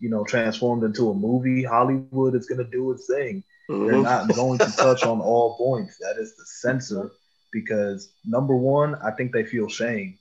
you 0.00 0.10
know 0.10 0.24
transformed 0.24 0.84
into 0.84 1.10
a 1.10 1.14
movie, 1.14 1.64
Hollywood 1.64 2.18
is 2.20 2.32
gonna 2.32 2.50
do 2.70 2.76
its 2.78 2.90
thing. 2.90 3.28
They're 3.70 3.84
Mhm. 3.88 4.02
not 4.02 4.34
going 4.34 4.60
to 4.60 4.72
touch 4.72 5.04
on 5.04 5.20
all 5.20 5.56
points. 5.56 5.98
That 6.00 6.16
is 6.20 6.34
the 6.36 6.44
censor 6.46 7.10
because 7.52 8.08
number 8.24 8.56
one, 8.56 8.94
I 8.96 9.10
think 9.12 9.32
they 9.32 9.44
feel 9.44 9.68
shame. 9.68 10.18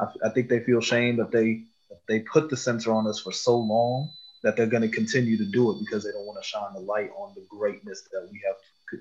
I, 0.00 0.06
I 0.26 0.30
think 0.30 0.48
they 0.48 0.60
feel 0.60 0.80
shame 0.80 1.16
that 1.18 1.32
they 1.32 1.64
that 1.90 2.00
they 2.08 2.20
put 2.20 2.50
the 2.50 2.56
censor 2.56 2.92
on 2.92 3.06
us 3.06 3.20
for 3.20 3.32
so 3.32 3.58
long 3.58 4.10
that 4.42 4.56
they're 4.56 4.66
going 4.66 4.82
to 4.88 4.96
continue 4.96 5.38
to 5.38 5.46
do 5.46 5.70
it 5.72 5.78
because 5.80 6.04
they 6.04 6.12
don't 6.12 6.26
want 6.26 6.42
to 6.42 6.48
shine 6.48 6.72
the 6.74 6.80
light 6.80 7.10
on 7.18 7.34
the 7.36 7.44
greatness 7.50 8.02
that 8.12 8.28
we 8.30 8.40
have, 8.46 8.56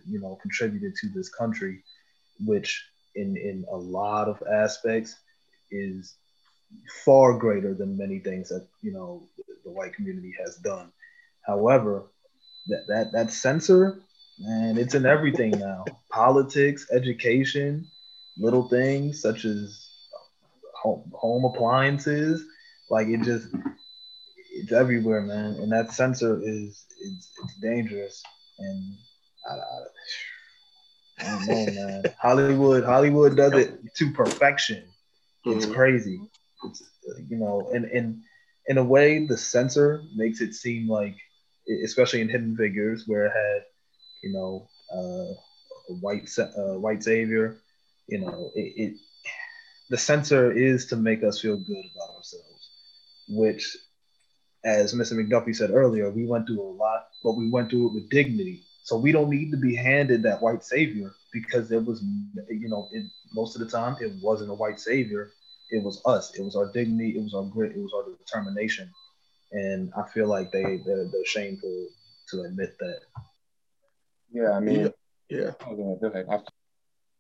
you 0.06 0.19
know, 0.19 0.38
contributed 0.41 0.93
to 1.02 1.10
this 1.15 1.30
country, 1.30 1.80
which 2.45 2.84
in 3.15 3.38
in 3.38 3.65
a 3.71 3.78
lot 3.78 4.28
of 4.30 4.41
aspects 4.52 5.15
is 5.71 6.15
far 7.05 7.38
greater 7.38 7.73
than 7.73 7.97
many 7.97 8.19
things 8.19 8.49
that 8.49 8.67
you 8.82 8.91
know 8.91 9.27
the 9.65 9.71
white 9.71 9.93
community 9.93 10.34
has 10.43 10.55
done. 10.58 10.91
However, 11.45 12.03
that 12.67 12.86
that 12.88 13.12
that 13.13 13.32
censor, 13.32 13.99
man, 14.39 14.77
it's 14.77 14.95
in 14.95 15.05
everything 15.05 15.51
now. 15.51 15.86
Politics, 16.12 16.88
education, 16.91 17.86
little 18.38 18.67
things 18.69 19.21
such 19.21 19.45
as 19.45 19.89
home, 20.82 21.12
home 21.13 21.45
appliances, 21.45 22.43
like 22.89 23.08
it 23.08 23.21
just 23.23 23.47
it's 24.53 24.71
everywhere, 24.71 25.21
man. 25.21 25.55
And 25.55 25.71
that 25.71 25.91
censor 25.91 26.39
is 26.43 26.86
it's, 26.99 27.32
it's 27.43 27.55
dangerous. 27.62 28.23
And 28.60 28.84
I, 29.49 29.53
I, 29.55 29.58
I 31.27 31.32
don't 31.32 31.47
know, 31.47 31.65
man. 31.67 32.03
Hollywood, 32.21 32.84
Hollywood 32.84 33.35
does 33.35 33.54
it 33.54 33.79
to 33.98 34.12
perfection. 34.12 34.83
It's 35.46 35.65
Mhm. 35.65 35.73
crazy. 35.73 36.19
You 37.29 37.37
know, 37.37 37.69
and 37.73 37.85
and 37.85 38.21
in 38.67 38.77
a 38.77 38.83
way, 38.83 39.25
the 39.25 39.37
censor 39.37 40.01
makes 40.15 40.41
it 40.41 40.53
seem 40.53 40.87
like, 40.87 41.15
especially 41.83 42.21
in 42.21 42.29
Hidden 42.29 42.55
Figures, 42.55 43.03
where 43.07 43.25
it 43.25 43.31
had, 43.31 43.62
you 44.23 44.33
know, 44.33 44.67
uh, 44.93 45.33
a 45.89 45.93
white 46.01 46.29
uh, 46.39 46.77
white 46.79 47.03
savior. 47.03 47.55
You 48.07 48.19
know, 48.21 48.51
it, 48.55 48.73
it 48.75 48.93
the 49.89 49.97
censor 49.97 50.51
is 50.51 50.85
to 50.87 50.95
make 50.95 51.23
us 51.23 51.39
feel 51.39 51.57
good 51.57 51.85
about 51.95 52.15
ourselves, 52.15 52.69
which, 53.29 53.77
as 54.65 54.93
Mr. 54.93 55.15
McDuffie 55.15 55.55
said 55.55 55.71
earlier, 55.71 56.10
we 56.10 56.25
went 56.25 56.47
through 56.47 56.62
a 56.62 56.75
lot, 56.75 57.05
but 57.23 57.33
we 57.33 57.49
went 57.49 57.69
through 57.69 57.87
it 57.89 57.93
with 57.93 58.10
dignity. 58.10 58.63
So 58.83 58.97
we 58.97 59.12
don't 59.12 59.29
need 59.29 59.51
to 59.51 59.57
be 59.57 59.75
handed 59.75 60.23
that 60.23 60.41
white 60.41 60.63
savior 60.63 61.12
because 61.33 61.69
there 61.69 61.81
was, 61.81 62.01
you 62.49 62.69
know, 62.69 62.87
it, 62.91 63.05
most 63.33 63.55
of 63.55 63.62
the 63.62 63.69
time 63.69 63.95
it 63.99 64.12
wasn't 64.21 64.51
a 64.51 64.55
white 64.55 64.79
savior. 64.79 65.29
It 65.71 65.83
was 65.83 66.01
us. 66.05 66.37
It 66.37 66.43
was 66.43 66.55
our 66.55 66.71
dignity. 66.71 67.17
It 67.17 67.23
was 67.23 67.33
our 67.33 67.43
grit. 67.43 67.75
It 67.75 67.79
was 67.79 67.93
our 67.95 68.05
determination. 68.17 68.89
And 69.51 69.91
I 69.97 70.07
feel 70.09 70.27
like 70.27 70.51
they 70.51 70.81
they're, 70.85 71.05
they're 71.11 71.25
shameful 71.25 71.87
to 72.29 72.41
admit 72.43 72.75
that. 72.79 72.99
Yeah, 74.31 74.51
I 74.51 74.59
mean, 74.59 74.91
Yeah. 75.29 75.51
oh, 75.67 75.97
go 75.99 76.07
ahead. 76.07 76.27
I- 76.29 76.39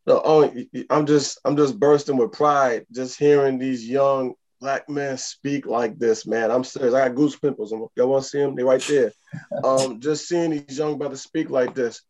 No, 0.05 0.21
oh, 0.23 0.53
I'm 0.89 1.05
just 1.05 1.39
I'm 1.45 1.57
just 1.57 1.79
bursting 1.79 2.17
with 2.17 2.31
pride 2.31 2.85
just 2.91 3.17
hearing 3.17 3.57
these 3.57 3.87
young 3.87 4.33
black 4.61 4.89
men 4.89 5.17
speak 5.17 5.65
like 5.65 5.97
this, 5.97 6.27
man. 6.27 6.51
I'm 6.51 6.63
serious. 6.63 6.93
I 6.93 7.07
got 7.07 7.15
goose 7.15 7.37
pimples. 7.37 7.71
Y'all 7.71 8.09
want 8.09 8.23
to 8.23 8.29
see 8.29 8.39
them? 8.39 8.55
They 8.55 8.63
right 8.63 8.83
there. 8.87 9.11
Um, 9.63 9.99
just 9.99 10.27
seeing 10.27 10.51
these 10.51 10.77
young 10.77 10.97
brothers 10.97 11.21
speak 11.21 11.49
like 11.49 11.75
this. 11.75 12.01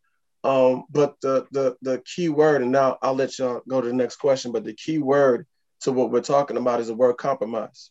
Um, 0.44 0.84
but 0.90 1.16
the 1.20 1.46
the 1.50 1.76
the 1.82 2.00
key 2.04 2.28
word, 2.28 2.62
and 2.62 2.70
now 2.70 2.96
I'll 3.02 3.14
let 3.14 3.38
y'all 3.38 3.60
go 3.68 3.80
to 3.80 3.88
the 3.88 3.92
next 3.92 4.16
question. 4.16 4.52
But 4.52 4.64
the 4.64 4.72
key 4.74 4.98
word 4.98 5.46
to 5.80 5.92
what 5.92 6.10
we're 6.10 6.20
talking 6.20 6.56
about 6.56 6.80
is 6.80 6.88
the 6.88 6.94
word 6.94 7.14
compromise. 7.14 7.90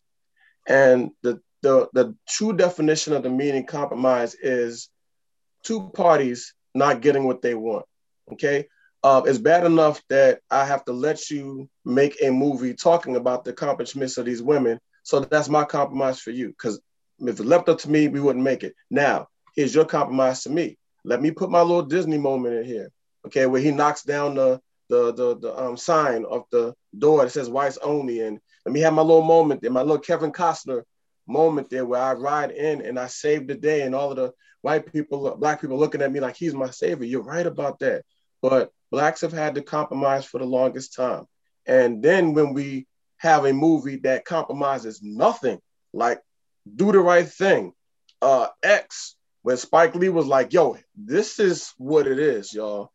And 0.66 1.10
the 1.22 1.40
the 1.62 1.88
the 1.92 2.14
true 2.28 2.54
definition 2.56 3.12
of 3.12 3.22
the 3.22 3.30
meaning 3.30 3.66
compromise 3.66 4.34
is 4.34 4.88
two 5.62 5.90
parties 5.90 6.54
not 6.74 7.00
getting 7.00 7.24
what 7.24 7.42
they 7.42 7.54
want. 7.54 7.84
Okay. 8.32 8.66
Uh, 9.02 9.22
it's 9.24 9.38
bad 9.38 9.64
enough 9.64 10.02
that 10.10 10.40
I 10.50 10.66
have 10.66 10.84
to 10.84 10.92
let 10.92 11.30
you 11.30 11.70
make 11.86 12.18
a 12.22 12.30
movie 12.30 12.74
talking 12.74 13.16
about 13.16 13.44
the 13.44 13.50
accomplishments 13.50 14.18
of 14.18 14.26
these 14.26 14.42
women. 14.42 14.78
So 15.04 15.20
that's 15.20 15.48
my 15.48 15.64
compromise 15.64 16.20
for 16.20 16.32
you. 16.32 16.48
Because 16.48 16.80
if 17.18 17.40
it 17.40 17.46
left 17.46 17.70
up 17.70 17.78
to 17.78 17.90
me, 17.90 18.08
we 18.08 18.20
wouldn't 18.20 18.44
make 18.44 18.62
it. 18.62 18.74
Now, 18.90 19.28
here's 19.56 19.74
your 19.74 19.86
compromise 19.86 20.42
to 20.42 20.50
me. 20.50 20.76
Let 21.04 21.22
me 21.22 21.30
put 21.30 21.50
my 21.50 21.62
little 21.62 21.82
Disney 21.82 22.18
moment 22.18 22.56
in 22.56 22.64
here. 22.64 22.90
Okay, 23.26 23.46
where 23.46 23.60
he 23.60 23.70
knocks 23.70 24.02
down 24.02 24.34
the 24.34 24.60
the 24.90 25.12
the, 25.12 25.38
the 25.38 25.58
um, 25.58 25.76
sign 25.76 26.26
of 26.26 26.44
the 26.50 26.74
door 26.98 27.24
that 27.24 27.30
says 27.30 27.48
whites 27.48 27.78
only. 27.82 28.20
And 28.20 28.38
let 28.66 28.72
me 28.72 28.80
have 28.80 28.92
my 28.92 29.02
little 29.02 29.22
moment 29.22 29.62
there, 29.62 29.70
my 29.70 29.80
little 29.80 29.98
Kevin 29.98 30.32
Costner 30.32 30.82
moment 31.26 31.70
there 31.70 31.86
where 31.86 32.02
I 32.02 32.12
ride 32.12 32.50
in 32.50 32.82
and 32.82 32.98
I 32.98 33.06
save 33.06 33.46
the 33.46 33.54
day 33.54 33.82
and 33.82 33.94
all 33.94 34.10
of 34.10 34.16
the 34.16 34.32
white 34.62 34.92
people, 34.92 35.36
black 35.36 35.60
people 35.60 35.78
looking 35.78 36.02
at 36.02 36.12
me 36.12 36.20
like 36.20 36.36
he's 36.36 36.54
my 36.54 36.70
savior. 36.70 37.06
You're 37.06 37.22
right 37.22 37.46
about 37.46 37.78
that. 37.78 38.04
But 38.42 38.72
blacks 38.90 39.22
have 39.22 39.32
had 39.32 39.54
to 39.54 39.62
compromise 39.62 40.24
for 40.24 40.38
the 40.38 40.44
longest 40.44 40.94
time. 40.94 41.26
And 41.66 42.02
then 42.02 42.34
when 42.34 42.52
we 42.52 42.86
have 43.18 43.44
a 43.44 43.52
movie 43.52 43.96
that 43.96 44.24
compromises 44.24 45.00
nothing, 45.02 45.60
like 45.92 46.20
Do 46.74 46.90
the 46.90 47.00
Right 47.00 47.28
Thing, 47.28 47.72
uh, 48.20 48.48
X, 48.62 49.16
when 49.42 49.56
Spike 49.56 49.94
Lee 49.94 50.08
was 50.08 50.26
like, 50.26 50.52
yo, 50.52 50.76
this 50.96 51.38
is 51.38 51.72
what 51.78 52.06
it 52.06 52.18
is, 52.18 52.52
y'all. 52.52 52.90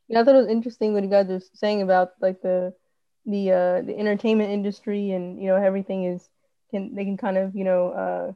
Yeah, 0.07 0.21
I 0.21 0.23
thought 0.23 0.36
it 0.36 0.39
was 0.39 0.47
interesting 0.47 0.93
what 0.93 1.03
you 1.03 1.09
guys 1.09 1.28
were 1.28 1.39
saying 1.53 1.82
about 1.82 2.09
like 2.21 2.41
the 2.41 2.73
the 3.25 3.51
uh, 3.51 3.82
the 3.82 3.97
entertainment 3.97 4.51
industry 4.51 5.11
and 5.11 5.39
you 5.41 5.47
know 5.47 5.55
everything 5.55 6.03
is 6.05 6.30
can 6.71 6.95
they 6.95 7.05
can 7.05 7.17
kind 7.17 7.38
of 7.38 7.55
you 7.55 7.63
know 7.63 7.89
uh, 7.89 8.32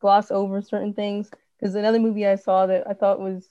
gloss 0.00 0.30
over 0.30 0.60
certain 0.60 0.94
things 0.94 1.30
because 1.64 1.76
another 1.76 1.98
movie 1.98 2.26
I 2.26 2.34
saw 2.34 2.66
that 2.66 2.86
I 2.86 2.92
thought 2.92 3.20
was 3.20 3.48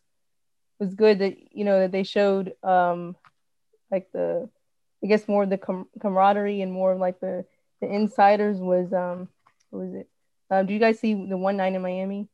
was 0.79 0.93
good 0.93 1.19
that 1.19 1.35
you 1.51 1.63
know 1.63 1.79
that 1.79 1.91
they 1.91 2.03
showed 2.03 2.53
um 2.61 3.15
like 3.89 4.11
the 4.11 4.47
I 5.03 5.07
guess 5.07 5.27
more 5.27 5.43
of 5.43 5.49
the 5.49 5.57
com- 5.57 5.89
camaraderie 5.99 6.61
and 6.61 6.71
more 6.71 6.91
of 6.91 6.99
like 6.99 7.19
the 7.19 7.43
the 7.81 7.91
insiders 7.91 8.59
was 8.59 8.93
um 8.93 9.29
what 9.71 9.85
was 9.85 9.95
it? 9.95 10.07
Um, 10.51 10.67
do 10.67 10.73
you 10.73 10.79
guys 10.79 10.99
see 10.99 11.15
the 11.15 11.37
One 11.37 11.57
Night 11.57 11.73
in 11.73 11.81
Miami? 11.81 12.27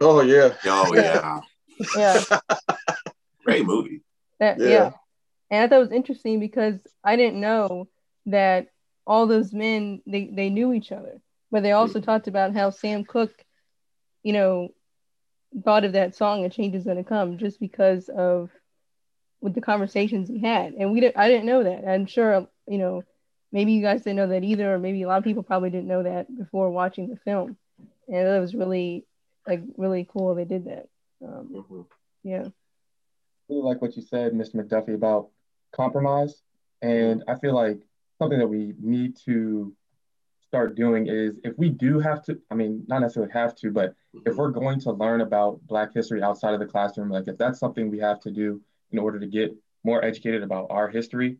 Oh 0.00 0.22
yeah. 0.22 0.54
Oh 0.64 0.94
yeah. 0.94 1.40
yeah. 1.96 2.38
Great 3.44 3.66
movie. 3.66 4.00
That, 4.40 4.58
yeah. 4.58 4.68
yeah. 4.68 4.90
And 5.50 5.62
I 5.62 5.68
thought 5.68 5.76
it 5.76 5.90
was 5.90 5.92
interesting 5.92 6.40
because 6.40 6.80
I 7.04 7.16
didn't 7.16 7.40
know 7.42 7.88
that 8.26 8.68
all 9.06 9.26
those 9.26 9.52
men 9.52 10.00
they, 10.06 10.30
they 10.32 10.48
knew 10.48 10.72
each 10.72 10.92
other. 10.92 11.20
But 11.50 11.62
they 11.62 11.72
also 11.72 11.98
mm-hmm. 11.98 12.06
talked 12.06 12.26
about 12.26 12.54
how 12.54 12.70
Sam 12.70 13.04
Cooke, 13.04 13.44
you 14.22 14.32
know, 14.32 14.70
thought 15.62 15.84
of 15.84 15.92
that 15.92 16.14
song 16.14 16.44
"A 16.44 16.50
Change 16.50 16.74
Is 16.74 16.84
Gonna 16.84 17.04
Come" 17.04 17.38
just 17.38 17.60
because 17.60 18.08
of 18.08 18.50
with 19.40 19.54
the 19.54 19.60
conversations 19.60 20.28
he 20.28 20.38
had, 20.38 20.74
and 20.74 20.92
we 20.92 21.00
didn't. 21.00 21.16
I 21.16 21.28
didn't 21.28 21.46
know 21.46 21.62
that. 21.64 21.86
I'm 21.86 22.06
sure 22.06 22.46
you 22.66 22.78
know, 22.78 23.04
maybe 23.52 23.72
you 23.72 23.82
guys 23.82 24.02
didn't 24.02 24.16
know 24.16 24.28
that 24.28 24.44
either, 24.44 24.74
or 24.74 24.78
maybe 24.78 25.02
a 25.02 25.08
lot 25.08 25.18
of 25.18 25.24
people 25.24 25.42
probably 25.42 25.70
didn't 25.70 25.88
know 25.88 26.02
that 26.02 26.34
before 26.36 26.70
watching 26.70 27.08
the 27.08 27.16
film. 27.16 27.56
And 28.08 28.28
it 28.28 28.40
was 28.40 28.54
really 28.54 29.06
like 29.46 29.62
really 29.76 30.08
cool 30.10 30.34
they 30.34 30.44
did 30.44 30.66
that. 30.66 30.88
Um, 31.22 31.48
mm-hmm. 31.52 31.80
Yeah 32.22 32.48
really 33.48 33.62
like 33.62 33.82
what 33.82 33.96
you 33.96 34.02
said, 34.02 34.32
Mr. 34.32 34.56
McDuffie, 34.56 34.94
about 34.94 35.28
compromise. 35.72 36.42
And 36.82 37.24
I 37.28 37.36
feel 37.36 37.54
like 37.54 37.80
something 38.18 38.38
that 38.38 38.46
we 38.46 38.74
need 38.80 39.16
to 39.24 39.74
start 40.54 40.76
doing 40.76 41.08
is 41.08 41.34
if 41.42 41.58
we 41.58 41.68
do 41.68 41.98
have 41.98 42.22
to, 42.22 42.38
I 42.48 42.54
mean, 42.54 42.84
not 42.86 43.00
necessarily 43.00 43.32
have 43.32 43.56
to, 43.56 43.72
but 43.72 43.92
if 44.24 44.36
we're 44.36 44.52
going 44.52 44.78
to 44.82 44.92
learn 44.92 45.20
about 45.20 45.60
Black 45.66 45.92
history 45.92 46.22
outside 46.22 46.54
of 46.54 46.60
the 46.60 46.66
classroom, 46.66 47.10
like 47.10 47.26
if 47.26 47.36
that's 47.36 47.58
something 47.58 47.90
we 47.90 47.98
have 47.98 48.20
to 48.20 48.30
do 48.30 48.60
in 48.92 49.00
order 49.00 49.18
to 49.18 49.26
get 49.26 49.52
more 49.82 50.04
educated 50.04 50.44
about 50.44 50.68
our 50.70 50.88
history, 50.88 51.38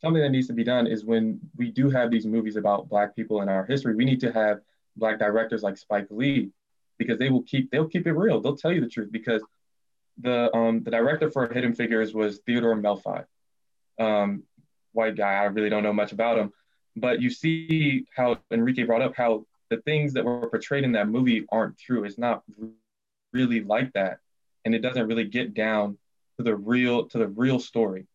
something 0.00 0.22
that 0.22 0.30
needs 0.30 0.46
to 0.46 0.54
be 0.54 0.64
done 0.64 0.86
is 0.86 1.04
when 1.04 1.38
we 1.58 1.70
do 1.70 1.90
have 1.90 2.10
these 2.10 2.24
movies 2.24 2.56
about 2.56 2.88
Black 2.88 3.14
people 3.14 3.42
and 3.42 3.50
our 3.50 3.66
history, 3.66 3.94
we 3.94 4.06
need 4.06 4.20
to 4.20 4.32
have 4.32 4.60
Black 4.96 5.18
directors 5.18 5.62
like 5.62 5.76
Spike 5.76 6.06
Lee 6.08 6.48
because 6.96 7.18
they 7.18 7.28
will 7.28 7.42
keep 7.42 7.70
they'll 7.70 7.86
keep 7.86 8.06
it 8.06 8.12
real. 8.12 8.40
They'll 8.40 8.56
tell 8.56 8.72
you 8.72 8.80
the 8.80 8.88
truth 8.88 9.12
because 9.12 9.42
the 10.16 10.50
um, 10.56 10.82
the 10.84 10.90
director 10.90 11.30
for 11.30 11.52
Hidden 11.52 11.74
Figures 11.74 12.14
was 12.14 12.38
Theodore 12.46 12.76
Melfi, 12.76 13.26
um, 13.98 14.44
white 14.92 15.16
guy. 15.16 15.34
I 15.34 15.44
really 15.44 15.68
don't 15.68 15.82
know 15.82 15.92
much 15.92 16.12
about 16.12 16.38
him, 16.38 16.54
but 17.00 17.20
you 17.20 17.30
see 17.30 18.06
how 18.14 18.38
Enrique 18.50 18.84
brought 18.84 19.02
up 19.02 19.14
how 19.14 19.46
the 19.70 19.78
things 19.78 20.12
that 20.14 20.24
were 20.24 20.48
portrayed 20.48 20.84
in 20.84 20.92
that 20.92 21.08
movie 21.08 21.44
aren't 21.50 21.78
true. 21.78 22.04
It's 22.04 22.18
not 22.18 22.42
really 23.32 23.62
like 23.62 23.92
that, 23.92 24.18
and 24.64 24.74
it 24.74 24.80
doesn't 24.80 25.06
really 25.06 25.24
get 25.24 25.54
down 25.54 25.98
to 26.38 26.44
the 26.44 26.54
real 26.54 27.06
to 27.08 27.18
the 27.18 27.28
real 27.28 27.58
story. 27.60 28.06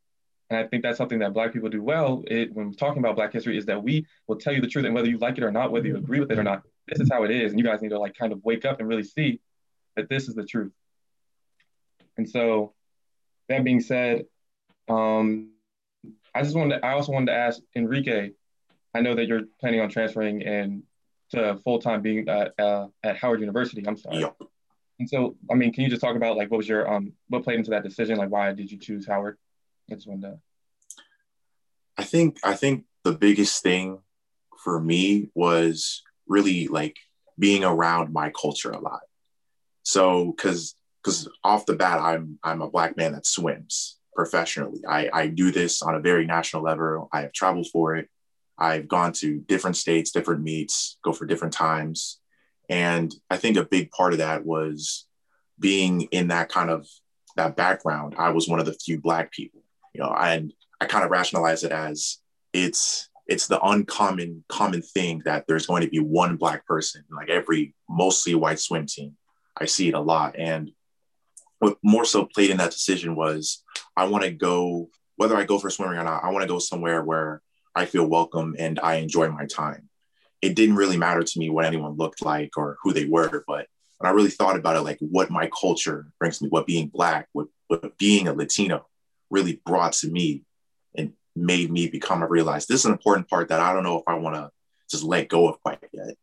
And 0.50 0.60
I 0.60 0.68
think 0.68 0.84
that's 0.84 0.98
something 0.98 1.20
that 1.20 1.34
Black 1.34 1.54
people 1.54 1.70
do 1.70 1.82
well. 1.82 2.24
It, 2.28 2.54
when 2.54 2.74
talking 2.74 3.00
about 3.00 3.16
Black 3.16 3.34
history, 3.34 3.58
is 3.58 3.66
that 3.66 3.84
we 3.84 4.06
will 4.28 4.36
tell 4.36 4.54
you 4.54 4.62
the 4.62 4.68
truth, 4.68 4.86
and 4.86 4.94
whether 4.94 5.10
you 5.10 5.18
like 5.18 5.38
it 5.38 5.44
or 5.44 5.52
not, 5.52 5.72
whether 5.72 5.88
you 5.88 5.98
agree 5.98 6.20
with 6.20 6.32
it 6.32 6.40
or 6.40 6.44
not, 6.44 6.64
this 6.88 7.00
is 7.00 7.10
how 7.12 7.24
it 7.24 7.32
is, 7.32 7.52
and 7.52 7.60
you 7.60 7.66
guys 7.66 7.82
need 7.82 7.90
to 7.90 8.00
like 8.00 8.16
kind 8.16 8.34
of 8.34 8.44
wake 8.44 8.66
up 8.66 8.80
and 8.80 8.88
really 8.88 9.04
see 9.04 9.40
that 9.96 10.10
this 10.10 10.28
is 10.28 10.36
the 10.36 10.46
truth. 10.46 10.72
And 12.18 12.30
so, 12.30 12.74
that 13.50 13.64
being 13.64 13.82
said, 13.82 14.26
um, 14.88 15.52
I 16.36 16.42
just 16.42 16.56
wanted 16.56 16.80
to, 16.80 16.86
I 16.86 16.94
also 16.94 17.12
wanted 17.12 17.28
to 17.28 17.38
ask 17.38 17.62
Enrique. 17.76 18.32
I 18.94 19.02
know 19.02 19.16
that 19.16 19.28
you're 19.28 19.44
planning 19.60 19.82
on 19.82 19.90
transferring 19.90 20.44
and 20.44 20.84
to 21.32 21.58
full 21.64 21.80
time 21.80 22.02
being 22.02 22.28
at, 22.30 22.54
uh, 22.60 22.88
at 23.04 23.18
Howard 23.18 23.40
University. 23.40 23.84
I'm 23.88 23.98
sorry. 23.98 24.20
Yep. 24.20 24.36
And 25.00 25.10
so, 25.10 25.36
I 25.50 25.56
mean, 25.56 25.74
can 25.74 25.84
you 25.84 25.90
just 25.90 26.02
talk 26.02 26.16
about 26.16 26.38
like 26.38 26.52
what 26.52 26.58
was 26.58 26.70
your 26.70 26.92
um 26.92 27.14
what 27.28 27.44
played 27.44 27.58
into 27.58 27.72
that 27.72 27.84
decision? 27.84 28.18
Like, 28.18 28.30
why 28.30 28.54
did 28.54 28.72
you 28.72 28.78
choose 28.78 29.08
Howard? 29.08 29.38
I 29.92 29.96
just 29.96 30.08
wanted 30.08 30.22
to. 30.22 30.40
I 31.98 32.04
think 32.04 32.38
I 32.44 32.54
think 32.54 32.86
the 33.04 33.14
biggest 33.14 33.64
thing 33.64 34.00
for 34.64 34.80
me 34.80 35.30
was 35.34 36.04
really 36.28 36.68
like 36.68 36.98
being 37.38 37.64
around 37.64 38.14
my 38.14 38.32
culture 38.40 38.72
a 38.72 38.80
lot. 38.80 39.02
So, 39.82 40.32
because 40.32 40.76
because 41.04 41.28
off 41.44 41.66
the 41.66 41.76
bat, 41.76 42.00
I'm 42.00 42.40
I'm 42.44 42.62
a 42.62 42.70
black 42.70 42.96
man 42.96 43.14
that 43.14 43.26
swims 43.26 43.98
professionally. 44.16 44.82
I, 44.88 45.10
I 45.12 45.28
do 45.28 45.52
this 45.52 45.82
on 45.82 45.96
a 45.96 46.00
very 46.00 46.26
national 46.26 46.64
level. 46.64 47.10
I 47.12 47.22
have 47.22 47.34
traveled 47.34 47.68
for 47.72 47.96
it. 47.96 48.10
I've 48.58 48.88
gone 48.88 49.14
to 49.14 49.40
different 49.40 49.78
states, 49.78 50.12
different 50.12 50.44
meets, 50.44 50.98
go 51.04 51.12
for 51.12 51.26
different 51.26 51.54
times. 51.54 52.20
And 52.70 53.14
I 53.30 53.38
think 53.38 53.58
a 53.58 53.66
big 53.66 53.92
part 53.92 54.14
of 54.14 54.20
that 54.20 54.46
was 54.46 55.06
being 55.60 56.04
in 56.04 56.30
that 56.30 56.50
kind 56.50 56.70
of 56.70 56.88
that 57.36 57.56
background. 57.56 58.16
I 58.18 58.30
was 58.30 58.48
one 58.48 58.60
of 58.60 58.66
the 58.66 58.74
few 58.74 59.00
black 59.00 59.32
people, 59.32 59.62
you 59.94 60.02
know, 60.02 60.14
and 60.14 60.54
I 60.80 60.86
kind 60.86 61.04
of 61.04 61.12
rationalize 61.12 61.64
it 61.64 61.72
as 61.72 62.20
it's 62.54 63.10
it's 63.28 63.48
the 63.48 63.62
uncommon 63.62 64.44
common 64.50 64.82
thing 64.82 65.22
that 65.26 65.46
there's 65.48 65.66
going 65.66 65.82
to 65.82 65.90
be 65.90 66.00
one 66.00 66.36
black 66.36 66.66
person 66.68 67.04
like 67.16 67.30
every 67.30 67.74
mostly 67.90 68.36
white 68.36 68.60
swim 68.60 68.86
team. 68.86 69.16
I 69.58 69.66
see 69.66 69.88
it 69.88 69.94
a 69.94 70.00
lot. 70.00 70.36
And 70.38 70.72
what 71.60 71.78
more 71.84 72.06
so 72.06 72.26
played 72.26 72.50
in 72.50 72.58
that 72.58 72.72
decision 72.72 73.16
was 73.16 73.64
I 73.96 74.06
want 74.06 74.24
to 74.26 74.32
go, 74.32 74.90
whether 75.16 75.36
I 75.36 75.46
go 75.46 75.58
for 75.60 75.70
swimming 75.70 75.98
or 75.98 76.04
not, 76.04 76.24
I 76.24 76.32
want 76.32 76.44
to 76.44 76.48
go 76.48 76.60
somewhere 76.60 77.04
where 77.04 77.42
I 77.76 77.86
feel 77.86 78.06
welcome 78.06 78.56
and 78.58 78.80
I 78.80 78.96
enjoy 78.96 79.30
my 79.30 79.46
time. 79.46 79.90
It 80.42 80.56
didn't 80.56 80.76
really 80.76 80.98
matter 80.98 81.24
to 81.24 81.40
me 81.40 81.50
what 81.50 81.66
anyone 81.66 81.98
looked 81.98 82.24
like 82.24 82.58
or 82.58 82.78
who 82.84 82.94
they 82.94 83.06
were, 83.06 83.44
but 83.48 83.68
when 83.98 84.12
I 84.12 84.16
really 84.16 84.30
thought 84.30 84.58
about 84.58 84.76
it, 84.76 84.82
like 84.82 84.98
what 85.00 85.30
my 85.30 85.50
culture 85.60 86.08
brings 86.20 86.42
me, 86.42 86.50
what 86.50 86.68
being 86.68 86.88
black, 86.88 87.28
what, 87.32 87.48
what 87.68 87.98
being 87.98 88.28
a 88.28 88.34
Latino 88.34 88.86
really 89.30 89.62
brought 89.66 89.94
to 89.94 90.10
me 90.10 90.44
and 90.96 91.14
made 91.36 91.72
me 91.72 91.88
become, 91.88 92.22
I 92.22 92.26
realized 92.26 92.68
this 92.68 92.82
is 92.82 92.86
an 92.86 92.92
important 92.92 93.30
part 93.30 93.48
that 93.50 93.62
I 93.62 93.74
don't 93.74 93.84
know 93.84 93.98
if 93.98 94.04
I 94.08 94.16
want 94.16 94.36
to 94.36 94.52
just 94.92 95.04
let 95.04 95.30
go 95.30 95.48
of 95.48 95.62
quite 95.62 95.80
yet. 95.94 96.16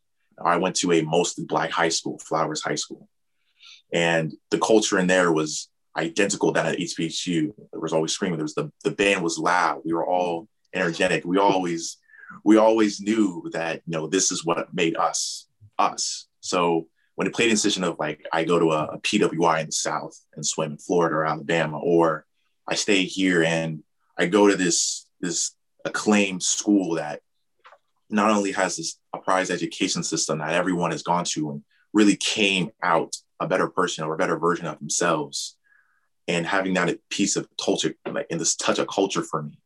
I 0.43 0.57
went 0.57 0.77
to 0.77 0.93
a 0.93 1.03
mostly 1.03 1.45
black 1.45 1.71
high 1.71 1.89
school, 1.89 2.19
Flowers 2.19 2.63
High 2.63 2.77
School. 2.77 3.09
And 3.93 4.33
the 4.51 4.59
culture 4.59 4.99
in 4.99 5.07
there 5.07 5.33
was 5.33 5.69
identical 5.97 6.53
than 6.53 6.67
at 6.67 6.79
HBCU. 6.79 7.53
There 7.73 7.81
was 7.81 7.93
always 7.93 8.13
screaming. 8.13 8.39
There 8.39 8.45
was 8.45 8.55
the, 8.55 8.71
the 8.85 8.91
band 8.91 9.23
was 9.23 9.39
loud. 9.39 9.83
We 9.85 9.93
were 9.93 10.07
all 10.07 10.49
energetic. 10.75 11.25
We 11.25 11.39
always 11.39 11.99
we 12.45 12.57
always 12.57 13.01
knew 13.01 13.51
that 13.53 13.83
you 13.87 13.93
know 13.93 14.07
this 14.07 14.31
is 14.31 14.45
what 14.45 14.73
made 14.73 14.97
us 14.97 15.49
us. 15.79 16.27
So 16.41 16.89
when 17.14 17.27
it 17.27 17.35
played 17.35 17.47
in 17.47 17.51
the 17.51 17.57
decision 17.57 17.85
of 17.85 17.99
like 17.99 18.25
I 18.33 18.45
go 18.45 18.59
to 18.59 18.71
a, 18.73 18.85
a 18.85 18.99
PWI 19.01 19.61
in 19.61 19.66
the 19.66 19.73
South 19.73 20.18
and 20.35 20.47
swim 20.47 20.73
in 20.73 20.79
Florida 20.79 21.16
or 21.16 21.27
Alabama, 21.27 21.79
or 21.79 22.25
I 22.66 22.75
stay 22.75 23.05
here 23.05 23.43
and 23.43 23.83
I 24.16 24.27
go 24.27 24.49
to 24.49 24.57
this 24.57 25.07
this 25.21 25.53
acclaimed 25.85 26.43
school 26.43 26.95
that 26.97 27.21
not 28.09 28.31
only 28.31 28.53
has 28.53 28.77
this 28.77 28.99
a 29.14 29.18
prize 29.18 29.51
education 29.51 30.03
system 30.03 30.39
that 30.39 30.55
everyone 30.55 30.91
has 30.91 31.03
gone 31.03 31.25
to 31.25 31.51
and 31.51 31.62
really 31.93 32.16
came 32.16 32.71
out 32.83 33.16
a 33.41 33.47
better 33.47 33.68
person 33.68 34.05
or 34.05 34.14
a 34.14 34.18
better 34.18 34.39
version 34.39 34.66
of 34.66 34.79
themselves 34.79 35.57
and 36.29 36.47
having 36.47 36.75
that 36.75 36.97
piece 37.09 37.37
of 37.37 37.49
culture 37.62 37.95
like 38.11 38.27
in 38.31 38.39
this 38.39 38.55
touch 38.55 38.79
of 38.79 38.87
culture 38.89 39.23
for 39.23 39.43
me 39.43 39.59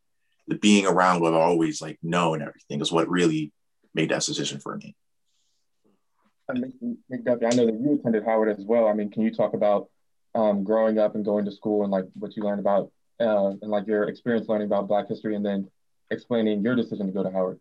the 0.48 0.56
being 0.56 0.86
around 0.86 1.20
what 1.20 1.34
I 1.34 1.38
always 1.38 1.80
like 1.80 1.98
know 2.02 2.34
and 2.34 2.42
everything 2.42 2.80
is 2.80 2.92
what 2.92 3.08
really 3.08 3.52
made 3.94 4.10
that 4.10 4.22
decision 4.24 4.60
for 4.60 4.76
me. 4.76 4.94
I 6.48 6.54
know 6.54 7.66
that 7.66 7.80
you 7.80 7.98
attended 7.98 8.24
Howard 8.24 8.50
as 8.50 8.64
well. 8.64 8.86
I 8.86 8.92
mean, 8.92 9.10
can 9.10 9.22
you 9.22 9.30
talk 9.30 9.54
about 9.54 9.88
um, 10.34 10.64
growing 10.64 10.98
up 10.98 11.14
and 11.14 11.24
going 11.24 11.44
to 11.46 11.52
school 11.52 11.84
and 11.84 11.92
like 11.92 12.04
what 12.14 12.36
you 12.36 12.42
learned 12.42 12.60
about 12.60 12.90
uh, 13.20 13.50
and 13.62 13.70
like 13.70 13.86
your 13.86 14.04
experience 14.04 14.48
learning 14.48 14.66
about 14.66 14.88
Black 14.88 15.08
history 15.08 15.36
and 15.36 15.44
then 15.44 15.70
explaining 16.10 16.62
your 16.62 16.74
decision 16.74 17.06
to 17.06 17.12
go 17.12 17.22
to 17.22 17.30
Howard? 17.30 17.60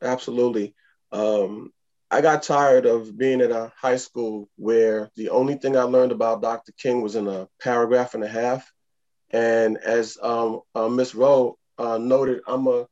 Absolutely. 0.00 0.74
Um, 1.12 1.72
I 2.10 2.22
got 2.22 2.42
tired 2.42 2.86
of 2.86 3.18
being 3.18 3.42
at 3.42 3.50
a 3.50 3.70
high 3.76 3.96
school 3.96 4.48
where 4.56 5.10
the 5.16 5.28
only 5.28 5.56
thing 5.56 5.76
I 5.76 5.82
learned 5.82 6.12
about 6.12 6.40
Dr. 6.40 6.72
King 6.72 7.02
was 7.02 7.16
in 7.16 7.28
a 7.28 7.48
paragraph 7.60 8.14
and 8.14 8.24
a 8.24 8.28
half. 8.28 8.70
And 9.30 9.78
as 9.78 10.18
um, 10.22 10.60
uh, 10.74 10.88
Miss 10.88 11.14
Rowe 11.14 11.58
uh, 11.78 11.98
noted, 11.98 12.40
I'm 12.46 12.66
a, 12.66 12.86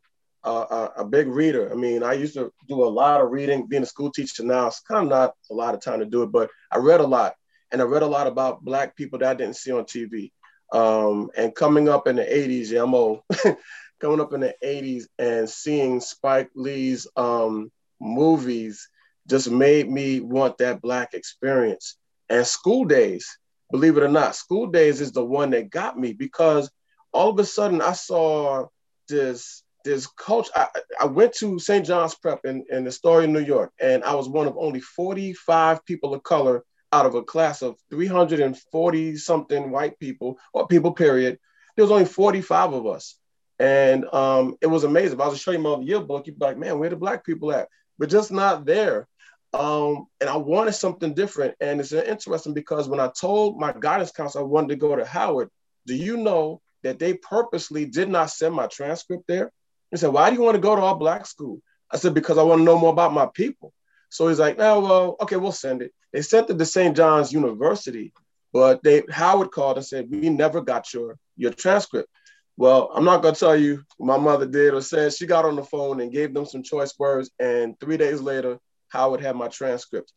a, 0.45 0.91
a 0.99 1.05
big 1.05 1.29
reader. 1.29 1.71
I 1.71 1.75
mean, 1.75 2.03
I 2.03 2.13
used 2.13 2.35
to 2.35 2.53
do 2.69 2.85
a 2.85 2.87
lot 2.87 3.21
of 3.21 3.31
reading. 3.31 3.67
Being 3.67 3.83
a 3.83 3.87
school 3.87 4.11
teacher 4.11 4.45
now, 4.45 4.67
it's 4.67 4.81
kind 4.81 5.05
of 5.05 5.09
not 5.09 5.35
a 5.51 5.55
lot 5.55 5.75
of 5.75 5.81
time 5.81 6.01
to 6.01 6.07
do 6.07 6.23
it, 6.23 6.33
but 6.33 6.51
I 6.71 6.79
read 6.79 7.01
a 7.01 7.07
lot, 7.07 7.35
and 7.73 7.81
I 7.81 7.85
read 7.85 8.03
a 8.03 8.07
lot 8.07 8.27
about 8.27 8.65
Black 8.65 8.97
people 8.97 9.19
that 9.21 9.31
I 9.31 9.35
didn't 9.35 9.57
see 9.57 9.73
on 9.73 9.85
TV. 9.85 10.33
Um, 10.73 11.31
and 11.37 11.55
coming 11.55 11.89
up 11.89 12.07
in 12.07 12.17
the 12.17 12.25
80s, 12.25 12.71
yeah, 12.71 12.83
I'm 12.83 12.95
old. 12.95 13.21
coming 14.01 14.21
up 14.21 14.33
in 14.33 14.41
the 14.41 14.55
80s 14.63 15.05
and 15.19 15.49
seeing 15.49 16.01
Spike 16.01 16.51
Lee's 16.55 17.07
um, 17.17 17.71
movies 18.01 18.89
just 19.27 19.51
made 19.51 19.91
me 19.91 20.21
want 20.21 20.59
that 20.59 20.83
Black 20.83 21.15
experience. 21.15 21.97
And 22.29 22.47
school 22.47 22.85
days, 22.85 23.39
believe 23.71 23.97
it 23.97 24.03
or 24.03 24.09
not, 24.09 24.37
school 24.37 24.67
days 24.67 25.01
is 25.01 25.13
the 25.13 25.25
one 25.25 25.51
that 25.51 25.71
got 25.71 25.99
me 25.99 26.13
because 26.13 26.71
all 27.13 27.31
of 27.31 27.39
a 27.39 27.45
sudden 27.45 27.81
I 27.81 27.93
saw 27.93 28.67
this 29.09 29.63
this 29.85 30.07
coach. 30.07 30.49
I, 30.55 30.67
I 31.01 31.07
went 31.07 31.33
to 31.35 31.59
St. 31.59 31.87
John's 31.87 32.15
Prep 32.15 32.45
in, 32.45 32.65
in 32.71 32.87
Astoria, 32.87 33.29
New 33.29 33.41
York, 33.41 33.73
and 33.81 34.03
I 34.03 34.15
was 34.15 34.29
one 34.29 34.49
of 34.49 34.57
only 34.59 34.81
45 34.81 35.85
people 35.85 36.13
of 36.13 36.23
color 36.25 36.65
out 36.93 37.07
of 37.07 37.15
a 37.15 37.23
class 37.23 37.63
of 37.63 37.77
340 37.91 39.17
something 39.17 39.71
white 39.71 39.99
people 39.99 40.39
or 40.53 40.67
people, 40.67 40.93
period. 40.93 41.39
There 41.77 41.85
was 41.85 41.93
only 41.93 42.05
45 42.05 42.73
of 42.73 42.87
us. 42.87 43.17
And 43.59 44.05
um, 44.13 44.57
it 44.61 44.67
was 44.67 44.85
amazing. 44.85 45.15
If 45.15 45.21
I 45.21 45.29
was 45.29 45.35
to 45.35 45.41
show 45.41 45.51
you 45.53 45.59
my 45.59 45.79
yearbook, 45.79 46.27
you'd 46.27 46.39
be 46.39 46.45
like, 46.45 46.59
man, 46.59 46.79
where 46.79 46.91
the 46.91 46.97
black 46.97 47.25
people 47.25 47.53
at? 47.53 47.69
But 47.99 48.11
just 48.11 48.31
not 48.31 48.67
there. 48.67 49.09
Um, 49.53 50.07
and 50.21 50.29
I 50.29 50.37
wanted 50.37 50.73
something 50.73 51.15
different. 51.15 51.55
And 51.61 51.81
it's 51.81 51.93
interesting 51.93 52.55
because 52.55 52.89
when 52.89 53.01
I 53.01 53.09
told 53.09 53.59
my 53.59 53.73
guidance 53.79 54.13
counselor 54.13 54.45
I 54.45 54.49
wanted 54.49 54.69
to 54.71 54.77
go 54.77 54.97
to 54.97 55.05
Howard, 55.05 55.51
do 55.87 55.95
you 55.95 56.17
know 56.17 56.61
that 56.83 56.99
they 56.99 57.15
purposely 57.15 57.85
did 57.85 58.09
not 58.09 58.31
send 58.31 58.55
my 58.55 58.67
transcript 58.67 59.25
there? 59.29 59.53
He 59.91 59.97
said, 59.97 60.13
Why 60.13 60.31
do 60.31 60.37
you 60.37 60.43
want 60.43 60.57
to 60.57 60.61
go 60.61 60.77
to 60.77 60.83
our 60.83 60.97
black 60.97 61.27
school? 61.27 61.61
I 61.91 61.97
said, 61.97 62.15
Because 62.15 62.39
I 62.39 62.43
want 62.43 62.61
to 62.61 62.65
know 62.65 62.79
more 62.79 62.93
about 62.93 63.13
my 63.13 63.27
people. 63.27 63.73
So 64.11 64.29
he's 64.29 64.39
like, 64.39 64.59
No, 64.59 64.81
well, 64.81 65.17
okay, 65.21 65.37
we'll 65.37 65.53
send 65.53 65.83
it. 65.83 65.93
They 66.13 66.23
sent 66.23 66.51
it 66.51 66.59
to 66.59 66.67
St. 66.67 66.97
John's 66.97 67.33
University, 67.33 68.13
but 68.53 68.83
they 68.83 69.03
Howard 69.11 69.53
called 69.53 69.77
and 69.77 69.87
said, 69.87 70.09
We 70.11 70.29
never 70.29 70.61
got 70.61 70.93
your, 70.93 71.19
your 71.37 71.53
transcript. 71.53 72.09
Well, 72.57 72.91
I'm 72.95 73.05
not 73.05 73.23
gonna 73.23 73.37
tell 73.37 73.57
you 73.57 73.85
my 74.01 74.17
mother 74.17 74.47
did 74.47 74.73
or 74.73 74.81
said. 74.81 75.13
She 75.13 75.27
got 75.27 75.45
on 75.45 75.57
the 75.57 75.65
phone 75.65 76.01
and 76.01 76.13
gave 76.13 76.33
them 76.33 76.47
some 76.47 76.63
choice 76.63 76.95
words, 76.99 77.31
and 77.39 77.79
three 77.79 77.99
days 77.99 78.21
later, 78.21 78.59
Howard 78.97 79.21
have 79.21 79.37
my 79.37 79.49
transcript. 79.49 80.13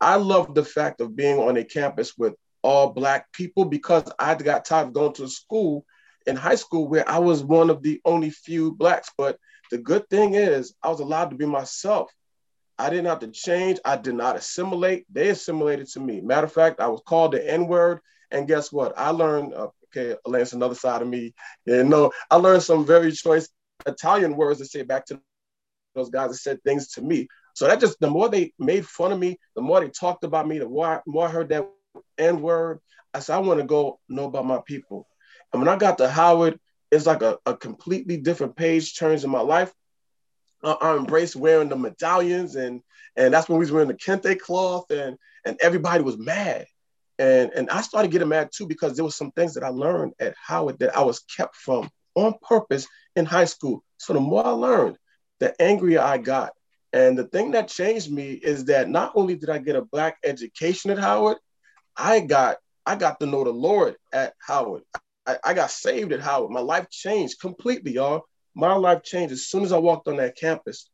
I 0.00 0.16
love 0.16 0.54
the 0.54 0.64
fact 0.64 1.00
of 1.00 1.16
being 1.16 1.38
on 1.38 1.56
a 1.56 1.64
campus 1.64 2.16
with 2.16 2.34
all 2.62 2.90
black 2.92 3.32
people 3.32 3.64
because 3.64 4.04
I 4.18 4.34
got 4.34 4.64
tired 4.64 4.88
of 4.88 4.92
going 4.92 5.12
to 5.14 5.28
school 5.28 5.84
in 6.26 6.36
high 6.36 6.56
school 6.56 6.88
where 6.88 7.08
I 7.08 7.18
was 7.18 7.44
one 7.44 7.70
of 7.70 7.82
the 7.82 8.00
only 8.04 8.30
few 8.30 8.72
blacks. 8.72 9.10
But 9.16 9.38
the 9.70 9.78
good 9.78 10.08
thing 10.10 10.34
is 10.34 10.74
I 10.82 10.88
was 10.88 11.00
allowed 11.00 11.30
to 11.30 11.36
be 11.36 11.46
myself. 11.46 12.10
I 12.78 12.90
didn't 12.90 13.06
have 13.06 13.20
to 13.20 13.28
change. 13.28 13.78
I 13.84 13.96
did 13.96 14.14
not 14.14 14.36
assimilate. 14.36 15.06
They 15.10 15.28
assimilated 15.28 15.88
to 15.88 16.00
me. 16.00 16.20
Matter 16.20 16.46
of 16.46 16.52
fact, 16.52 16.80
I 16.80 16.88
was 16.88 17.02
called 17.06 17.32
the 17.32 17.50
N 17.50 17.66
word. 17.66 18.00
And 18.30 18.48
guess 18.48 18.72
what? 18.72 18.92
I 18.98 19.10
learned, 19.10 19.54
uh, 19.54 19.68
okay, 19.86 20.16
Lance, 20.26 20.52
another 20.52 20.74
side 20.74 21.00
of 21.00 21.08
me. 21.08 21.32
You 21.64 21.84
know, 21.84 22.10
I 22.30 22.36
learned 22.36 22.62
some 22.62 22.84
very 22.84 23.12
choice 23.12 23.48
Italian 23.86 24.36
words 24.36 24.58
to 24.58 24.66
say 24.66 24.82
back 24.82 25.06
to 25.06 25.20
those 25.94 26.10
guys 26.10 26.30
that 26.30 26.36
said 26.36 26.62
things 26.62 26.88
to 26.92 27.02
me. 27.02 27.28
So 27.56 27.66
that 27.66 27.80
just 27.80 27.98
the 28.00 28.10
more 28.10 28.28
they 28.28 28.52
made 28.58 28.86
fun 28.86 29.12
of 29.12 29.18
me, 29.18 29.38
the 29.54 29.62
more 29.62 29.80
they 29.80 29.88
talked 29.88 30.24
about 30.24 30.46
me, 30.46 30.58
the 30.58 30.68
more 30.68 30.86
I, 30.86 31.00
more 31.06 31.26
I 31.26 31.30
heard 31.30 31.48
that 31.48 31.66
N 32.18 32.42
word. 32.42 32.80
I 33.14 33.20
said, 33.20 33.34
I 33.34 33.38
want 33.38 33.60
to 33.60 33.66
go 33.66 33.98
know 34.10 34.26
about 34.26 34.44
my 34.44 34.60
people. 34.66 35.08
And 35.50 35.62
when 35.62 35.68
I 35.70 35.78
got 35.78 35.96
to 35.98 36.08
Howard, 36.10 36.60
it's 36.90 37.06
like 37.06 37.22
a, 37.22 37.38
a 37.46 37.56
completely 37.56 38.18
different 38.18 38.56
page 38.56 38.98
turns 38.98 39.24
in 39.24 39.30
my 39.30 39.40
life. 39.40 39.72
I, 40.62 40.72
I 40.72 40.96
embraced 40.98 41.34
wearing 41.34 41.70
the 41.70 41.76
medallions, 41.76 42.56
and 42.56 42.82
and 43.16 43.32
that's 43.32 43.48
when 43.48 43.58
we 43.58 43.62
was 43.62 43.72
wearing 43.72 43.88
the 43.88 43.94
kente 43.94 44.38
cloth, 44.38 44.90
and 44.90 45.16
and 45.46 45.56
everybody 45.62 46.04
was 46.04 46.18
mad. 46.18 46.66
And, 47.18 47.52
and 47.54 47.70
I 47.70 47.80
started 47.80 48.10
getting 48.10 48.28
mad 48.28 48.50
too 48.52 48.66
because 48.66 48.96
there 48.96 49.04
was 49.04 49.16
some 49.16 49.30
things 49.30 49.54
that 49.54 49.64
I 49.64 49.68
learned 49.68 50.12
at 50.20 50.34
Howard 50.46 50.78
that 50.80 50.94
I 50.94 51.00
was 51.00 51.20
kept 51.20 51.56
from 51.56 51.88
on 52.14 52.34
purpose 52.46 52.86
in 53.14 53.24
high 53.24 53.46
school. 53.46 53.82
So 53.96 54.12
the 54.12 54.20
more 54.20 54.44
I 54.44 54.50
learned, 54.50 54.98
the 55.40 55.58
angrier 55.60 56.02
I 56.02 56.18
got. 56.18 56.52
And 56.96 57.18
the 57.18 57.24
thing 57.24 57.50
that 57.50 57.68
changed 57.68 58.10
me 58.10 58.32
is 58.32 58.64
that 58.64 58.88
not 58.88 59.12
only 59.14 59.36
did 59.36 59.50
I 59.50 59.58
get 59.58 59.76
a 59.76 59.82
black 59.82 60.16
education 60.24 60.90
at 60.90 60.98
Howard, 60.98 61.36
I 61.94 62.20
got 62.20 62.56
I 62.86 62.96
got 62.96 63.20
to 63.20 63.26
know 63.26 63.44
the 63.44 63.50
Lord 63.50 63.96
at 64.14 64.32
Howard. 64.38 64.82
I, 65.26 65.36
I 65.44 65.52
got 65.52 65.70
saved 65.70 66.12
at 66.12 66.20
Howard. 66.20 66.52
My 66.52 66.60
life 66.60 66.88
changed 66.88 67.38
completely, 67.38 67.92
y'all. 67.92 68.22
My 68.54 68.72
life 68.74 69.02
changed 69.02 69.32
as 69.34 69.46
soon 69.46 69.62
as 69.62 69.72
I 69.72 69.78
walked 69.78 70.08
on 70.08 70.16
that 70.16 70.38
campus. 70.38 70.88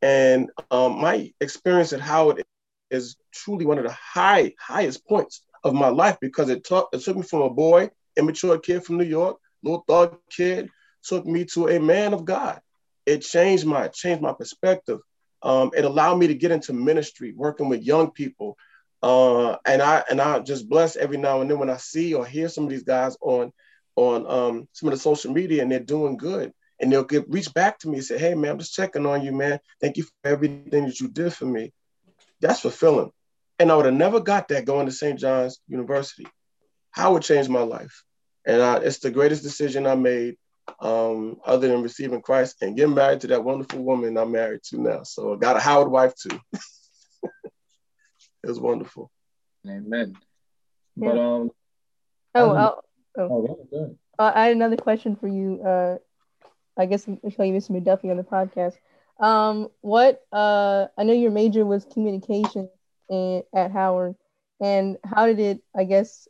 And 0.00 0.48
um, 0.70 1.00
my 1.00 1.32
experience 1.40 1.92
at 1.92 2.00
Howard 2.00 2.44
is 2.92 3.16
truly 3.34 3.66
one 3.66 3.78
of 3.78 3.84
the 3.84 3.90
high 3.90 4.54
highest 4.60 5.04
points 5.08 5.42
of 5.64 5.74
my 5.74 5.88
life 5.88 6.18
because 6.20 6.50
it, 6.50 6.62
taught, 6.62 6.86
it 6.92 7.00
took 7.00 7.16
me 7.16 7.24
from 7.24 7.42
a 7.42 7.50
boy, 7.50 7.90
immature 8.16 8.58
kid 8.58 8.84
from 8.84 8.98
New 8.98 9.04
York, 9.04 9.38
little 9.64 9.84
thug 9.88 10.18
kid, 10.30 10.68
took 11.02 11.26
me 11.26 11.44
to 11.46 11.66
a 11.66 11.80
man 11.80 12.14
of 12.14 12.24
God 12.24 12.60
it 13.08 13.22
changed 13.22 13.64
my 13.64 13.88
changed 13.88 14.22
my 14.22 14.34
perspective. 14.34 14.98
Um, 15.42 15.70
it 15.76 15.84
allowed 15.84 16.16
me 16.16 16.28
to 16.28 16.34
get 16.34 16.50
into 16.50 16.72
ministry, 16.72 17.32
working 17.32 17.68
with 17.68 17.82
young 17.82 18.10
people, 18.10 18.56
uh, 19.02 19.56
and 19.64 19.80
I 19.82 20.04
and 20.10 20.20
I 20.20 20.40
just 20.40 20.68
bless 20.68 20.96
every 20.96 21.16
now 21.18 21.40
and 21.40 21.50
then 21.50 21.58
when 21.58 21.70
I 21.70 21.76
see 21.76 22.14
or 22.14 22.26
hear 22.26 22.48
some 22.48 22.64
of 22.64 22.70
these 22.70 22.82
guys 22.84 23.16
on 23.20 23.52
on 23.96 24.26
um, 24.30 24.68
some 24.72 24.88
of 24.88 24.94
the 24.94 25.00
social 25.00 25.32
media 25.32 25.62
and 25.62 25.70
they're 25.70 25.80
doing 25.80 26.16
good. 26.16 26.52
and 26.80 26.92
they'll 26.92 27.04
get 27.04 27.28
reach 27.28 27.52
back 27.54 27.78
to 27.80 27.88
me 27.88 27.96
and 27.96 28.04
say, 28.04 28.18
"Hey, 28.18 28.34
man, 28.34 28.52
I'm 28.52 28.58
just 28.58 28.74
checking 28.74 29.06
on 29.06 29.24
you, 29.24 29.32
man. 29.32 29.58
Thank 29.80 29.96
you 29.96 30.04
for 30.04 30.12
everything 30.24 30.86
that 30.86 31.00
you 31.00 31.08
did 31.08 31.32
for 31.32 31.46
me." 31.46 31.72
That's 32.40 32.60
fulfilling, 32.60 33.10
and 33.58 33.70
I 33.70 33.76
would 33.76 33.86
have 33.86 33.94
never 33.94 34.20
got 34.20 34.48
that 34.48 34.64
going 34.64 34.86
to 34.86 34.92
St. 34.92 35.18
John's 35.18 35.60
University. 35.68 36.26
How 36.90 37.16
it 37.16 37.22
changed 37.22 37.50
my 37.50 37.62
life, 37.62 38.04
and 38.46 38.62
I, 38.62 38.76
it's 38.78 39.00
the 39.00 39.10
greatest 39.10 39.42
decision 39.42 39.86
I 39.86 39.94
made, 39.94 40.36
um, 40.80 41.38
other 41.44 41.68
than 41.68 41.82
receiving 41.82 42.22
Christ 42.22 42.62
and 42.62 42.76
getting 42.76 42.94
married 42.94 43.20
to 43.20 43.26
that 43.28 43.44
wonderful 43.44 43.82
woman 43.82 44.16
I'm 44.16 44.32
married 44.32 44.62
to 44.64 44.80
now. 44.80 45.02
So 45.02 45.34
I 45.34 45.36
got 45.36 45.56
a 45.56 45.60
Howard 45.60 45.90
wife 45.90 46.14
too. 46.14 46.38
it 47.22 47.52
was 48.44 48.60
wonderful. 48.60 49.10
Amen. 49.66 50.14
Yeah. 50.96 51.08
But 51.08 51.18
um. 51.18 51.50
Oh, 52.34 52.80
oh, 53.18 53.64
oh. 53.72 53.96
Uh, 54.18 54.32
I 54.34 54.46
had 54.46 54.52
another 54.52 54.76
question 54.76 55.16
for 55.16 55.28
you. 55.28 55.60
Uh, 55.62 55.98
I 56.76 56.86
guess 56.86 57.08
I'll 57.08 57.30
tell 57.30 57.46
you 57.46 57.54
Mr. 57.54 57.70
McDuffie 57.70 58.10
on 58.10 58.16
the 58.16 58.22
podcast. 58.22 58.74
Um, 59.18 59.68
what 59.80 60.24
uh, 60.32 60.86
I 60.96 61.02
know 61.02 61.12
your 61.12 61.30
major 61.30 61.64
was 61.64 61.84
communication 61.84 62.68
in, 63.08 63.42
at 63.54 63.72
Howard, 63.72 64.14
and 64.60 64.96
how 65.04 65.26
did 65.26 65.40
it? 65.40 65.62
I 65.76 65.84
guess 65.84 66.28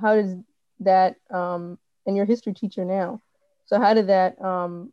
how 0.00 0.16
does 0.16 0.34
that? 0.80 1.16
Um, 1.30 1.78
and 2.06 2.16
your 2.16 2.24
history 2.24 2.54
teacher 2.54 2.84
now. 2.84 3.20
So 3.66 3.80
how 3.80 3.94
did 3.94 4.08
that? 4.08 4.40
Um, 4.42 4.92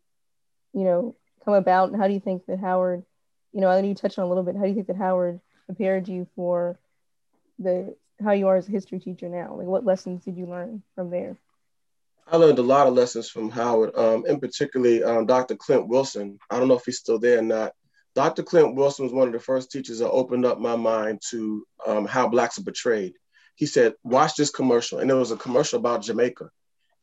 you 0.73 0.83
know, 0.83 1.15
come 1.45 1.53
about, 1.53 1.91
and 1.91 2.01
how 2.01 2.07
do 2.07 2.13
you 2.13 2.19
think 2.19 2.45
that 2.47 2.59
Howard? 2.59 3.03
You 3.51 3.61
know, 3.61 3.69
I 3.69 3.79
know 3.81 3.87
you 3.87 3.95
touched 3.95 4.17
on 4.17 4.25
a 4.25 4.27
little 4.27 4.43
bit. 4.43 4.55
How 4.55 4.63
do 4.63 4.69
you 4.69 4.75
think 4.75 4.87
that 4.87 4.97
Howard 4.97 5.39
prepared 5.67 6.07
you 6.07 6.27
for 6.35 6.79
the 7.59 7.95
how 8.23 8.31
you 8.31 8.47
are 8.47 8.57
as 8.57 8.67
a 8.67 8.71
history 8.71 8.99
teacher 8.99 9.29
now? 9.29 9.55
Like, 9.55 9.67
what 9.67 9.85
lessons 9.85 10.25
did 10.25 10.37
you 10.37 10.45
learn 10.45 10.81
from 10.95 11.09
there? 11.09 11.37
I 12.27 12.37
learned 12.37 12.59
a 12.59 12.63
lot 12.63 12.87
of 12.87 12.93
lessons 12.93 13.29
from 13.29 13.49
Howard, 13.49 13.95
um, 13.95 14.25
in 14.25 14.39
particularly 14.39 15.03
um, 15.03 15.25
Dr. 15.25 15.55
Clint 15.55 15.87
Wilson. 15.87 16.39
I 16.49 16.57
don't 16.57 16.67
know 16.67 16.77
if 16.77 16.85
he's 16.85 16.99
still 16.99 17.19
there 17.19 17.39
or 17.39 17.43
not. 17.43 17.73
Dr. 18.15 18.43
Clint 18.43 18.75
Wilson 18.75 19.05
was 19.05 19.13
one 19.13 19.27
of 19.27 19.33
the 19.33 19.39
first 19.39 19.71
teachers 19.71 19.99
that 19.99 20.09
opened 20.09 20.45
up 20.45 20.59
my 20.59 20.75
mind 20.75 21.21
to 21.31 21.65
um, 21.85 22.05
how 22.05 22.27
Blacks 22.27 22.59
are 22.59 22.63
portrayed. 22.63 23.13
He 23.55 23.65
said, 23.65 23.95
Watch 24.03 24.35
this 24.35 24.51
commercial. 24.51 24.99
And 24.99 25.09
it 25.09 25.15
was 25.15 25.31
a 25.31 25.37
commercial 25.37 25.79
about 25.79 26.03
Jamaica. 26.03 26.49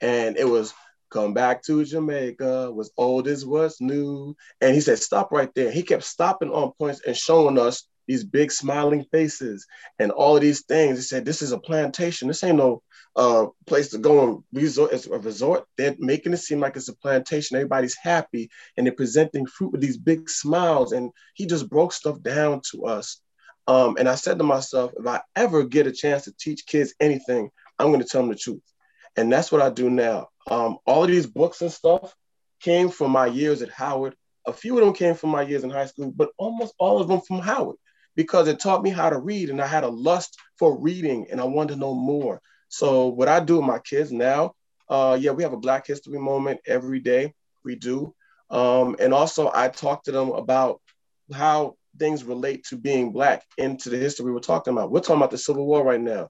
And 0.01 0.37
it 0.37 0.49
was, 0.49 0.73
Come 1.11 1.35
back 1.35 1.63
to 1.65 1.85
Jamaica, 1.85 2.71
was 2.71 2.93
old 2.97 3.27
as 3.27 3.45
what's 3.45 3.81
new. 3.81 4.37
And 4.61 4.75
he 4.75 4.81
said, 4.81 4.99
Stop 4.99 5.33
right 5.33 5.53
there. 5.55 5.71
He 5.71 5.83
kept 5.83 6.05
stopping 6.05 6.51
on 6.51 6.73
points 6.79 7.03
and 7.07 7.17
showing 7.17 7.59
us 7.59 7.89
these 8.07 8.25
big 8.25 8.53
smiling 8.53 9.05
faces 9.13 9.67
and 9.99 10.13
all 10.13 10.37
of 10.37 10.43
these 10.43 10.63
things. 10.63 10.99
He 10.99 11.03
said, 11.03 11.25
This 11.25 11.43
is 11.43 11.53
a 11.53 11.59
plantation. 11.59 12.29
This 12.29 12.45
ain't 12.45 12.59
no 12.59 12.83
uh, 13.17 13.47
place 13.67 13.91
to 13.91 13.99
go 13.99 14.25
and 14.25 14.45
resort. 14.53 14.93
It's 14.93 15.07
a 15.07 15.19
resort. 15.19 15.65
They're 15.77 15.97
making 15.99 16.33
it 16.33 16.39
seem 16.39 16.61
like 16.61 16.77
it's 16.77 16.89
a 16.89 16.97
plantation. 16.97 17.57
Everybody's 17.57 17.97
happy 17.97 18.49
and 18.77 18.87
they're 18.87 18.95
presenting 18.95 19.47
fruit 19.47 19.73
with 19.73 19.81
these 19.81 19.99
big 19.99 20.31
smiles. 20.31 20.93
And 20.93 21.11
he 21.35 21.47
just 21.47 21.69
broke 21.69 21.93
stuff 21.93 22.23
down 22.23 22.63
to 22.73 22.87
us. 22.87 23.21
Um, 23.67 23.97
and 23.99 24.09
I 24.09 24.15
said 24.15 24.39
to 24.39 24.45
myself, 24.45 24.93
if 24.99 25.07
I 25.07 25.21
ever 25.37 25.65
get 25.65 25.87
a 25.87 25.93
chance 25.93 26.25
to 26.25 26.33
teach 26.39 26.67
kids 26.67 26.95
anything, 27.01 27.51
I'm 27.79 27.89
going 27.89 28.01
to 28.01 28.07
tell 28.07 28.23
them 28.23 28.31
the 28.31 28.37
truth. 28.37 28.63
And 29.17 29.33
that's 29.33 29.53
what 29.53 29.63
I 29.63 29.71
do 29.71 29.91
now. 29.91 30.30
Um, 30.49 30.79
all 30.87 31.05
of 31.05 31.11
these 31.11 31.27
books 31.27 31.61
and 31.63 31.73
stuff 31.73 32.15
came 32.61 32.89
from 32.89 33.11
my 33.11 33.27
years 33.27 33.63
at 33.63 33.71
Howard. 33.71 34.15
A 34.47 34.53
few 34.53 34.79
of 34.79 34.85
them 34.85 34.95
came 34.95 35.15
from 35.15 35.31
my 35.31 35.43
years 35.43 35.65
in 35.65 35.71
high 35.71 35.87
school, 35.87 36.13
but 36.15 36.31
almost 36.39 36.75
all 36.79 37.01
of 37.01 37.09
them 37.09 37.21
from 37.21 37.41
Howard 37.41 37.77
because 38.17 38.49
it 38.49 38.59
taught 38.59 38.83
me 38.83 38.91
how 38.91 39.11
to 39.11 39.19
read 39.19 39.51
and 39.51 39.61
I 39.61 39.67
had 39.67 39.85
a 39.85 39.89
lust 39.89 40.39
for 40.59 40.79
reading 40.79 41.27
and 41.31 41.41
I 41.41 41.45
wanted 41.45 41.75
to 41.75 41.81
know 41.81 41.95
more. 41.95 42.41
So 42.69 43.09
what 43.09 43.29
I 43.29 43.41
do 43.41 43.57
with 43.57 43.67
my 43.67 43.79
kids 43.79 44.13
now, 44.13 44.55
uh, 44.89 45.17
yeah, 45.21 45.31
we 45.33 45.43
have 45.43 45.53
a 45.53 45.59
Black 45.59 45.87
History 45.87 46.19
moment 46.19 46.61
every 46.67 47.01
day. 47.01 47.35
We 47.65 47.77
do, 47.77 48.15
um, 48.51 48.97
and 48.99 49.15
also 49.15 49.51
I 49.55 49.69
talk 49.69 50.05
to 50.05 50.13
them 50.13 50.31
about 50.31 50.81
how 51.33 51.77
things 51.99 52.25
relate 52.25 52.65
to 52.65 52.77
being 52.77 53.13
Black 53.13 53.45
into 53.59 53.91
the 53.91 53.97
history 53.97 54.33
we're 54.33 54.41
talking 54.41 54.73
about. 54.73 54.91
We're 54.91 55.01
talking 55.01 55.17
about 55.17 55.31
the 55.31 55.39
Civil 55.39 55.67
War 55.67 55.85
right 55.85 56.01
now. 56.01 56.29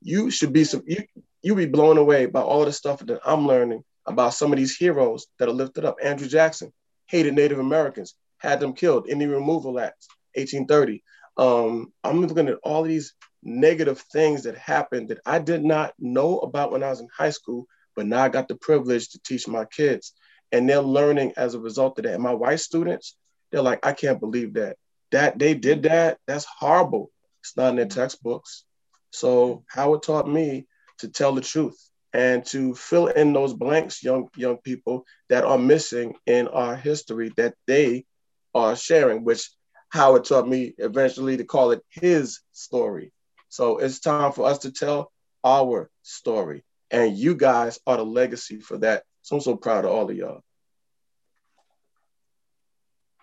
You 0.00 0.30
should 0.30 0.52
be 0.52 0.64
some 0.64 0.82
you 0.86 1.04
you 1.42 1.54
be 1.54 1.66
blown 1.66 1.98
away 1.98 2.26
by 2.26 2.40
all 2.40 2.64
the 2.64 2.72
stuff 2.72 3.04
that 3.06 3.20
I'm 3.24 3.46
learning 3.46 3.84
about 4.06 4.34
some 4.34 4.52
of 4.52 4.58
these 4.58 4.76
heroes 4.76 5.26
that 5.38 5.48
are 5.48 5.52
lifted 5.52 5.84
up. 5.84 5.96
Andrew 6.02 6.28
Jackson 6.28 6.72
hated 7.06 7.34
Native 7.34 7.58
Americans, 7.58 8.14
had 8.38 8.60
them 8.60 8.72
killed. 8.72 9.08
Indian 9.08 9.30
Removal 9.30 9.78
Act, 9.78 10.06
1830. 10.34 11.02
Um, 11.36 11.92
I'm 12.02 12.20
looking 12.20 12.48
at 12.48 12.58
all 12.62 12.82
these 12.82 13.14
negative 13.42 14.00
things 14.12 14.42
that 14.42 14.56
happened 14.56 15.08
that 15.08 15.20
I 15.24 15.38
did 15.38 15.64
not 15.64 15.94
know 15.98 16.38
about 16.38 16.72
when 16.72 16.82
I 16.82 16.90
was 16.90 17.00
in 17.00 17.08
high 17.16 17.30
school, 17.30 17.66
but 17.94 18.06
now 18.06 18.24
I 18.24 18.28
got 18.28 18.48
the 18.48 18.56
privilege 18.56 19.10
to 19.10 19.20
teach 19.22 19.46
my 19.46 19.64
kids. 19.64 20.14
And 20.50 20.68
they're 20.68 20.80
learning 20.80 21.34
as 21.36 21.54
a 21.54 21.60
result 21.60 21.98
of 21.98 22.04
that. 22.04 22.14
And 22.14 22.22
my 22.22 22.32
white 22.32 22.60
students, 22.60 23.16
they're 23.50 23.62
like, 23.62 23.84
I 23.86 23.92
can't 23.92 24.20
believe 24.20 24.54
that. 24.54 24.76
That 25.12 25.38
they 25.38 25.54
did 25.54 25.84
that. 25.84 26.18
That's 26.26 26.46
horrible. 26.46 27.10
It's 27.40 27.56
not 27.56 27.70
in 27.70 27.76
their 27.76 27.86
textbooks. 27.86 28.64
So 29.10 29.64
Howard 29.68 30.02
taught 30.02 30.28
me 30.28 30.66
to 30.98 31.08
tell 31.08 31.32
the 31.32 31.40
truth 31.40 31.78
and 32.12 32.44
to 32.46 32.74
fill 32.74 33.08
in 33.08 33.32
those 33.32 33.54
blanks, 33.54 34.02
young 34.02 34.28
young 34.36 34.58
people 34.58 35.04
that 35.28 35.44
are 35.44 35.58
missing 35.58 36.14
in 36.26 36.48
our 36.48 36.76
history 36.76 37.32
that 37.36 37.54
they 37.66 38.04
are 38.54 38.76
sharing, 38.76 39.24
which 39.24 39.50
Howard 39.90 40.24
taught 40.24 40.48
me 40.48 40.74
eventually 40.78 41.36
to 41.36 41.44
call 41.44 41.70
it 41.70 41.82
his 41.90 42.40
story. 42.52 43.12
So 43.48 43.78
it's 43.78 44.00
time 44.00 44.32
for 44.32 44.46
us 44.46 44.58
to 44.58 44.72
tell 44.72 45.12
our 45.44 45.90
story. 46.02 46.64
And 46.90 47.16
you 47.16 47.34
guys 47.34 47.78
are 47.86 47.96
the 47.96 48.04
legacy 48.04 48.60
for 48.60 48.78
that. 48.78 49.04
So 49.22 49.36
I'm 49.36 49.42
so 49.42 49.56
proud 49.56 49.84
of 49.84 49.92
all 49.92 50.10
of 50.10 50.16
y'all. 50.16 50.42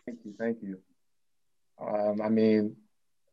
Thank 0.05 0.19
you. 0.23 0.33
Thank 0.37 0.57
you. 0.61 0.79
Um, 1.79 2.21
I 2.21 2.29
mean, 2.29 2.75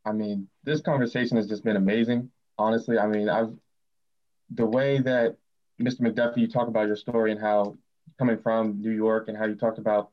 I 0.05 0.13
mean, 0.13 0.49
this 0.65 0.81
conversation 0.81 1.37
has 1.37 1.47
just 1.47 1.65
been 1.65 1.77
amazing. 1.77 2.31
Honestly, 2.59 2.99
I 2.99 3.07
mean, 3.07 3.29
I've 3.29 3.53
the 4.55 4.67
way 4.67 4.99
that 4.99 5.37
Mr. 5.81 6.01
McDuffie, 6.01 6.39
you 6.39 6.49
talk 6.49 6.69
about 6.69 6.87
your 6.87 6.97
story 6.97 7.33
and 7.33 7.41
how 7.41 7.77
coming 8.19 8.39
from 8.39 8.81
New 8.81 8.91
York 8.91 9.29
and 9.29 9.37
how 9.37 9.47
you 9.47 9.55
talked 9.55 9.79
about 9.79 10.11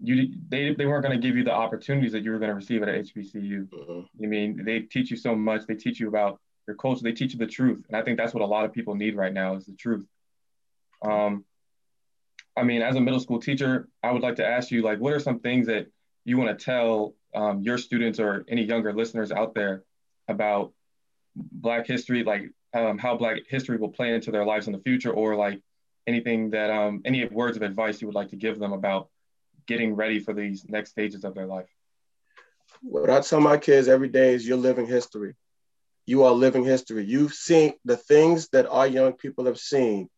you 0.00 0.34
they, 0.48 0.74
they 0.74 0.86
weren't 0.86 1.04
going 1.04 1.18
to 1.18 1.26
give 1.26 1.36
you 1.36 1.44
the 1.44 1.52
opportunities 1.52 2.12
that 2.12 2.22
you 2.22 2.30
were 2.30 2.38
going 2.38 2.50
to 2.50 2.54
receive 2.54 2.82
at 2.82 2.88
HBCU. 2.88 3.72
Uh-huh. 3.72 4.02
I 4.22 4.26
mean, 4.26 4.62
they 4.64 4.80
teach 4.80 5.10
you 5.10 5.16
so 5.16 5.34
much. 5.34 5.66
They 5.66 5.74
teach 5.74 5.98
you 6.00 6.08
about 6.08 6.40
your 6.66 6.76
culture. 6.76 7.02
They 7.02 7.12
teach 7.12 7.32
you 7.32 7.38
the 7.38 7.46
truth, 7.46 7.84
and 7.88 7.96
I 7.96 8.02
think 8.02 8.18
that's 8.18 8.34
what 8.34 8.42
a 8.42 8.46
lot 8.46 8.64
of 8.64 8.72
people 8.72 8.94
need 8.94 9.16
right 9.16 9.32
now 9.32 9.54
is 9.54 9.66
the 9.66 9.72
truth. 9.72 10.06
Um, 11.02 11.44
I 12.56 12.62
mean, 12.62 12.82
as 12.82 12.96
a 12.96 13.00
middle 13.00 13.20
school 13.20 13.40
teacher, 13.40 13.88
I 14.02 14.10
would 14.10 14.22
like 14.22 14.36
to 14.36 14.46
ask 14.46 14.70
you, 14.70 14.82
like, 14.82 14.98
what 14.98 15.12
are 15.12 15.20
some 15.20 15.40
things 15.40 15.66
that 15.66 15.86
you 16.24 16.36
want 16.38 16.58
to 16.58 16.64
tell 16.64 17.14
um, 17.34 17.62
your 17.62 17.78
students 17.78 18.18
or 18.18 18.44
any 18.48 18.64
younger 18.64 18.92
listeners 18.92 19.30
out 19.30 19.54
there 19.54 19.84
about 20.28 20.72
Black 21.34 21.86
history, 21.86 22.24
like 22.24 22.50
um, 22.84 22.98
how 22.98 23.16
Black 23.16 23.38
history 23.48 23.76
will 23.76 23.88
play 23.88 24.14
into 24.14 24.30
their 24.30 24.44
lives 24.44 24.66
in 24.66 24.72
the 24.72 24.80
future, 24.80 25.12
or 25.12 25.34
like 25.36 25.60
anything 26.06 26.50
that 26.50 26.70
um, 26.70 27.02
any 27.04 27.24
words 27.26 27.56
of 27.56 27.62
advice 27.62 28.00
you 28.00 28.06
would 28.06 28.14
like 28.14 28.30
to 28.30 28.36
give 28.36 28.58
them 28.58 28.72
about 28.72 29.08
getting 29.66 29.94
ready 29.94 30.20
for 30.20 30.32
these 30.32 30.64
next 30.68 30.90
stages 30.90 31.24
of 31.24 31.34
their 31.34 31.46
life? 31.46 31.68
What 32.82 33.10
I 33.10 33.20
tell 33.20 33.40
my 33.40 33.56
kids 33.56 33.88
every 33.88 34.08
day 34.08 34.34
is 34.34 34.46
you're 34.46 34.56
living 34.56 34.86
history. 34.86 35.34
You 36.04 36.24
are 36.24 36.32
living 36.32 36.64
history. 36.64 37.04
You've 37.04 37.34
seen 37.34 37.74
the 37.84 37.96
things 37.96 38.48
that 38.50 38.68
our 38.68 38.86
young 38.86 39.14
people 39.14 39.46
have 39.46 39.58
seen 39.58 40.08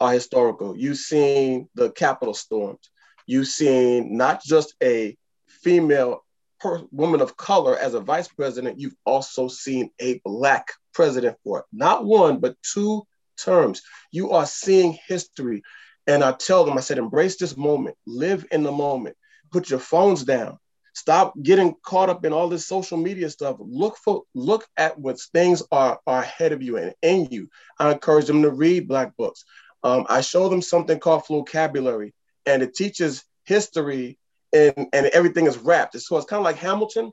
are 0.00 0.12
historical. 0.12 0.76
You've 0.76 0.98
seen 0.98 1.68
the 1.74 1.90
Capitol 1.90 2.34
storms. 2.34 2.90
You've 3.26 3.48
seen 3.48 4.16
not 4.16 4.42
just 4.42 4.74
a 4.82 5.16
female 5.48 6.24
woman 6.90 7.20
of 7.20 7.36
color 7.36 7.76
as 7.76 7.94
a 7.94 8.00
vice 8.00 8.28
president, 8.28 8.78
you've 8.78 8.96
also 9.04 9.48
seen 9.48 9.90
a 10.00 10.20
black 10.24 10.68
president 10.96 11.36
for. 11.44 11.66
Not 11.72 12.06
one, 12.06 12.40
but 12.40 12.56
two 12.62 13.06
terms. 13.36 13.82
You 14.10 14.30
are 14.30 14.46
seeing 14.46 14.98
history. 15.06 15.62
And 16.06 16.24
I 16.24 16.32
tell 16.32 16.64
them, 16.64 16.78
I 16.78 16.80
said, 16.80 16.96
embrace 16.96 17.36
this 17.36 17.56
moment, 17.56 17.96
live 18.06 18.46
in 18.50 18.62
the 18.62 18.72
moment, 18.72 19.16
put 19.52 19.68
your 19.68 19.78
phones 19.78 20.24
down, 20.24 20.58
stop 20.94 21.34
getting 21.42 21.74
caught 21.82 22.08
up 22.08 22.24
in 22.24 22.32
all 22.32 22.48
this 22.48 22.66
social 22.66 22.96
media 22.96 23.28
stuff. 23.28 23.56
Look 23.58 23.98
for 23.98 24.22
look 24.34 24.64
at 24.78 24.98
what 24.98 25.20
things 25.32 25.62
are, 25.70 26.00
are 26.06 26.22
ahead 26.22 26.52
of 26.52 26.62
you 26.62 26.78
and 26.78 26.94
in 27.02 27.26
you. 27.30 27.50
I 27.78 27.92
encourage 27.92 28.26
them 28.26 28.42
to 28.42 28.50
read 28.50 28.88
black 28.88 29.16
books. 29.16 29.44
Um, 29.82 30.06
I 30.08 30.22
show 30.22 30.48
them 30.48 30.62
something 30.62 30.98
called 30.98 31.26
Flocabulary, 31.26 32.14
and 32.46 32.62
it 32.62 32.74
teaches 32.74 33.24
history 33.44 34.18
and, 34.52 34.86
and 34.92 35.06
everything 35.06 35.46
is 35.46 35.58
wrapped. 35.58 36.00
So 36.00 36.16
it's 36.16 36.26
kind 36.26 36.40
of 36.40 36.44
like 36.44 36.56
Hamilton. 36.56 37.12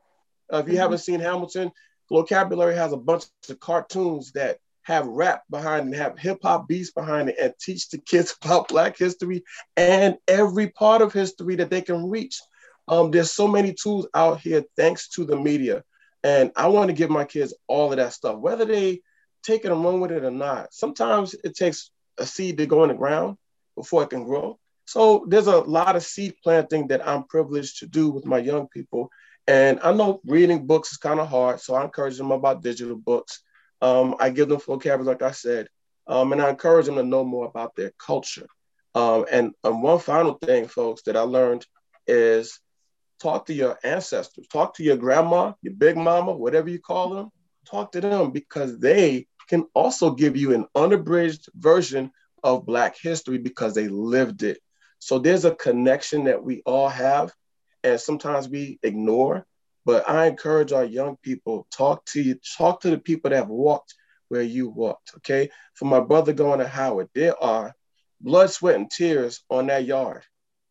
Uh, 0.52 0.58
if 0.58 0.68
you 0.68 0.74
mm-hmm. 0.74 0.82
haven't 0.82 1.00
seen 1.00 1.20
Hamilton, 1.20 1.72
Flocabulary 2.08 2.76
has 2.76 2.94
a 2.94 2.98
bunch 2.98 3.26
of 3.50 3.60
cartoons 3.60 4.32
that 4.34 4.58
have 4.84 5.08
rap 5.08 5.44
behind 5.50 5.86
and 5.86 5.96
have 5.96 6.20
hip 6.20 6.40
hop 6.44 6.68
beats 6.68 6.92
behind 6.92 7.30
it 7.30 7.36
and 7.42 7.54
teach 7.60 7.90
the 7.90 7.98
kids 7.98 8.36
about 8.44 8.68
Black 8.68 8.98
history 8.98 9.44
and 9.78 10.18
every 10.28 10.70
part 10.70 11.02
of 11.02 11.14
history 11.14 11.56
that 11.56 11.70
they 11.70 11.82
can 11.82 12.10
reach. 12.10 12.42
Um, 12.88 13.12
there's 13.12 13.32
so 13.32 13.48
many 13.48 13.74
tools 13.74 14.08
out 14.14 14.42
here 14.42 14.64
thanks 14.76 15.08
to 15.10 15.26
the 15.26 15.38
media. 15.38 15.84
And 16.24 16.52
I 16.56 16.68
want 16.68 16.90
to 16.90 16.94
give 16.94 17.10
my 17.10 17.26
kids 17.26 17.54
all 17.68 17.92
of 17.92 17.98
that 17.98 18.14
stuff, 18.14 18.38
whether 18.38 18.66
they 18.66 19.02
take 19.44 19.66
it 19.66 19.72
and 19.72 19.84
run 19.84 20.00
with 20.00 20.12
it 20.12 20.24
or 20.24 20.32
not. 20.32 20.74
Sometimes 20.74 21.36
it 21.44 21.56
takes 21.56 21.92
a 22.18 22.26
seed 22.26 22.58
to 22.58 22.66
go 22.66 22.84
in 22.84 22.90
the 22.90 22.96
ground 22.96 23.38
before 23.76 24.04
it 24.04 24.10
can 24.10 24.24
grow. 24.24 24.58
So 24.86 25.26
there's 25.28 25.48
a 25.48 25.60
lot 25.60 25.96
of 25.96 26.04
seed 26.04 26.36
planting 26.44 26.88
that 26.88 27.06
I'm 27.08 27.24
privileged 27.24 27.80
to 27.80 27.88
do 27.88 28.10
with 28.10 28.26
my 28.26 28.38
young 28.38 28.68
people. 28.68 29.10
And 29.48 29.80
I 29.84 29.92
know 29.94 30.22
reading 30.26 30.66
books 30.66 30.92
is 30.92 30.98
kind 30.98 31.20
of 31.20 31.28
hard, 31.28 31.60
so 31.60 31.76
I 31.76 31.84
encourage 31.84 32.18
them 32.18 32.32
about 32.32 32.64
digital 32.64 32.96
books. 32.96 33.42
Um, 33.82 34.16
I 34.20 34.30
give 34.30 34.48
them 34.48 34.60
Flocabulary, 34.60 35.16
like 35.16 35.22
I 35.22 35.32
said, 35.32 35.68
um, 36.08 36.32
and 36.32 36.42
I 36.42 36.50
encourage 36.50 36.86
them 36.86 36.96
to 36.96 37.04
know 37.04 37.26
more 37.26 37.46
about 37.46 37.76
their 37.76 37.92
culture. 37.98 38.48
Um, 38.96 39.26
and 39.30 39.54
um, 39.64 39.82
one 39.82 40.00
final 40.00 40.36
thing, 40.36 40.68
folks, 40.68 41.02
that 41.04 41.18
I 41.18 41.22
learned 41.22 41.66
is 42.08 42.60
talk 43.22 43.48
to 43.48 43.54
your 43.54 43.78
ancestors, 43.84 44.48
talk 44.48 44.76
to 44.76 44.84
your 44.84 44.98
grandma, 44.98 45.54
your 45.62 45.74
big 45.74 45.98
mama, 45.98 46.32
whatever 46.32 46.70
you 46.70 46.80
call 46.80 47.10
them, 47.10 47.30
talk 47.66 47.92
to 47.94 48.02
them 48.02 48.32
because 48.32 48.80
they 48.80 49.28
can 49.48 49.66
also 49.74 50.12
give 50.12 50.38
you 50.38 50.54
an 50.54 50.66
unabridged 50.76 51.50
version 51.56 52.12
of 52.44 52.66
Black 52.66 52.96
history 52.98 53.38
because 53.38 53.74
they 53.74 53.88
lived 53.88 54.44
it. 54.44 54.60
So 55.00 55.20
there's 55.20 55.46
a 55.46 55.56
connection 55.56 56.26
that 56.26 56.44
we 56.44 56.62
all 56.66 56.90
have, 56.90 57.34
and 57.84 58.00
sometimes 58.00 58.48
we 58.48 58.80
ignore. 58.84 59.46
But 59.86 60.10
I 60.10 60.28
encourage 60.28 60.72
our 60.72 60.86
young 60.86 61.18
people 61.22 61.68
talk 61.70 62.06
to 62.08 62.22
you, 62.22 62.40
talk 62.58 62.82
to 62.82 62.90
the 62.90 62.98
people 62.98 63.30
that 63.30 63.38
have 63.38 63.50
walked 63.50 63.96
where 64.30 64.42
you 64.42 64.70
walked. 64.70 65.12
Okay, 65.18 65.50
for 65.74 65.86
my 65.86 66.00
brother 66.00 66.34
going 66.34 66.60
to 66.60 66.68
Howard, 66.68 67.10
there 67.14 67.42
are 67.42 67.74
blood, 68.22 68.50
sweat, 68.50 68.76
and 68.76 68.90
tears 68.90 69.42
on 69.50 69.68
that 69.68 69.86
yard, 69.86 70.24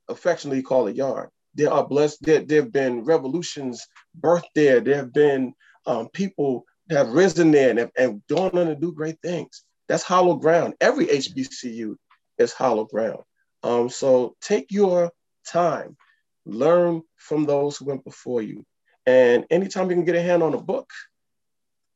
affectionately 0.08 0.62
called 0.62 0.88
a 0.88 0.94
yard. 0.94 1.28
There 1.54 1.70
are 1.70 1.86
blessed. 1.86 2.22
There, 2.22 2.40
there 2.40 2.62
have 2.62 2.72
been 2.72 3.04
revolutions 3.04 3.86
birthed 4.18 4.48
there. 4.54 4.80
There 4.80 4.96
have 4.96 5.12
been 5.12 5.52
um, 5.86 6.08
people 6.08 6.64
that 6.88 7.06
have 7.06 7.14
risen 7.14 7.50
there 7.50 7.70
and, 7.70 7.90
and 7.98 8.22
gone 8.28 8.56
on 8.58 8.66
to 8.66 8.74
do 8.74 8.92
great 8.92 9.20
things. 9.22 9.64
That's 9.88 10.02
hollow 10.02 10.36
ground. 10.36 10.74
Every 10.80 11.06
HBCU 11.06 11.96
is 12.38 12.52
hollow 12.52 12.84
ground. 12.84 13.22
Um, 13.62 13.88
so 13.88 14.36
take 14.40 14.72
your 14.72 15.12
time, 15.46 15.96
learn 16.44 17.02
from 17.16 17.44
those 17.44 17.76
who 17.76 17.86
went 17.86 18.04
before 18.04 18.42
you. 18.42 18.64
And 19.06 19.44
anytime 19.50 19.90
you 19.90 19.96
can 19.96 20.04
get 20.04 20.14
a 20.14 20.22
hand 20.22 20.42
on 20.42 20.54
a 20.54 20.60
book, 20.60 20.90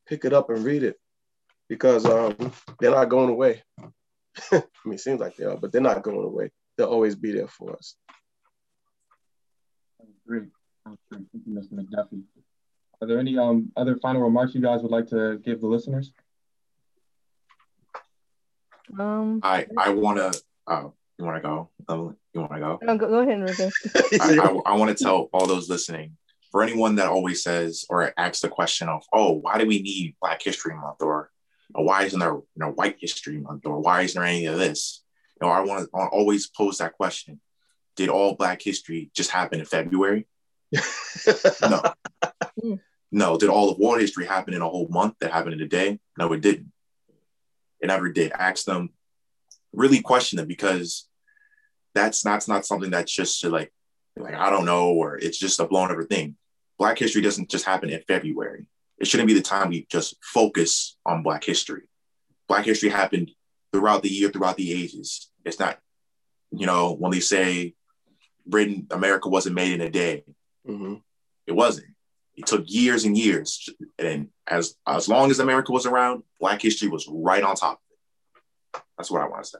pick 0.07 0.25
it 0.25 0.33
up 0.33 0.49
and 0.49 0.63
read 0.63 0.83
it 0.83 0.97
because 1.69 2.05
um, 2.05 2.51
they're 2.79 2.91
not 2.91 3.09
going 3.09 3.29
away. 3.29 3.63
I 4.51 4.63
mean, 4.85 4.93
it 4.93 4.99
seems 4.99 5.19
like 5.19 5.35
they 5.35 5.45
are, 5.45 5.57
but 5.57 5.71
they're 5.71 5.81
not 5.81 6.03
going 6.03 6.23
away. 6.23 6.51
They'll 6.77 6.87
always 6.87 7.15
be 7.15 7.31
there 7.31 7.47
for 7.47 7.73
us. 7.73 7.95
Great. 10.27 10.43
Thank 11.11 11.27
you, 11.33 11.53
Mr. 11.53 11.73
McDuffie. 11.73 12.23
Are 13.01 13.07
there 13.07 13.19
any 13.19 13.37
um, 13.37 13.71
other 13.75 13.97
final 13.97 14.21
remarks 14.21 14.55
you 14.55 14.61
guys 14.61 14.81
would 14.81 14.91
like 14.91 15.07
to 15.07 15.37
give 15.39 15.61
the 15.61 15.67
listeners? 15.67 16.13
Um, 18.97 19.41
I 19.43 19.67
I 19.77 19.89
want 19.89 20.17
to. 20.17 20.41
Uh, 20.65 20.89
you 21.17 21.25
want 21.25 21.37
to 21.37 21.41
go? 21.41 21.69
Um, 21.89 22.17
you 22.37 22.47
want 22.47 22.53
to 22.53 22.59
go? 22.59 22.79
no, 22.81 22.97
go, 22.97 23.07
go 23.07 23.19
ahead, 23.19 23.39
Enrique. 23.39 23.69
I, 24.21 24.37
I, 24.39 24.71
I 24.71 24.75
want 24.75 24.95
to 24.95 25.03
tell 25.03 25.29
all 25.33 25.47
those 25.47 25.69
listening. 25.69 26.17
For 26.51 26.63
anyone 26.63 26.95
that 26.95 27.07
always 27.07 27.43
says 27.43 27.85
or 27.89 28.13
asks 28.17 28.39
the 28.39 28.47
question 28.47 28.87
of, 28.87 29.03
"Oh, 29.11 29.33
why 29.33 29.57
do 29.57 29.67
we 29.67 29.81
need 29.81 30.15
Black 30.21 30.41
History 30.41 30.73
Month?" 30.75 31.01
or 31.01 31.29
or 31.73 31.83
why 31.83 32.03
isn't 32.03 32.19
there 32.19 32.33
you 32.33 32.45
know, 32.55 32.69
White 32.69 32.97
History 32.99 33.37
Month? 33.37 33.65
Or 33.65 33.79
why 33.79 34.01
isn't 34.01 34.19
there 34.19 34.27
any 34.27 34.45
of 34.45 34.57
this? 34.57 35.03
You 35.39 35.47
know, 35.47 35.53
I 35.53 35.61
want 35.61 35.89
to 35.91 35.97
always 35.97 36.47
pose 36.47 36.77
that 36.77 36.93
question. 36.93 37.39
Did 37.95 38.09
all 38.09 38.35
Black 38.35 38.61
history 38.61 39.11
just 39.13 39.31
happen 39.31 39.59
in 39.59 39.65
February? 39.65 40.27
no. 41.61 41.81
Hmm. 42.61 42.73
No. 43.11 43.37
Did 43.37 43.49
all 43.49 43.71
of 43.71 43.79
war 43.79 43.99
history 43.99 44.25
happen 44.25 44.53
in 44.53 44.61
a 44.61 44.69
whole 44.69 44.87
month 44.87 45.15
that 45.19 45.31
happened 45.31 45.53
in 45.55 45.61
a 45.61 45.67
day? 45.67 45.99
No, 46.17 46.31
it 46.33 46.41
didn't. 46.41 46.71
It 47.79 47.87
never 47.87 48.09
did. 48.09 48.31
Ask 48.31 48.65
them, 48.65 48.89
really 49.73 50.01
question 50.01 50.37
them 50.37 50.47
because 50.47 51.07
that's 51.97 52.23
not, 52.25 52.33
that's 52.33 52.47
not 52.47 52.65
something 52.65 52.91
that's 52.91 53.11
just 53.11 53.43
like, 53.43 53.71
like, 54.15 54.33
I 54.35 54.49
don't 54.49 54.65
know, 54.65 54.91
or 54.91 55.17
it's 55.17 55.37
just 55.37 55.59
a 55.59 55.67
blown 55.67 55.91
over 55.91 56.03
thing. 56.03 56.35
Black 56.77 56.97
history 56.97 57.21
doesn't 57.21 57.49
just 57.49 57.65
happen 57.65 57.89
in 57.89 58.01
February 58.07 58.67
it 58.97 59.07
shouldn't 59.07 59.27
be 59.27 59.33
the 59.33 59.41
time 59.41 59.69
we 59.69 59.85
just 59.89 60.15
focus 60.23 60.97
on 61.05 61.23
Black 61.23 61.43
history. 61.43 61.83
Black 62.47 62.65
history 62.65 62.89
happened 62.89 63.31
throughout 63.71 64.01
the 64.01 64.09
year, 64.09 64.29
throughout 64.29 64.57
the 64.57 64.71
ages. 64.71 65.29
It's 65.45 65.59
not, 65.59 65.77
you 66.51 66.65
know, 66.65 66.93
when 66.93 67.11
they 67.11 67.19
say 67.19 67.75
Britain, 68.45 68.87
America 68.91 69.29
wasn't 69.29 69.55
made 69.55 69.73
in 69.73 69.81
a 69.81 69.89
day, 69.89 70.23
Mm-hmm. 70.67 70.95
it 71.45 71.53
wasn't. 71.53 71.87
It 72.35 72.45
took 72.45 72.63
years 72.65 73.05
and 73.05 73.17
years. 73.17 73.69
And 73.97 74.27
as 74.45 74.75
as 74.85 75.07
long 75.07 75.31
as 75.31 75.39
America 75.39 75.71
was 75.71 75.85
around, 75.85 76.23
Black 76.41 76.61
history 76.61 76.89
was 76.89 77.07
right 77.09 77.41
on 77.41 77.55
top 77.55 77.79
of 78.73 78.79
it. 78.79 78.83
That's 78.97 79.09
what 79.09 79.21
I 79.21 79.27
want 79.29 79.43
to 79.45 79.49
say. 79.49 79.57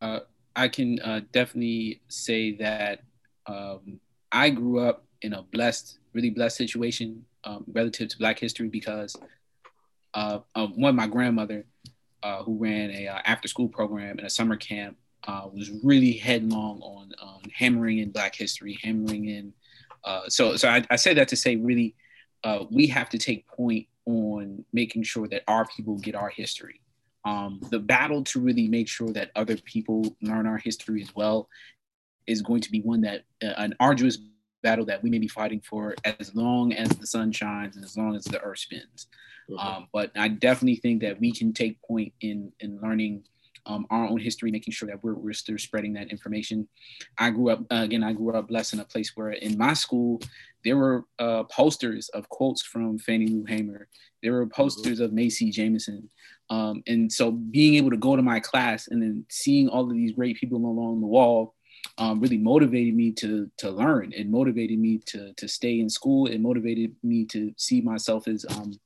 Uh, 0.00 0.20
I 0.56 0.68
can 0.68 0.98
uh, 1.00 1.20
definitely 1.32 2.00
say 2.08 2.56
that 2.56 3.02
um, 3.46 4.00
I 4.32 4.50
grew 4.50 4.80
up 4.80 5.04
in 5.20 5.34
a 5.34 5.42
blessed, 5.42 5.98
really 6.14 6.30
blessed 6.30 6.56
situation 6.56 7.24
um, 7.44 7.64
relative 7.72 8.08
to 8.08 8.18
Black 8.18 8.38
history 8.38 8.68
because 8.68 9.14
uh, 10.14 10.40
one, 10.74 10.96
my 10.96 11.06
grandmother, 11.06 11.66
uh, 12.22 12.42
who 12.42 12.56
ran 12.56 12.90
a 12.90 13.06
uh, 13.06 13.20
after 13.24 13.46
school 13.46 13.68
program 13.68 14.18
and 14.18 14.26
a 14.26 14.30
summer 14.30 14.56
camp, 14.56 14.96
uh, 15.28 15.46
was 15.52 15.70
really 15.84 16.12
headlong 16.12 16.80
on 16.80 17.12
um, 17.22 17.42
hammering 17.52 17.98
in 17.98 18.10
Black 18.10 18.34
history, 18.34 18.78
hammering 18.82 19.28
in. 19.28 19.52
Uh, 20.04 20.22
so, 20.28 20.56
so 20.56 20.68
I, 20.68 20.84
I, 20.88 20.96
say 20.96 21.14
that 21.14 21.28
to 21.28 21.36
say, 21.36 21.56
really, 21.56 21.94
we 22.70 22.86
have 22.86 23.10
to 23.10 23.18
take 23.18 23.46
point 23.48 23.86
on 24.06 24.64
making 24.72 25.02
sure 25.02 25.26
that 25.28 25.42
our 25.48 25.66
people 25.66 25.98
get 25.98 26.14
our 26.14 26.28
history. 26.28 26.80
Um, 27.26 27.60
the 27.70 27.80
battle 27.80 28.22
to 28.24 28.40
really 28.40 28.68
make 28.68 28.88
sure 28.88 29.10
that 29.10 29.32
other 29.34 29.56
people 29.56 30.16
learn 30.22 30.46
our 30.46 30.58
history 30.58 31.02
as 31.02 31.14
well 31.14 31.48
is 32.28 32.40
going 32.40 32.60
to 32.60 32.70
be 32.70 32.80
one 32.80 33.00
that 33.02 33.24
an 33.40 33.74
arduous 33.80 34.18
battle 34.62 34.84
that 34.86 35.02
we 35.02 35.10
may 35.10 35.18
be 35.18 35.28
fighting 35.28 35.60
for 35.60 35.96
as 36.04 36.34
long 36.34 36.72
as 36.72 36.88
the 36.88 37.06
sun 37.06 37.32
shines 37.32 37.76
and 37.76 37.84
as 37.84 37.96
long 37.96 38.14
as 38.14 38.24
the 38.24 38.40
earth 38.40 38.60
spins. 38.60 39.08
Mm-hmm. 39.50 39.58
Um, 39.58 39.88
but 39.92 40.12
I 40.16 40.28
definitely 40.28 40.76
think 40.76 41.02
that 41.02 41.20
we 41.20 41.32
can 41.32 41.52
take 41.52 41.82
point 41.82 42.12
in 42.20 42.52
in 42.60 42.80
learning 42.80 43.24
um, 43.66 43.86
our 43.90 44.06
own 44.06 44.18
history, 44.18 44.50
making 44.50 44.72
sure 44.72 44.88
that 44.88 45.02
we're, 45.02 45.14
we're 45.14 45.32
still 45.32 45.58
spreading 45.58 45.92
that 45.94 46.10
information. 46.10 46.68
I 47.18 47.30
grew 47.30 47.50
up, 47.50 47.60
uh, 47.72 47.82
again, 47.82 48.04
I 48.04 48.12
grew 48.12 48.32
up 48.32 48.48
blessed 48.48 48.74
in 48.74 48.80
a 48.80 48.84
place 48.84 49.12
where 49.16 49.30
in 49.30 49.58
my 49.58 49.74
school, 49.74 50.20
there 50.64 50.76
were 50.76 51.04
uh, 51.18 51.42
posters 51.44 52.08
of 52.10 52.28
quotes 52.28 52.62
from 52.62 52.98
Fannie 52.98 53.26
Lou 53.26 53.44
Hamer. 53.44 53.88
There 54.22 54.32
were 54.34 54.46
mm-hmm. 54.46 54.62
posters 54.62 55.00
of 55.00 55.12
Macy 55.12 55.50
Jemison. 55.50 56.08
Um, 56.48 56.82
and 56.86 57.12
so 57.12 57.30
being 57.32 57.74
able 57.74 57.90
to 57.90 57.96
go 57.96 58.14
to 58.14 58.22
my 58.22 58.40
class 58.40 58.88
and 58.88 59.02
then 59.02 59.24
seeing 59.28 59.68
all 59.68 59.84
of 59.84 59.92
these 59.92 60.12
great 60.12 60.36
people 60.36 60.58
along 60.58 61.00
the 61.00 61.06
wall 61.06 61.54
um, 61.98 62.20
really 62.20 62.38
motivated 62.38 62.94
me 62.94 63.12
to 63.12 63.50
to 63.58 63.70
learn. 63.70 64.12
It 64.12 64.28
motivated 64.28 64.78
me 64.78 64.98
to 65.06 65.32
to 65.34 65.48
stay 65.48 65.80
in 65.80 65.88
school. 65.88 66.26
It 66.26 66.40
motivated 66.40 66.94
me 67.02 67.24
to 67.26 67.52
see 67.56 67.80
myself 67.80 68.28
as 68.28 68.44
um, 68.48 68.78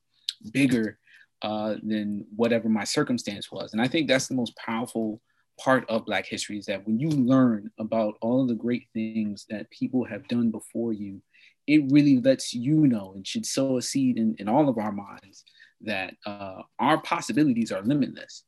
bigger 0.51 0.97
uh, 1.41 1.75
than 1.83 2.25
whatever 2.35 2.69
my 2.69 2.83
circumstance 2.83 3.51
was. 3.51 3.73
And 3.73 3.81
I 3.81 3.87
think 3.87 4.07
that's 4.07 4.27
the 4.27 4.35
most 4.35 4.55
powerful 4.55 5.21
part 5.59 5.87
of 5.89 6.05
Black 6.05 6.25
history 6.25 6.57
is 6.57 6.65
that 6.65 6.85
when 6.87 6.99
you 6.99 7.09
learn 7.09 7.69
about 7.79 8.15
all 8.21 8.41
of 8.41 8.47
the 8.47 8.55
great 8.55 8.87
things 8.93 9.45
that 9.49 9.69
people 9.69 10.03
have 10.05 10.27
done 10.27 10.49
before 10.49 10.93
you, 10.93 11.21
it 11.67 11.91
really 11.91 12.19
lets 12.19 12.53
you 12.53 12.87
know 12.87 13.13
and 13.15 13.25
should 13.25 13.45
sow 13.45 13.77
a 13.77 13.81
seed 13.81 14.17
in, 14.17 14.35
in 14.39 14.47
all 14.49 14.69
of 14.69 14.77
our 14.77 14.91
minds 14.91 15.43
that 15.85 16.15
uh, 16.25 16.61
our 16.79 17.01
possibilities 17.01 17.71
are 17.71 17.81
limitless. 17.81 18.43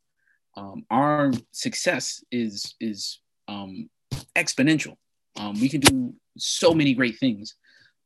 Um, 0.55 0.85
our 0.89 1.31
success 1.51 2.23
is 2.31 2.75
is 2.79 3.19
um, 3.47 3.89
exponential. 4.35 4.95
Um, 5.35 5.59
we 5.59 5.69
can 5.69 5.79
do 5.79 6.13
so 6.37 6.73
many 6.73 6.93
great 6.93 7.17
things 7.17 7.55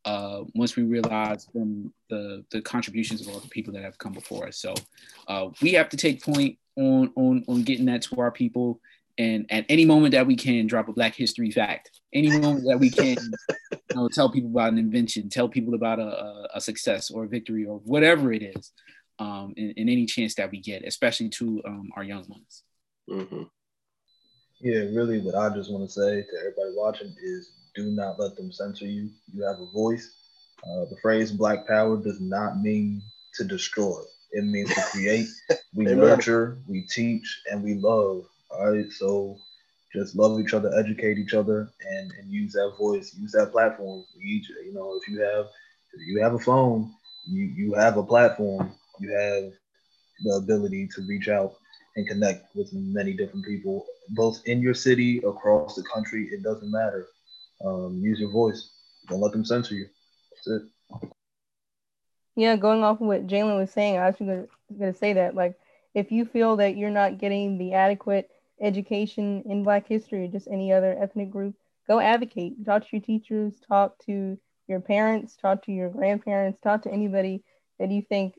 uh, 0.05 0.43
once 0.55 0.75
we 0.75 0.83
realize 0.83 1.47
the, 2.09 2.45
the 2.51 2.61
contributions 2.61 3.21
of 3.21 3.33
all 3.33 3.39
the 3.39 3.49
people 3.49 3.73
that 3.73 3.83
have 3.83 3.97
come 3.97 4.13
before 4.13 4.47
us. 4.47 4.57
So 4.57 4.73
uh, 5.27 5.49
we 5.61 5.73
have 5.73 5.89
to 5.89 5.97
take 5.97 6.23
point 6.23 6.57
on, 6.77 7.11
on, 7.15 7.43
on 7.47 7.63
getting 7.63 7.85
that 7.87 8.03
to 8.03 8.21
our 8.21 8.31
people. 8.31 8.79
And 9.17 9.45
at 9.49 9.65
any 9.67 9.83
moment 9.83 10.13
that 10.13 10.27
we 10.27 10.35
can, 10.35 10.67
drop 10.67 10.87
a 10.87 10.93
Black 10.93 11.15
History 11.15 11.51
fact. 11.51 11.91
Any 12.13 12.29
moment 12.29 12.65
that 12.67 12.79
we 12.79 12.89
can, 12.89 13.17
you 13.71 13.95
know, 13.95 14.07
tell 14.07 14.29
people 14.29 14.51
about 14.51 14.71
an 14.71 14.77
invention, 14.77 15.27
tell 15.27 15.49
people 15.49 15.73
about 15.73 15.99
a, 15.99 16.47
a 16.53 16.61
success 16.61 17.09
or 17.09 17.25
a 17.25 17.27
victory 17.27 17.65
or 17.65 17.79
whatever 17.79 18.31
it 18.31 18.43
is, 18.43 18.71
um, 19.19 19.53
in, 19.57 19.71
in, 19.71 19.89
any 19.89 20.05
chance 20.05 20.35
that 20.35 20.51
we 20.51 20.59
get, 20.59 20.83
especially 20.83 21.29
to 21.29 21.61
um, 21.65 21.89
our 21.95 22.03
young 22.03 22.25
ones. 22.27 22.63
Mm-hmm. 23.09 23.43
Yeah, 24.61 24.79
really, 24.95 25.19
what 25.19 25.35
I 25.35 25.53
just 25.55 25.71
want 25.71 25.87
to 25.87 25.91
say 25.91 26.21
to 26.21 26.37
everybody 26.39 26.73
watching 26.75 27.15
is 27.23 27.51
do 27.75 27.91
not 27.91 28.19
let 28.19 28.35
them 28.35 28.51
censor 28.51 28.85
you. 28.85 29.09
You 29.33 29.43
have 29.43 29.59
a 29.59 29.71
voice. 29.71 30.11
Uh, 30.63 30.85
the 30.89 30.97
phrase 31.01 31.31
Black 31.31 31.67
Power 31.67 31.97
does 31.97 32.19
not 32.19 32.59
mean 32.59 33.01
to 33.35 33.43
destroy, 33.43 34.01
it 34.31 34.43
means 34.43 34.73
to 34.73 34.81
create. 34.91 35.27
we 35.75 35.85
nurture, 35.85 36.57
we 36.67 36.81
teach, 36.81 37.41
and 37.51 37.63
we 37.63 37.75
love. 37.75 38.25
All 38.49 38.71
right, 38.71 38.91
so 38.91 39.37
just 39.93 40.15
love 40.15 40.39
each 40.39 40.53
other, 40.53 40.71
educate 40.77 41.17
each 41.17 41.33
other, 41.33 41.69
and, 41.89 42.11
and 42.19 42.31
use 42.31 42.53
that 42.53 42.73
voice, 42.77 43.15
use 43.15 43.31
that 43.33 43.51
platform. 43.51 44.03
Each, 44.21 44.49
you 44.49 44.73
know, 44.73 44.99
if 45.01 45.07
you 45.07 45.21
have 45.21 45.45
if 45.93 46.07
you 46.07 46.21
have 46.21 46.33
a 46.33 46.39
phone, 46.39 46.91
you 47.27 47.43
you 47.43 47.73
have 47.73 47.97
a 47.97 48.03
platform, 48.03 48.71
you 48.99 49.11
have 49.11 49.51
the 50.23 50.35
ability 50.35 50.87
to 50.95 51.01
reach 51.07 51.27
out 51.27 51.53
and 51.95 52.07
connect 52.07 52.55
with 52.55 52.71
many 52.73 53.13
different 53.13 53.45
people, 53.45 53.85
both 54.09 54.41
in 54.45 54.61
your 54.61 54.73
city, 54.73 55.17
across 55.19 55.75
the 55.75 55.83
country. 55.83 56.29
It 56.31 56.43
doesn't 56.43 56.71
matter. 56.71 57.07
Um, 57.65 57.99
use 58.01 58.19
your 58.19 58.31
voice. 58.31 58.71
Don't 59.09 59.21
let 59.21 59.31
them 59.31 59.45
censor 59.45 59.75
you. 59.75 59.87
That's 60.31 60.63
it. 60.63 61.01
Yeah, 62.35 62.55
going 62.55 62.83
off 62.83 63.01
of 63.01 63.07
what 63.07 63.25
Jalen 63.25 63.57
was 63.57 63.71
saying, 63.71 63.97
I 63.97 64.07
was 64.07 64.15
going 64.17 64.47
to 64.79 64.93
say 64.93 65.13
that 65.13 65.33
like 65.33 65.55
if 65.95 66.11
you 66.11 66.25
feel 66.25 66.57
that 66.57 66.77
you're 66.77 66.91
not 66.91 67.17
getting 67.17 67.57
the 67.57 67.73
adequate 67.73 68.29
education 68.61 69.43
in 69.47 69.63
Black 69.63 69.87
history 69.87 70.25
or 70.25 70.27
just 70.27 70.47
any 70.47 70.71
other 70.71 70.95
ethnic 70.99 71.31
group, 71.31 71.55
go 71.87 71.99
advocate. 71.99 72.63
Talk 72.63 72.83
to 72.83 72.89
your 72.91 73.01
teachers, 73.01 73.55
talk 73.67 73.97
to 74.05 74.37
your 74.67 74.79
parents, 74.79 75.35
talk 75.35 75.65
to 75.65 75.71
your 75.71 75.89
grandparents, 75.89 76.61
talk 76.61 76.83
to 76.83 76.91
anybody 76.91 77.43
that 77.79 77.89
you 77.89 78.03
think 78.03 78.35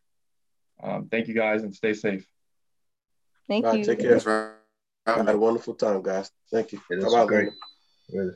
Um, 0.83 1.07
thank 1.09 1.27
you 1.27 1.33
guys 1.33 1.63
and 1.63 1.73
stay 1.73 1.93
safe. 1.93 2.27
Thank 3.47 3.65
you. 3.73 3.85
Take 3.85 3.99
care. 3.99 4.55
I 5.05 5.17
had 5.17 5.29
a 5.29 5.37
wonderful 5.37 5.75
time, 5.75 6.01
guys. 6.01 6.31
Thank 6.51 6.73
you. 6.73 6.79
Great. 7.27 7.49
Really. 8.11 8.35